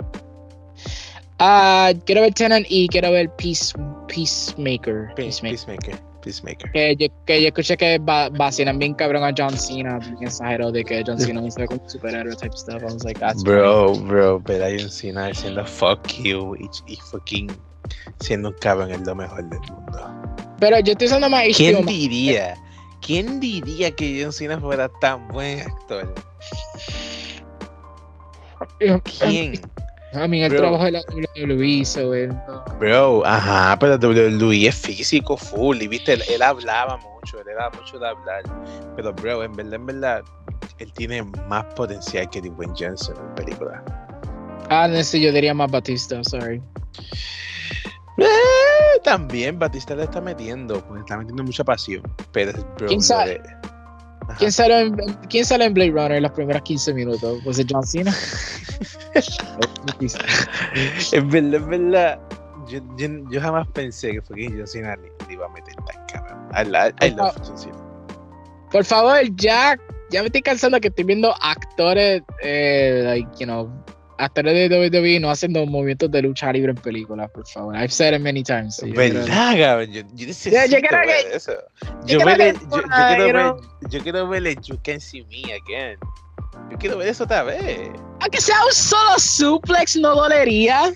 [1.40, 3.72] Ah, quiero ver Tenant y quiero ver Peace
[4.08, 5.08] Peacemaker.
[5.14, 5.56] Pe- Peacemaker.
[5.56, 6.08] Peacemaker.
[6.20, 6.72] Peacemaker.
[6.72, 10.72] Que yo, que yo escuché que va, vacilan bien cabrón a John Cena, bien exagero
[10.72, 12.82] de que John Cena hizo como superhéroe type stuff.
[12.82, 16.96] I was like, that's Bro, bro, ver a John Cena diciendo fuck you y, y
[16.96, 17.48] fucking
[18.18, 20.10] siendo un cabrón es lo mejor del mundo.
[20.58, 22.56] Pero yo estoy usando más ¿Quién HBO, diría?
[23.00, 26.12] ¿Quién diría que John Cena fuera tan buen actor?
[28.78, 29.60] ¿Quién?
[30.14, 30.60] I mean, el Bro.
[30.60, 36.14] trabajo de la WWE, so no- Bro, ajá, pero WWE es físico full y viste,
[36.14, 38.42] él, él hablaba mucho, él era mucho de hablar.
[38.96, 40.22] Pero bro, en verdad, en verdad,
[40.78, 43.84] él tiene más potencial que Dwayne Johnson en película.
[44.70, 46.62] Ah, no sé, yo diría más Batista, sorry.
[48.16, 52.02] Eh, también Batista le está metiendo, pues está metiendo mucha pasión.
[52.32, 53.40] Pero, bro, ¿Quién lo sabe?
[54.36, 54.96] ¿Quién sale, en,
[55.28, 57.40] ¿Quién sale en Blade Runner en los primeros 15 minutos?
[57.44, 58.14] ¿Was it John Cena?
[61.12, 62.20] En verdad, en verdad,
[62.68, 65.74] yo, yo, yo jamás pensé que fue que John Cena le, le iba a meter
[65.74, 66.38] tan cabrón.
[67.00, 67.78] I, love John Cena.
[68.70, 69.76] Por favor, ya,
[70.10, 73.70] ya me estoy cansando que estoy viendo actores, eh, like, you know,
[74.18, 77.74] actores de WWE no haciendo movimientos de lucha libre en películas, por favor.
[77.76, 78.78] I've said it many times.
[78.78, 79.92] yo creo- ¿Verdad, cabrón?
[79.92, 81.52] Yo, yo necesito Ya, yo creo ver que- eso.
[82.06, 85.42] yo Yo, verle- que- yo, yo quiero ver, yo quiero verle You Can See Me
[85.54, 85.98] Again.
[86.70, 87.90] Yo quiero ver eso otra vez.
[88.20, 90.92] Aunque sea un solo suplex, no dolería.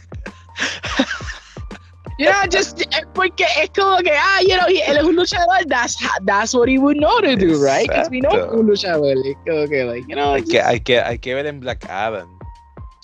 [2.19, 2.79] You know, just,
[3.15, 5.97] porque es como que, ah, you know, él es un luchador, that's,
[6.27, 7.89] that's what he would know to do, right?
[7.89, 9.17] Because we know un luchador.
[9.25, 11.85] Es como que, like, you know, Hay que, hay que, hay que ver en Black
[11.89, 12.29] Adam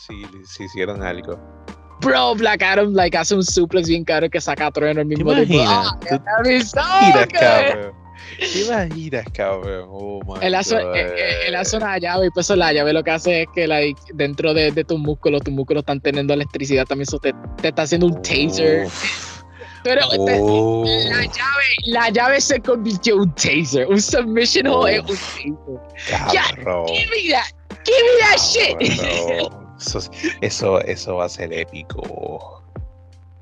[0.08, 1.38] si, si hicieron algo.
[2.00, 5.16] bro, Black Adam, like, hace un suplex bien caro que saca a trueno el ¿Te
[5.16, 5.54] mismo tiempo.
[5.54, 5.86] imaginas?
[5.92, 7.32] Ah, ¿Tú- that is so Mira, good.
[7.38, 7.92] cabrón.
[8.38, 9.88] ¿Te imaginas, cabrón?
[9.90, 10.94] Oh my Él hace, God.
[10.96, 13.66] eh, eh, él hace una llave y pues la llave lo que hace es que
[13.66, 17.32] like, dentro de, de tus músculos, tus músculos están teniendo electricidad también, eso te,
[17.62, 18.86] te está haciendo un taser.
[18.86, 19.42] Uf.
[19.84, 20.84] Pero te- Oh.
[20.84, 23.86] la, llave, la llave se convirtió en un taser.
[23.88, 25.00] Un submission hold es
[25.46, 25.56] un
[26.10, 26.54] taser.
[26.56, 26.86] Cabrón.
[26.88, 27.46] Give me that.
[27.84, 29.52] Give me that shit.
[29.78, 30.00] Eso,
[30.40, 32.62] eso, eso va a ser épico.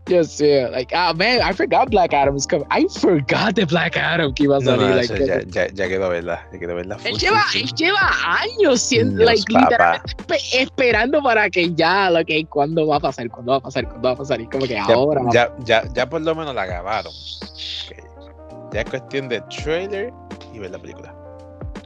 [0.09, 2.65] Yo sé, like, ah, man, I forgot Black Adam is coming.
[2.71, 4.89] I forgot the Black Adam que iba a No, salir.
[4.91, 6.47] no, like, eso ya, ya, ya quiero verla.
[6.53, 6.97] Ya quiero verla.
[7.05, 8.11] Él lleva, él lleva
[8.41, 13.01] años siendo, Dios, like, literalmente espe- esperando para que ya, lo que, ¿cuándo va a
[13.01, 13.29] pasar?
[13.31, 13.89] ¿Cuándo va a pasar?
[13.89, 14.41] ¿Cuándo va a pasar?
[14.41, 15.23] Y como que Ya, ahora.
[15.33, 17.13] ya, ya, ya por lo menos la grabaron.
[17.13, 18.73] Ok.
[18.75, 20.13] Ya es cuestión de trailer
[20.55, 21.13] y ver la película.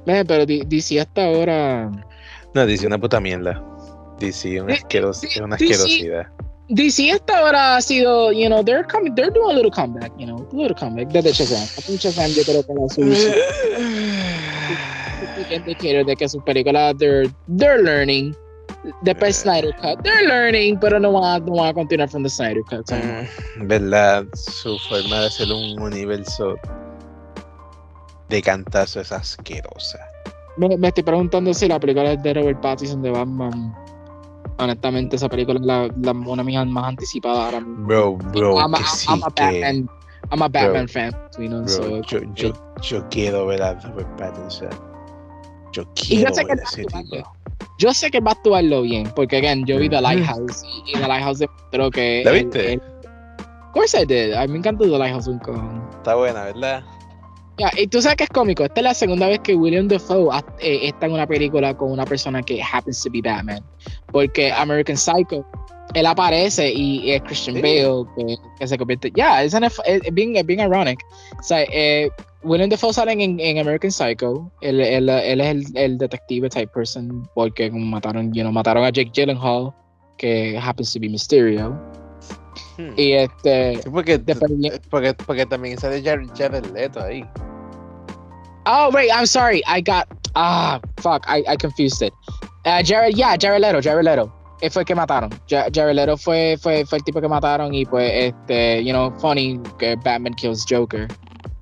[0.05, 1.91] Man, pero DC hasta ahora.
[2.53, 3.63] No, dice una puta mierda.
[4.21, 6.27] DC una asqueros- una asquerosidad.
[6.69, 10.25] DC hasta ahora ha sido, you know, they're coming, they're doing a little comeback, you
[10.27, 11.65] know, a little comeback desde Shazam.
[11.77, 13.01] I think Shazam yo creo que la su
[15.55, 18.35] indicator de que sus películas they're they're learning.
[19.03, 19.43] Después Eh.
[19.43, 22.63] Snyder Cut, they're learning, pero no van, a- no van a continuar from the Snyder
[22.71, 22.89] Cut.
[22.89, 24.25] so- Mm, ¿Verdad?
[24.35, 26.55] Su forma de hacer un universo
[28.29, 29.99] de cantazo es asquerosa.
[30.57, 33.75] Me, me estoy preguntando si la película de Robert Pattinson de Batman.
[34.61, 37.87] Honestamente, esa película es la, la- una de mis más anticipadas ahora mismo.
[37.87, 39.89] Bro, bro, I'm, a, que sí, I'm a que- Batman.
[40.33, 43.75] I'm a Batman Bro, fan, you know, bro, so- yo, yo, yo quiero ver a
[43.81, 44.69] Robert Pattinson.
[45.73, 45.85] Yo Y
[46.21, 47.33] yo quiero sé que ver a ese tipo.
[47.79, 50.03] Yo sé que va a actuarlo bien, porque again, yo vi The Ujú.
[50.05, 52.23] Lighthouse y, y The Lighthouse demostró que.
[52.25, 52.73] ¿La él- viste?
[52.75, 54.35] él- of course I did.
[54.35, 55.89] A mí me encantó The Lighthouse un cojón.
[55.97, 56.83] Está buena, ¿verdad?
[57.77, 58.65] Y tú sabes que es cómico.
[58.65, 61.91] Esta es la segunda vez que William Dafoe ha- eh, está en una película con
[61.93, 63.63] una persona que happens to be Batman.
[64.13, 65.45] Porque American Psycho,
[65.95, 67.63] él aparece y es Christian Sí.
[67.63, 69.13] Bale que, que se convierte.
[69.17, 69.55] Ya, es,
[70.13, 70.99] bien, ironic.
[71.39, 72.09] O sea, eh,
[72.43, 74.51] William Dafoe sale en, en American Psycho.
[74.61, 78.85] Él, él- él es el, el detective type person porque como mataron, you know, mataron
[78.85, 79.73] a Jake Gyllenhaal,
[80.17, 81.79] que happens to be Mysterio.
[82.91, 82.95] Hmm.
[82.97, 83.83] Y este.
[83.83, 87.25] Sí, porque, viene- porque, porque también sale Jared, Jared Leto ahí.
[88.67, 89.63] Oh wait, I'm sorry.
[89.67, 91.25] I got ah fuck.
[91.27, 92.13] I, I confused it.
[92.67, 94.33] Uh, Jared, yeah, Jared Leto, Jared Leto.
[94.61, 95.31] Él fue el que mataron.
[95.49, 99.11] Ja- Jared Leto fue, fue, fue el tipo que mataron y pues este, you know,
[99.19, 101.09] funny que Batman kills Joker.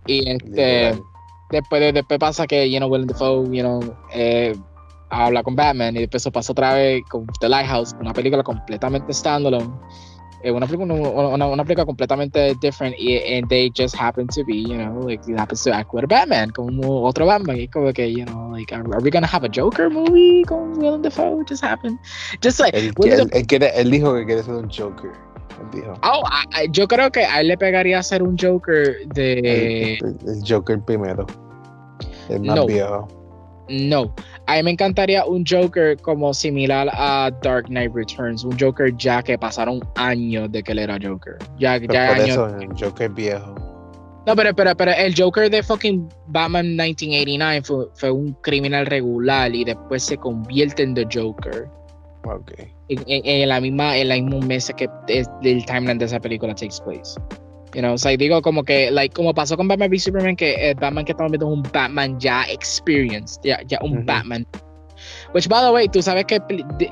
[0.06, 0.98] Y este,
[1.50, 3.80] después, de- después pasa que, you know, Willem Dafoe, you know,
[4.12, 4.56] eh,
[5.10, 9.12] habla con Batman y después eso pasa otra vez con The Lighthouse, una película completamente
[9.14, 9.70] standalone.
[10.44, 14.62] Eh, una, película, una, una, película completamente different y and they just happen to be,
[14.62, 17.56] you know, like he happens to act with a Batman, como otro Batman.
[17.58, 20.78] Y como que, you know, like, are, are we gonna have a Joker movie con
[20.78, 21.42] Willem Dafoe?
[21.48, 21.98] Just happen.
[22.40, 25.10] Just like, Él, él- él él dijo que quiere ser un Joker.
[26.04, 29.94] Oh, I- I- yo creo que a él le pegaría hacer un Joker de...
[29.94, 31.26] El, el- el Joker primero.
[32.28, 32.66] El más No.
[32.66, 33.08] viejo.
[33.68, 34.14] No,
[34.46, 39.22] a mí me encantaría un Joker como similar a Dark Knight Returns, un Joker ya
[39.22, 41.36] que pasaron años de que él era Joker.
[41.58, 42.28] Ya, Pero ya por años.
[42.30, 43.54] eso, el Joker viejo.
[44.26, 49.54] No, pero, pero, pero el Joker de fucking Batman 1989 fue, fue un criminal regular
[49.54, 51.66] y después se convierte en The Joker.
[52.24, 52.52] Ok.
[52.90, 54.88] En, en- en la misma, en la misma mes que
[55.42, 57.18] del timeline de esa película takes place.
[57.74, 60.70] You know, o sea, digo como que, like, como pasó con Batman v Superman, que
[60.70, 64.06] el Batman que estamos viendo es un Batman ya experienced, ya, ya un.
[64.06, 64.46] Batman.
[65.34, 66.40] Which, by the way, tú sabes que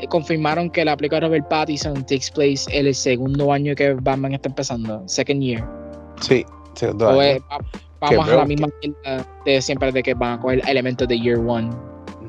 [0.09, 4.49] confirmaron que la película de Robert Pattinson takes place el segundo año que Batman está
[4.49, 5.65] empezando, second year.
[6.21, 6.45] Sí,
[6.75, 7.23] segundo año.
[7.23, 7.43] es-
[8.01, 11.19] vamos Que, a la misma mierda de siempre de que van a coger elementos de
[11.19, 11.71] Year One.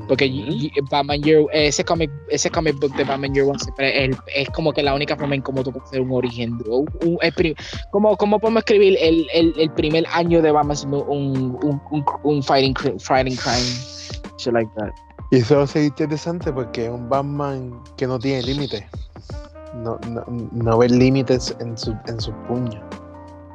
[0.07, 4.49] Porque Batman Year, ese comic, ese comic book de Batman Year One siempre es, es
[4.51, 6.53] como que la única forma en cómo tú puedes hacer un origen.
[6.67, 7.55] un- un- el prim-
[7.91, 11.57] ¿cómo, ¿Cómo podemos escribir el, el, el primer año de Batman siendo un,
[12.23, 13.67] un, fighting, fighting crime?
[14.37, 14.91] Shit like that.
[15.31, 18.85] Y eso ser interesante porque es un Batman que no tiene límites.
[19.75, 20.23] No, no,
[20.53, 22.81] no ve límites en su, en su puño.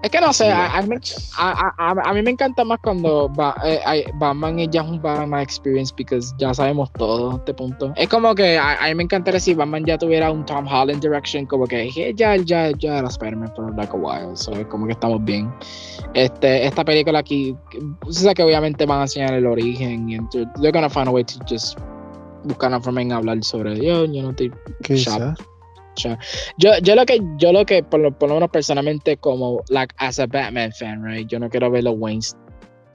[0.02, 0.96] Es que no sé, a, a mí,
[1.38, 5.94] a, a- mí me encanta más cuando Ba- eh, Batman es ya un Batman experience
[5.96, 7.92] porque ya sabemos todo este punto.
[7.96, 11.00] Es como que a, a mí me encantaría si Batman ya tuviera un Tom Holland
[11.00, 14.86] direction, como que ya, ya, ya era Spider-Man for like a while, so es como
[14.86, 15.52] que estamos bien.
[16.14, 17.56] Este, esta película aquí,
[18.04, 20.18] o sea que obviamente van a enseñar el origen y
[20.60, 21.78] they're gonna find a way to just
[22.44, 24.34] buscar una forma en hablar sobre yo, yo no
[25.96, 29.94] yo, yo lo que, yo lo que, por lo, por lo menos personalmente, como, like,
[29.98, 32.36] as a Batman fan, right, yo no quiero ver los Waynes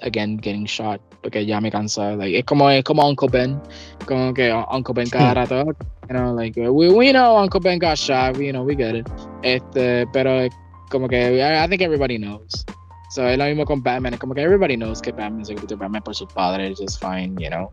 [0.01, 3.59] again getting shot, porque ya me cansa, like, es como, es como Uncle Ben,
[4.05, 7.97] como que Uncle Ben cada rato, you know, like, we, we know Uncle Ben got
[7.97, 9.07] shot, you know, we get it,
[9.43, 10.47] este, pero
[10.89, 12.65] como que, I, think everybody knows,
[13.11, 15.77] so es lo mismo con Batman, es como que everybody knows que Batman es el
[15.77, 17.69] Batman por sus padres, just fine, you know,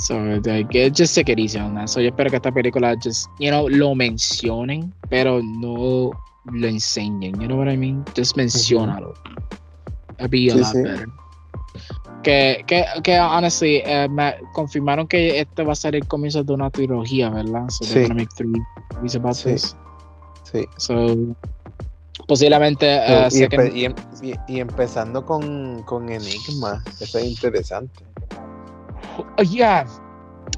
[0.00, 1.88] So, like, it- just easy on that.
[1.88, 6.10] So, yo espero que esta película just, you know, lo mencionen, pero no
[6.46, 7.38] lo enseñen.
[7.40, 8.04] You know what I mean?
[8.16, 9.12] Just mencionalo.
[10.18, 10.82] It'd be a Sí, lot sí.
[10.82, 11.06] better.
[12.22, 16.52] Que, que, que, honestly, eh, me confirmaron que este va a ser el comienzo de
[16.52, 17.68] una trilogía, ¿verdad?
[17.68, 18.08] So, they're Sí.
[18.08, 18.52] gonna make three
[18.94, 19.50] movies about Sí.
[19.52, 19.76] this.
[20.52, 20.64] Sí.
[20.78, 21.16] So,
[22.26, 23.94] posiblemente, eh, y, second- empe- y em-
[24.48, 26.82] y empezando con, con Enigma.
[27.00, 28.04] Eso es interesante.
[29.38, 29.86] Oh, yeah.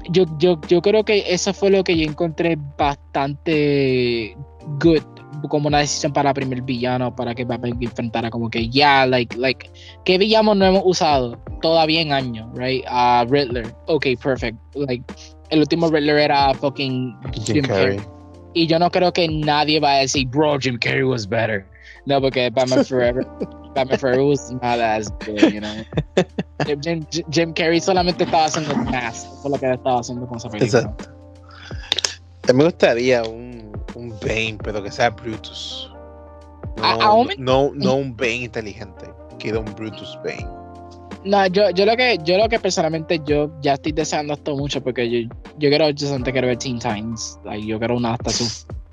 [0.09, 4.35] Yo, yo, yo creo que eso fue lo que yo encontré bastante
[4.79, 5.03] good
[5.49, 9.35] como una decisión para el primer villano para que Batman enfrentara como que ya like
[9.37, 9.69] like
[10.05, 15.03] qué villano no hemos usado todavía en años right a Riddler ok perfect like
[15.49, 17.97] el último Riddler era fucking Jim, Jim Carrey.
[17.97, 18.09] Carrey.
[18.53, 21.65] y yo no creo que nadie va a decir bro Jim Carrey was better
[22.05, 23.27] no porque Batman Forever
[23.73, 25.73] Batman Forever was not as good you know
[26.65, 30.37] Jim, Jim- Jim Carrey solamente estaba haciendo mask eso es lo que estaba haciendo con
[30.37, 31.09] esa película Exacto.
[32.47, 35.89] A mí me gustaría un, un Bane, pero que sea Brutus.
[36.75, 36.83] No,
[37.21, 39.05] A- no, no un Bane inteligente.
[39.39, 40.45] Quiero un Brutus Bane.
[41.23, 44.83] No, yo, yo lo que yo lo que personalmente yo ya estoy deseando esto mucho
[44.83, 47.39] porque yo, yo quiero yo solamente quiero ver Teen Titans.
[47.45, 48.49] Like, yo quiero una de Teen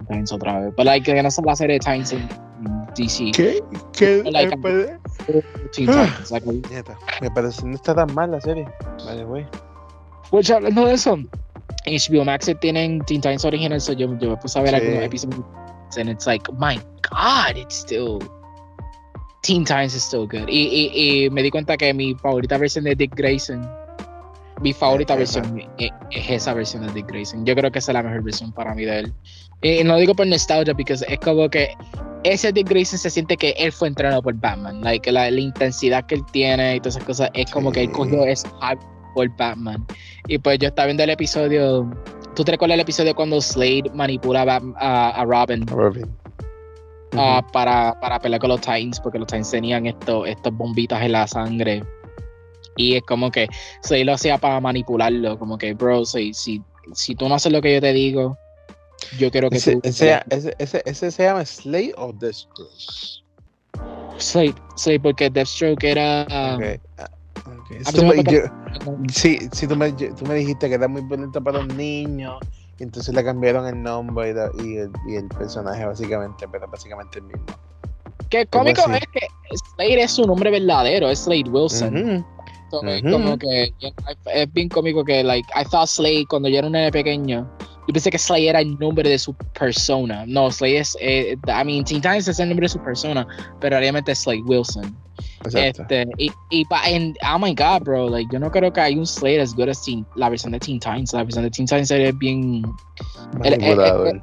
[0.07, 0.73] Titans otra vez.
[0.77, 3.31] Pero like que no sea la serie de Titans en, en DC.
[3.33, 3.63] ¿Qué?
[3.93, 4.23] ¿Qué?
[4.31, 4.99] Like, me,
[6.71, 8.67] Nieta, me parece no está tan mal la serie.
[9.05, 9.47] Vale, güey.
[10.33, 11.17] which, hablando de eso,
[11.87, 14.77] HBO Max tienen Teen Titans Original, so yo, yo me puse a ver Sí.
[14.77, 15.45] algunos episodios
[15.99, 16.77] and it's like, my
[17.11, 18.19] God, it's still
[19.43, 20.49] Teen Titans is still good.
[20.49, 23.69] Y, y, y me di cuenta que mi favorita versión de Dick Grayson,
[24.61, 25.19] mi favorita Ajá.
[25.19, 27.45] versión es, es esa versión de Dick Grayson.
[27.47, 29.15] Yo creo que esa es la mejor versión para mí de él.
[29.63, 31.69] Y, no digo por nostalgia, porque es como que
[32.25, 34.81] ese Dick Grayson se siente que él fue entrenado por Batman.
[34.83, 37.93] Like, la, la intensidad que él tiene y todas esas cosas, es como que él
[37.93, 38.83] cogió ese hype
[39.15, 39.87] por Batman.
[40.29, 41.91] Y pues yo estaba viendo el episodio.
[42.37, 45.67] ¿Tú te recuerdas el episodio cuando Slade manipula a, a- a Robin?
[45.67, 46.07] Robin.
[47.17, 51.13] ah, para, para pelear con los Titans, porque los Titans tenían esto, estos bombitas en
[51.13, 51.83] la sangre.
[52.77, 53.49] Y es como que
[53.83, 56.63] Slade lo hacía para manipularlo, como que, bro, si, si,
[56.95, 58.39] si tú no haces lo que yo te digo,
[59.19, 59.81] yo quiero que Ese, tú...
[59.83, 62.71] ese, ese, ese, ese se llama Slay o Deathstroke.
[64.19, 66.27] Slade, Slade, porque Deathstroke era...
[66.31, 67.11] ah, Ok, ah,
[67.47, 67.71] ok.
[67.81, 68.41] a Si tú mí me- me yo-
[69.13, 72.39] Sí, sí, tú me, yo- tú me dijiste que era muy bonito para un niño,
[72.79, 76.67] y entonces le cambiaron el nombre y, la- y el, y el personaje básicamente, pero
[76.69, 77.47] básicamente el mismo.
[78.29, 79.27] Que cómico es que
[79.75, 82.25] Slade es su nombre verdadero, es Slade Wilson.
[82.71, 83.11] Ujú.
[83.11, 83.73] como que
[84.33, 87.51] es bien cómico que like I thought Slade cuando yo era un nene pequeño
[87.91, 91.65] yo pensé que Slade era el nombre de su persona no Slade es eh, I
[91.65, 93.27] mean Teen Titans es el nombre de su persona
[93.61, 94.97] pero realmente es Slade Wilson
[95.45, 95.83] Exacto.
[95.83, 96.65] este y, y
[96.95, 99.69] and, oh my god bro like yo no creo que hay un Slade as good
[99.69, 102.63] as Teen, la versión de Teen Titans la versión de Teen Titans es bien
[103.43, 104.05] el- el- Manipulador.
[104.05, 104.21] bien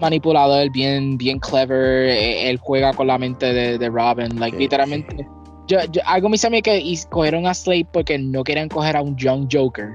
[0.00, 2.08] manipulador, bien, bien clever.
[2.08, 4.40] eh, Él juega con la mente de, de Robin.
[4.40, 4.62] Like, Sí.
[4.64, 5.24] literalmente.
[5.68, 8.96] Yo, yo, algo me dice a mí que cogieron a Slade porque no querían coger
[8.96, 9.90] a un young Joker.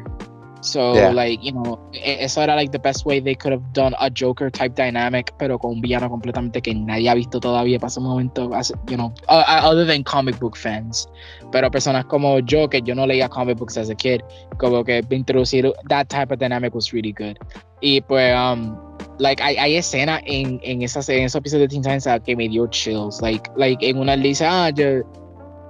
[0.66, 1.12] So, Yeah.
[1.12, 4.10] like, you know, e- eso era like the best way they could have done a
[4.10, 8.00] Joker type dynamic, pero con un villano completamente que nadie ha visto todavía para ese
[8.00, 8.50] momento,
[8.88, 11.06] you know, other than comic book fans.
[11.52, 14.22] Pero personas como yo, que yo no leía comic books as a kid,
[14.58, 17.36] como que introducir that type of dynamic was really good.
[17.82, 18.78] Y pues, um,
[19.20, 22.48] like, hay, hay escenas en, en, esas, en esos episodios de Teen Titans que me
[22.48, 23.22] dio chills.
[23.22, 25.02] Like, like en una él dice, ah, yo,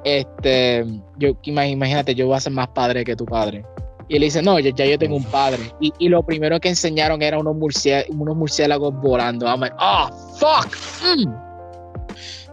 [0.03, 0.85] este,
[1.17, 3.63] yo, ima- imagínate, yo voy a ser más padre que tu padre.
[4.13, 5.57] Y él dice, no, ya, ya yo tengo un padre.
[5.81, 9.47] Y, y lo primero que enseñaron era unos, murcia- unos murciélagos volando.
[9.47, 10.07] I'm like, oh,
[10.37, 10.67] fuck.
[11.17, 11.27] Mm.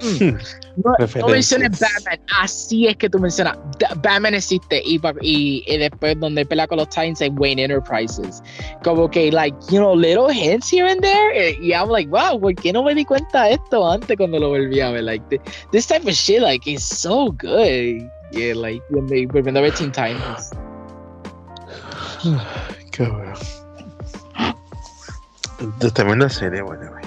[0.02, 0.38] Mm.
[0.76, 1.30] No, no Referencias.
[1.60, 2.18] menciones Batman.
[2.40, 3.58] Así es que tú mencionas.
[4.02, 4.80] Batman existe.
[4.86, 8.42] Y, y, y después, donde pelea con los Titans en Wayne Enterprises.
[8.82, 11.32] Como que, like, you know, little hints here and there.
[11.50, 14.38] Eh, Y I'm like, wow, ¿por qué no me di cuenta de esto antes cuando
[14.38, 15.02] lo volví a ver?
[15.04, 15.42] Like, th-
[15.72, 18.08] this type of shit, like, is so good.
[18.32, 20.50] Yeah, like, when they, volviendo a ver Teen Titans.
[22.92, 23.34] Cabrón.
[25.60, 27.05] Entonces, También una serie, bueno, güey.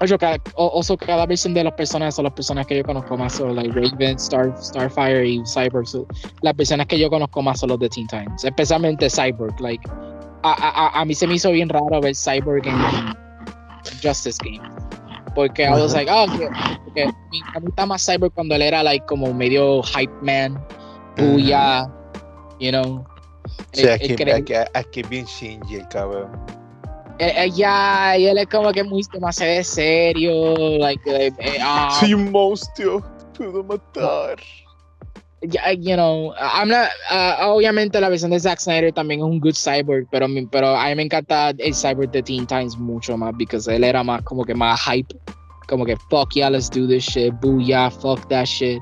[0.00, 3.32] Oye, cada, also, cada versión de los personajes son las personas que yo conozco más,
[3.32, 5.88] son like Raven, Star, Starfire y Cyborg.
[5.88, 6.06] So,
[6.42, 9.58] las personas que yo conozco más son los de Teen Titans, especialmente Cyborg.
[9.60, 9.88] Like,
[10.44, 12.76] a, a, a- a mí se me hizo bien raro ver Cyborg en
[14.00, 14.62] Justice Game.
[15.34, 16.26] Porque I was like, oh,
[16.90, 17.12] okay, me
[17.54, 20.64] me gusta más Cyborg cuando él era like como medio hype man,
[21.16, 21.90] bulla,
[22.60, 23.04] you know.
[23.72, 26.30] Sí, aquí, aquí, aquí es bien Shinji el cabrón.
[27.18, 31.96] eh, eh, ya, y él es como que muy demasiado serio, like, eh, eh, ah,
[31.98, 33.02] Soy un monstruo,
[33.36, 34.38] puedo matar.
[35.42, 39.38] ya, you know, I'm not, uh, obviamente la versión de Zack Snyder también es un
[39.40, 43.32] good cyborg, pero, pero a mí me encanta el cyborg de Teen Titans mucho más,
[43.38, 45.14] porque él era más como que más hype,
[45.68, 48.80] como que fuck yeah, let's do this shit, booyah, fuck that shit.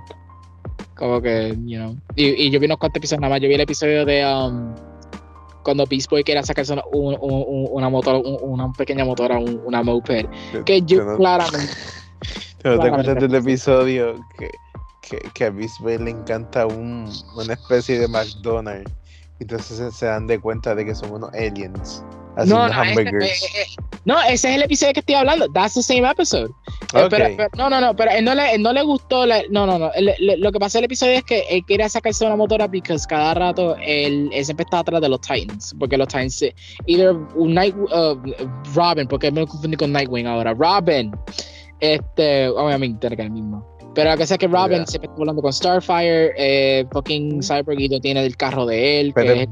[0.97, 3.55] Como que, you know, y, y yo vi unos cuantos episodios nada más, yo vi
[3.55, 4.75] el episodio de um,
[5.63, 9.39] cuando Beast Boy quería sacarse una, un- un- un- una motor, un- una pequeña motora,
[9.39, 10.27] un- una moped,
[10.65, 11.73] que yo no- claramente
[12.63, 14.51] ¿Te acuerdas del episodio que,
[15.03, 18.91] que, que a Beast Boy le encanta un, una especie de McDonald's?
[19.39, 22.03] Entonces se, se dan de cuenta de que son unos aliens
[22.45, 23.25] No, no, ese, hamburgers.
[23.25, 23.67] eh, eh,
[24.05, 25.49] no, ese es el episodio que estoy hablando.
[25.53, 26.51] That's the same episode.
[26.95, 27.11] Eh, Ok.
[27.11, 29.25] pero, pero- no, no, no, pero él no le, él no le gustó.
[29.27, 29.91] la- no, no, no.
[29.99, 33.07] Le- lo que pasa en el episodio es que él quería sacarse una motora porque
[33.09, 35.75] cada rato él, él siempre estaba atrás de los Titans.
[35.79, 36.55] Porque los Titans, eh,
[36.87, 38.17] either Night, uh,
[38.75, 40.53] Robin, porque me confundí con Nightwing ahora.
[40.55, 41.11] Robin,
[41.81, 43.76] este, obviamente era el mismo.
[43.97, 44.87] Pero la cosa es que Robin Yeah.
[44.87, 49.13] siempre está hablando con Starfire, eh, fucking Cyborg y lo tiene el carro de él.
[49.15, 49.49] Pero, es-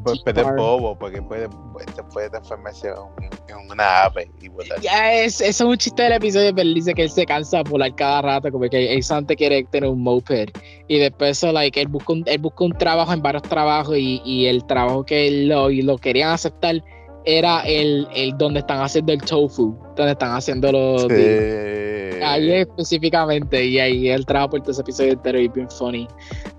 [0.54, 4.78] bobo, porque puede, puede, puede transformarse en, en una ave y volar.
[4.82, 7.62] Ya, es, eso es un chiste del episodio, pero él dice que él se cansa
[7.62, 10.50] de volar cada rato, como que él solamente quiere tener un moped.
[10.88, 14.20] Y después, eso, like, él, busca un, él busca un trabajo en varios trabajos y,
[14.26, 16.84] y el trabajo que él lo, y lo querían aceptar
[17.24, 21.02] era el, el donde están haciendo el tofu, donde están haciendo los...
[21.02, 22.20] Sí.
[22.22, 26.06] Ahí específicamente, y ahí él trabaja por todo ese episodio entero y bien funny.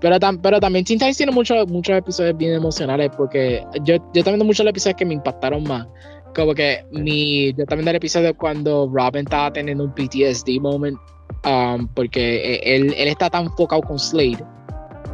[0.00, 4.22] Pero, tam- pero también Teen Titans tiene muchos muchos episodios bien emocionales porque yo, yo
[4.22, 5.86] también muchos los episodios que me impactaron más.
[6.34, 10.98] Como que mi, yo también del episodio cuando Robin estaba teniendo un PTSD moment,
[11.46, 14.44] um, porque eh, él, él está tan enfocado con Slade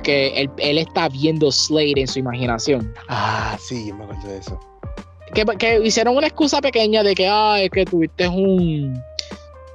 [0.03, 2.93] que él, él está viendo Slade en su imaginación.
[3.09, 4.59] Ah, sí, me acuerdo de eso.
[5.35, 8.95] Que, que hicieron una excusa pequeña de que, ah, es que tuviste un,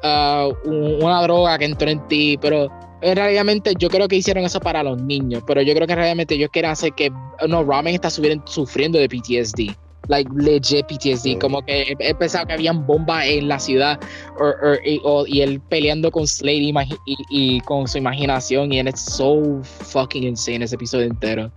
[0.04, 2.70] ah, un- una droga que entró en ti, pero
[3.02, 6.36] eh, realmente yo creo que hicieron eso para los niños, pero yo creo que realmente
[6.36, 7.12] ellos quieren hacer que,
[7.48, 9.76] no, Ramen está sufriendo de PTSD.
[10.10, 11.36] Like legit PTSD, Sí.
[11.36, 14.00] como que él pensaba que habían bombas en la ciudad
[14.40, 18.72] or- or- y, o- y él peleando con Slade imagi- y, y con su imaginación
[18.72, 21.52] y él es so fucking insane ese episodio entero.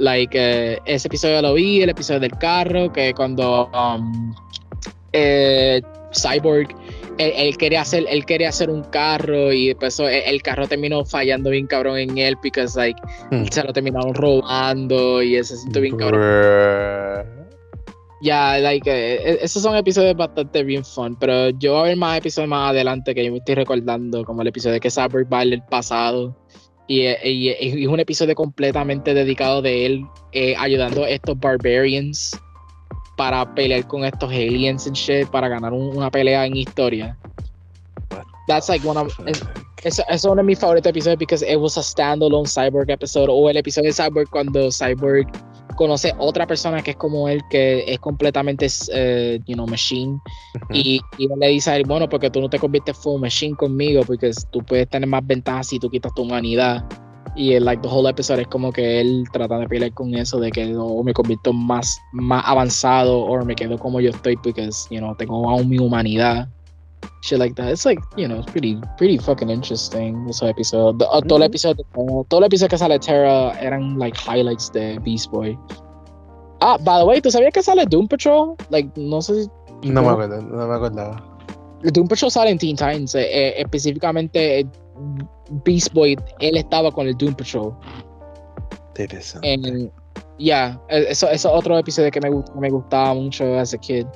[0.00, 4.34] Like, eh, ese episodio lo vi, el episodio del carro, que cuando um,
[5.12, 5.82] eh,
[6.12, 6.68] Cyborg,
[7.18, 10.66] él, él quería hacer, él quería hacer un carro y después eso, el, el carro
[10.66, 12.98] terminó fallando bien cabrón en él, porque like,
[13.30, 13.44] Hmm.
[13.50, 16.20] se lo terminaron robando y eso se sintió bien cabrón.
[18.22, 21.96] Ya, like, eh, eh, esos son episodios bastante bien fun, pero yo voy a ver
[21.96, 25.30] más episodios más adelante que yo me estoy recordando, como el episodio de que Cyborg
[25.32, 26.36] va al pasado.
[26.90, 32.36] Y, y- y es un episodio completamente dedicado de él eh, ayudando a estos barbarians
[33.16, 37.16] para pelear con estos aliens and shit, para ganar un- una pelea en historia.
[38.48, 39.16] That's like one of,
[39.84, 43.48] es- es uno de mis favoritos episodios because it was a standalone Cyborg episode o
[43.48, 45.28] el episodio de Cyborg cuando Cyborg
[45.80, 50.20] conoce otra persona que es como él, que es completamente, uh, you know, machine.
[50.68, 53.56] y, y, él le dice a él, bueno, porque tú no te conviertes full machine
[53.56, 56.84] conmigo, porque tú puedes tener más ventajas si tú quitas tu humanidad.
[57.34, 60.38] Y el, like, the whole episode es como que él trata de pelear con eso,
[60.38, 64.68] de que o me convierto más, más avanzado, o me quedo como yo estoy, porque,
[64.90, 66.46] you know, tengo aún mi humanidad
[67.22, 67.68] shit like that.
[67.70, 70.26] It's like, you know, it's pretty, pretty fucking interesting.
[70.26, 70.98] This episode.
[70.98, 74.70] The, uh, todo el episodio, uh, todo el episodio que sale Terra eran like highlights
[74.70, 75.58] de Beast Boy.
[76.60, 78.56] Ah, by the way, ¿tú sabías que sale Doom Patrol?
[78.70, 79.50] Like, no sé si.
[79.88, 81.22] No, me acuerdo, no me acordaba.
[81.82, 83.14] Doom Patrol sale en Teen Titans.
[83.14, 84.66] Eh, eh, específicamente,
[85.64, 87.74] Beast Boy, él estaba con el Doom Patrol.
[88.90, 89.90] Interesante.
[90.36, 94.06] yeah, eso, eso es otro episodio que me, me gustaba mucho as a kid.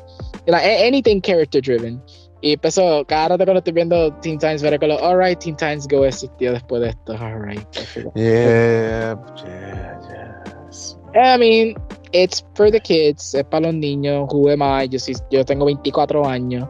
[0.46, 2.02] Like, anything character driven.
[2.44, 5.88] Y empezó, cada rato cuando estoy viendo Teen Times, veré que lo, alright, Teen Times
[5.88, 7.66] Go existió después de esto, alright.
[8.14, 10.98] Yeah, yeah, yes.
[11.14, 11.74] I mean,
[12.12, 14.86] it's for the kids, es para los niños, who am I?
[14.90, 14.98] Yo,
[15.30, 16.68] yo tengo 24 años,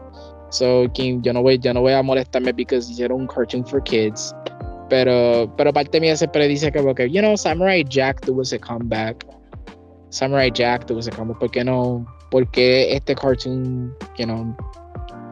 [0.49, 4.33] so yo no voy, yo no voy a molestarme because hicieron un cartoon for kids.
[4.87, 9.27] Pero, pero parte mía siempre dice que, porque, you know, Samurai Jack tuvo ese comeback.
[10.07, 11.39] Samurai Jack tuvo ese comeback.
[11.39, 12.05] ¿Por qué no?
[12.31, 14.55] Porque este cartoon, you know,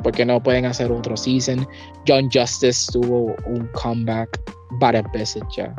[0.03, 1.67] porque no pueden hacer otro season.
[2.07, 4.39] John Justice tuvo un comeback
[4.79, 5.73] varias veces ya.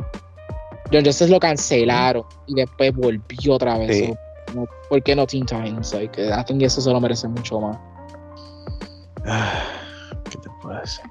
[0.91, 3.97] John Justice lo cancelaron y después volvió otra vez.
[3.97, 4.13] Sí.
[4.53, 5.93] No, ¿Por qué no Teen Titans?
[5.93, 7.77] Like, I think eso se lo merece mucho más.
[10.29, 11.03] ¿Qué te puedo decir?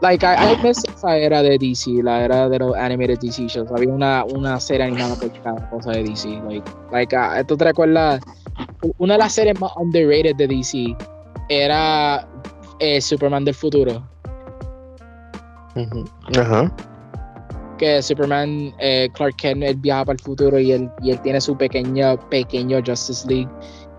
[0.00, 3.68] Like, I, I miss esa era de DC, la era de los animated DC shows.
[3.72, 6.28] Había una, una serie animada por cada cosa de DC.
[6.48, 8.20] Like, like uh, ¿tú te recuerdas?
[8.98, 10.96] Una de las series más underrated de DC
[11.48, 12.26] era
[12.80, 14.02] eh, Superman del futuro.
[16.36, 16.74] Ajá.
[17.78, 21.40] Que Superman, eh, Clark Kent, él viaja para el futuro y él, y él tiene
[21.40, 23.48] su pequeño, pequeño Justice League,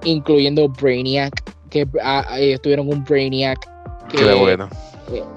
[0.03, 1.31] incluyendo Brainiac,
[1.69, 3.59] que ah, ellos tuvieron un Brainiac.
[4.09, 4.69] Que, era bueno.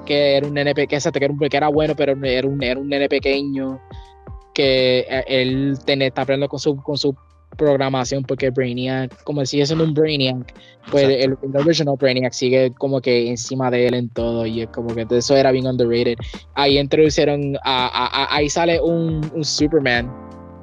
[0.06, 2.88] Que, era un nene que, que, era, que era bueno, pero era un, era un
[2.88, 3.80] nene pequeño.
[4.54, 7.14] Que eh, él tiene, está aprendiendo con su, con su
[7.56, 10.54] programación porque Brainiac, como sigue siendo un Brainiac,
[10.90, 14.68] pues el, el, original Brainiac sigue como que encima de él en todo y es
[14.68, 16.16] como que eso era bien underrated.
[16.54, 20.10] Ahí introdujeron, a, a, a, ahí sale un, un, Superman,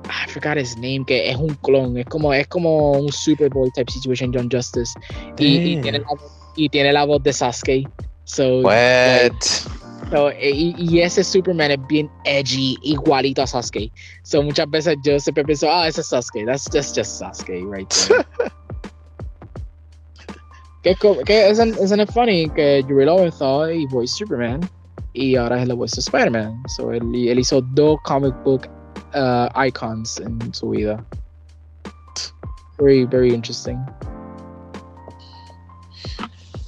[0.06, 3.92] I forgot his name, que es un clon, es como, es como un Superboy type
[3.92, 4.94] situation, John Justice,
[5.38, 6.08] y, y, tiene la,
[6.56, 7.88] y tiene la voz de Sasuke.
[8.26, 9.32] So, What?
[10.12, 13.92] So, y, y, ese Superman es bien edgy, igualito a Sasuke.
[14.24, 16.46] So, muchas veces yo siempre pienso, ah, ese es Sasuke.
[16.46, 18.26] That's just, just Sasuke right there.
[20.96, 24.68] que, que isn't, isn't it funny que Yuri Lowenthal y voice Superman
[25.14, 26.64] y ahora es la voz de Spider-Man.
[26.70, 28.68] So, él, él, hizo dos comic book
[29.14, 31.06] uh, icons en su vida.
[32.80, 33.78] Very, very interesting.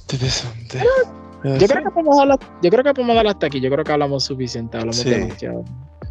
[0.08, 0.84] Interesante.
[1.44, 3.60] Yo creo, que podemos hablar, yo creo que podemos hablar hasta aquí.
[3.60, 4.76] Yo creo que hablamos suficiente.
[4.76, 5.10] Hablamos sí.
[5.10, 5.64] demasiado.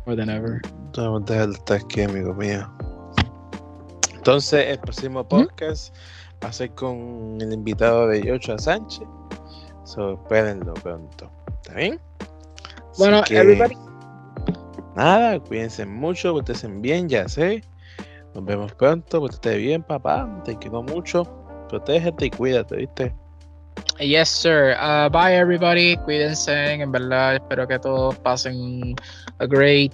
[0.06, 0.62] More than ever.
[0.98, 2.70] Vamos a dejar hasta aquí, amigo mío.
[4.14, 6.46] Entonces, el próximo podcast ¿Mm?
[6.46, 9.08] va a ser con el invitado de Yocho Sánchez.
[9.86, 11.32] So, espérenlo pronto.
[11.62, 12.00] ¿Está bien?
[12.98, 13.78] Bueno, que, everybody.
[14.96, 17.64] Nada, cuídense mucho, que estén bien, ya sé.
[18.36, 20.30] Nos vemos pronto, que estés bien, papá.
[20.44, 21.24] Te quiero mucho.
[21.70, 23.16] Protégete y cuídate, ¿viste?
[24.00, 24.76] Yes, sir.
[24.80, 25.96] Uh, bye, everybody.
[25.98, 26.52] Cuídense.
[26.52, 28.96] En verdad, espero que todos pasen
[29.40, 29.94] a great,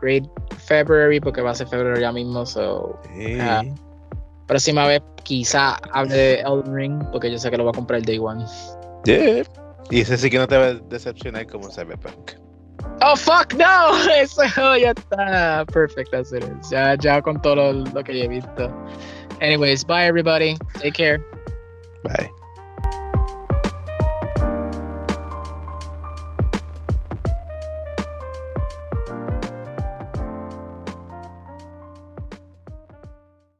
[0.00, 0.24] great
[0.66, 2.46] February, porque va a ser febrero ya mismo.
[2.46, 3.74] So, uh,
[4.46, 8.00] próxima vez, quizá hable de Elden Ring, porque yo sé que lo va a comprar
[8.00, 8.44] el Day One.
[9.04, 9.44] Yeah.
[9.90, 12.32] Y ese sí que no te va a decepcionar como Cyberpunk.
[13.02, 13.96] Oh, fuck, no.
[14.16, 14.44] Eso
[14.76, 15.64] ya está.
[15.66, 16.44] Perfect, that's it.
[16.70, 18.72] Ya, ya con todo lo, lo que ya he visto.
[19.40, 20.56] Anyways, bye, everybody.
[20.80, 21.18] Take care.
[22.04, 22.30] Bye.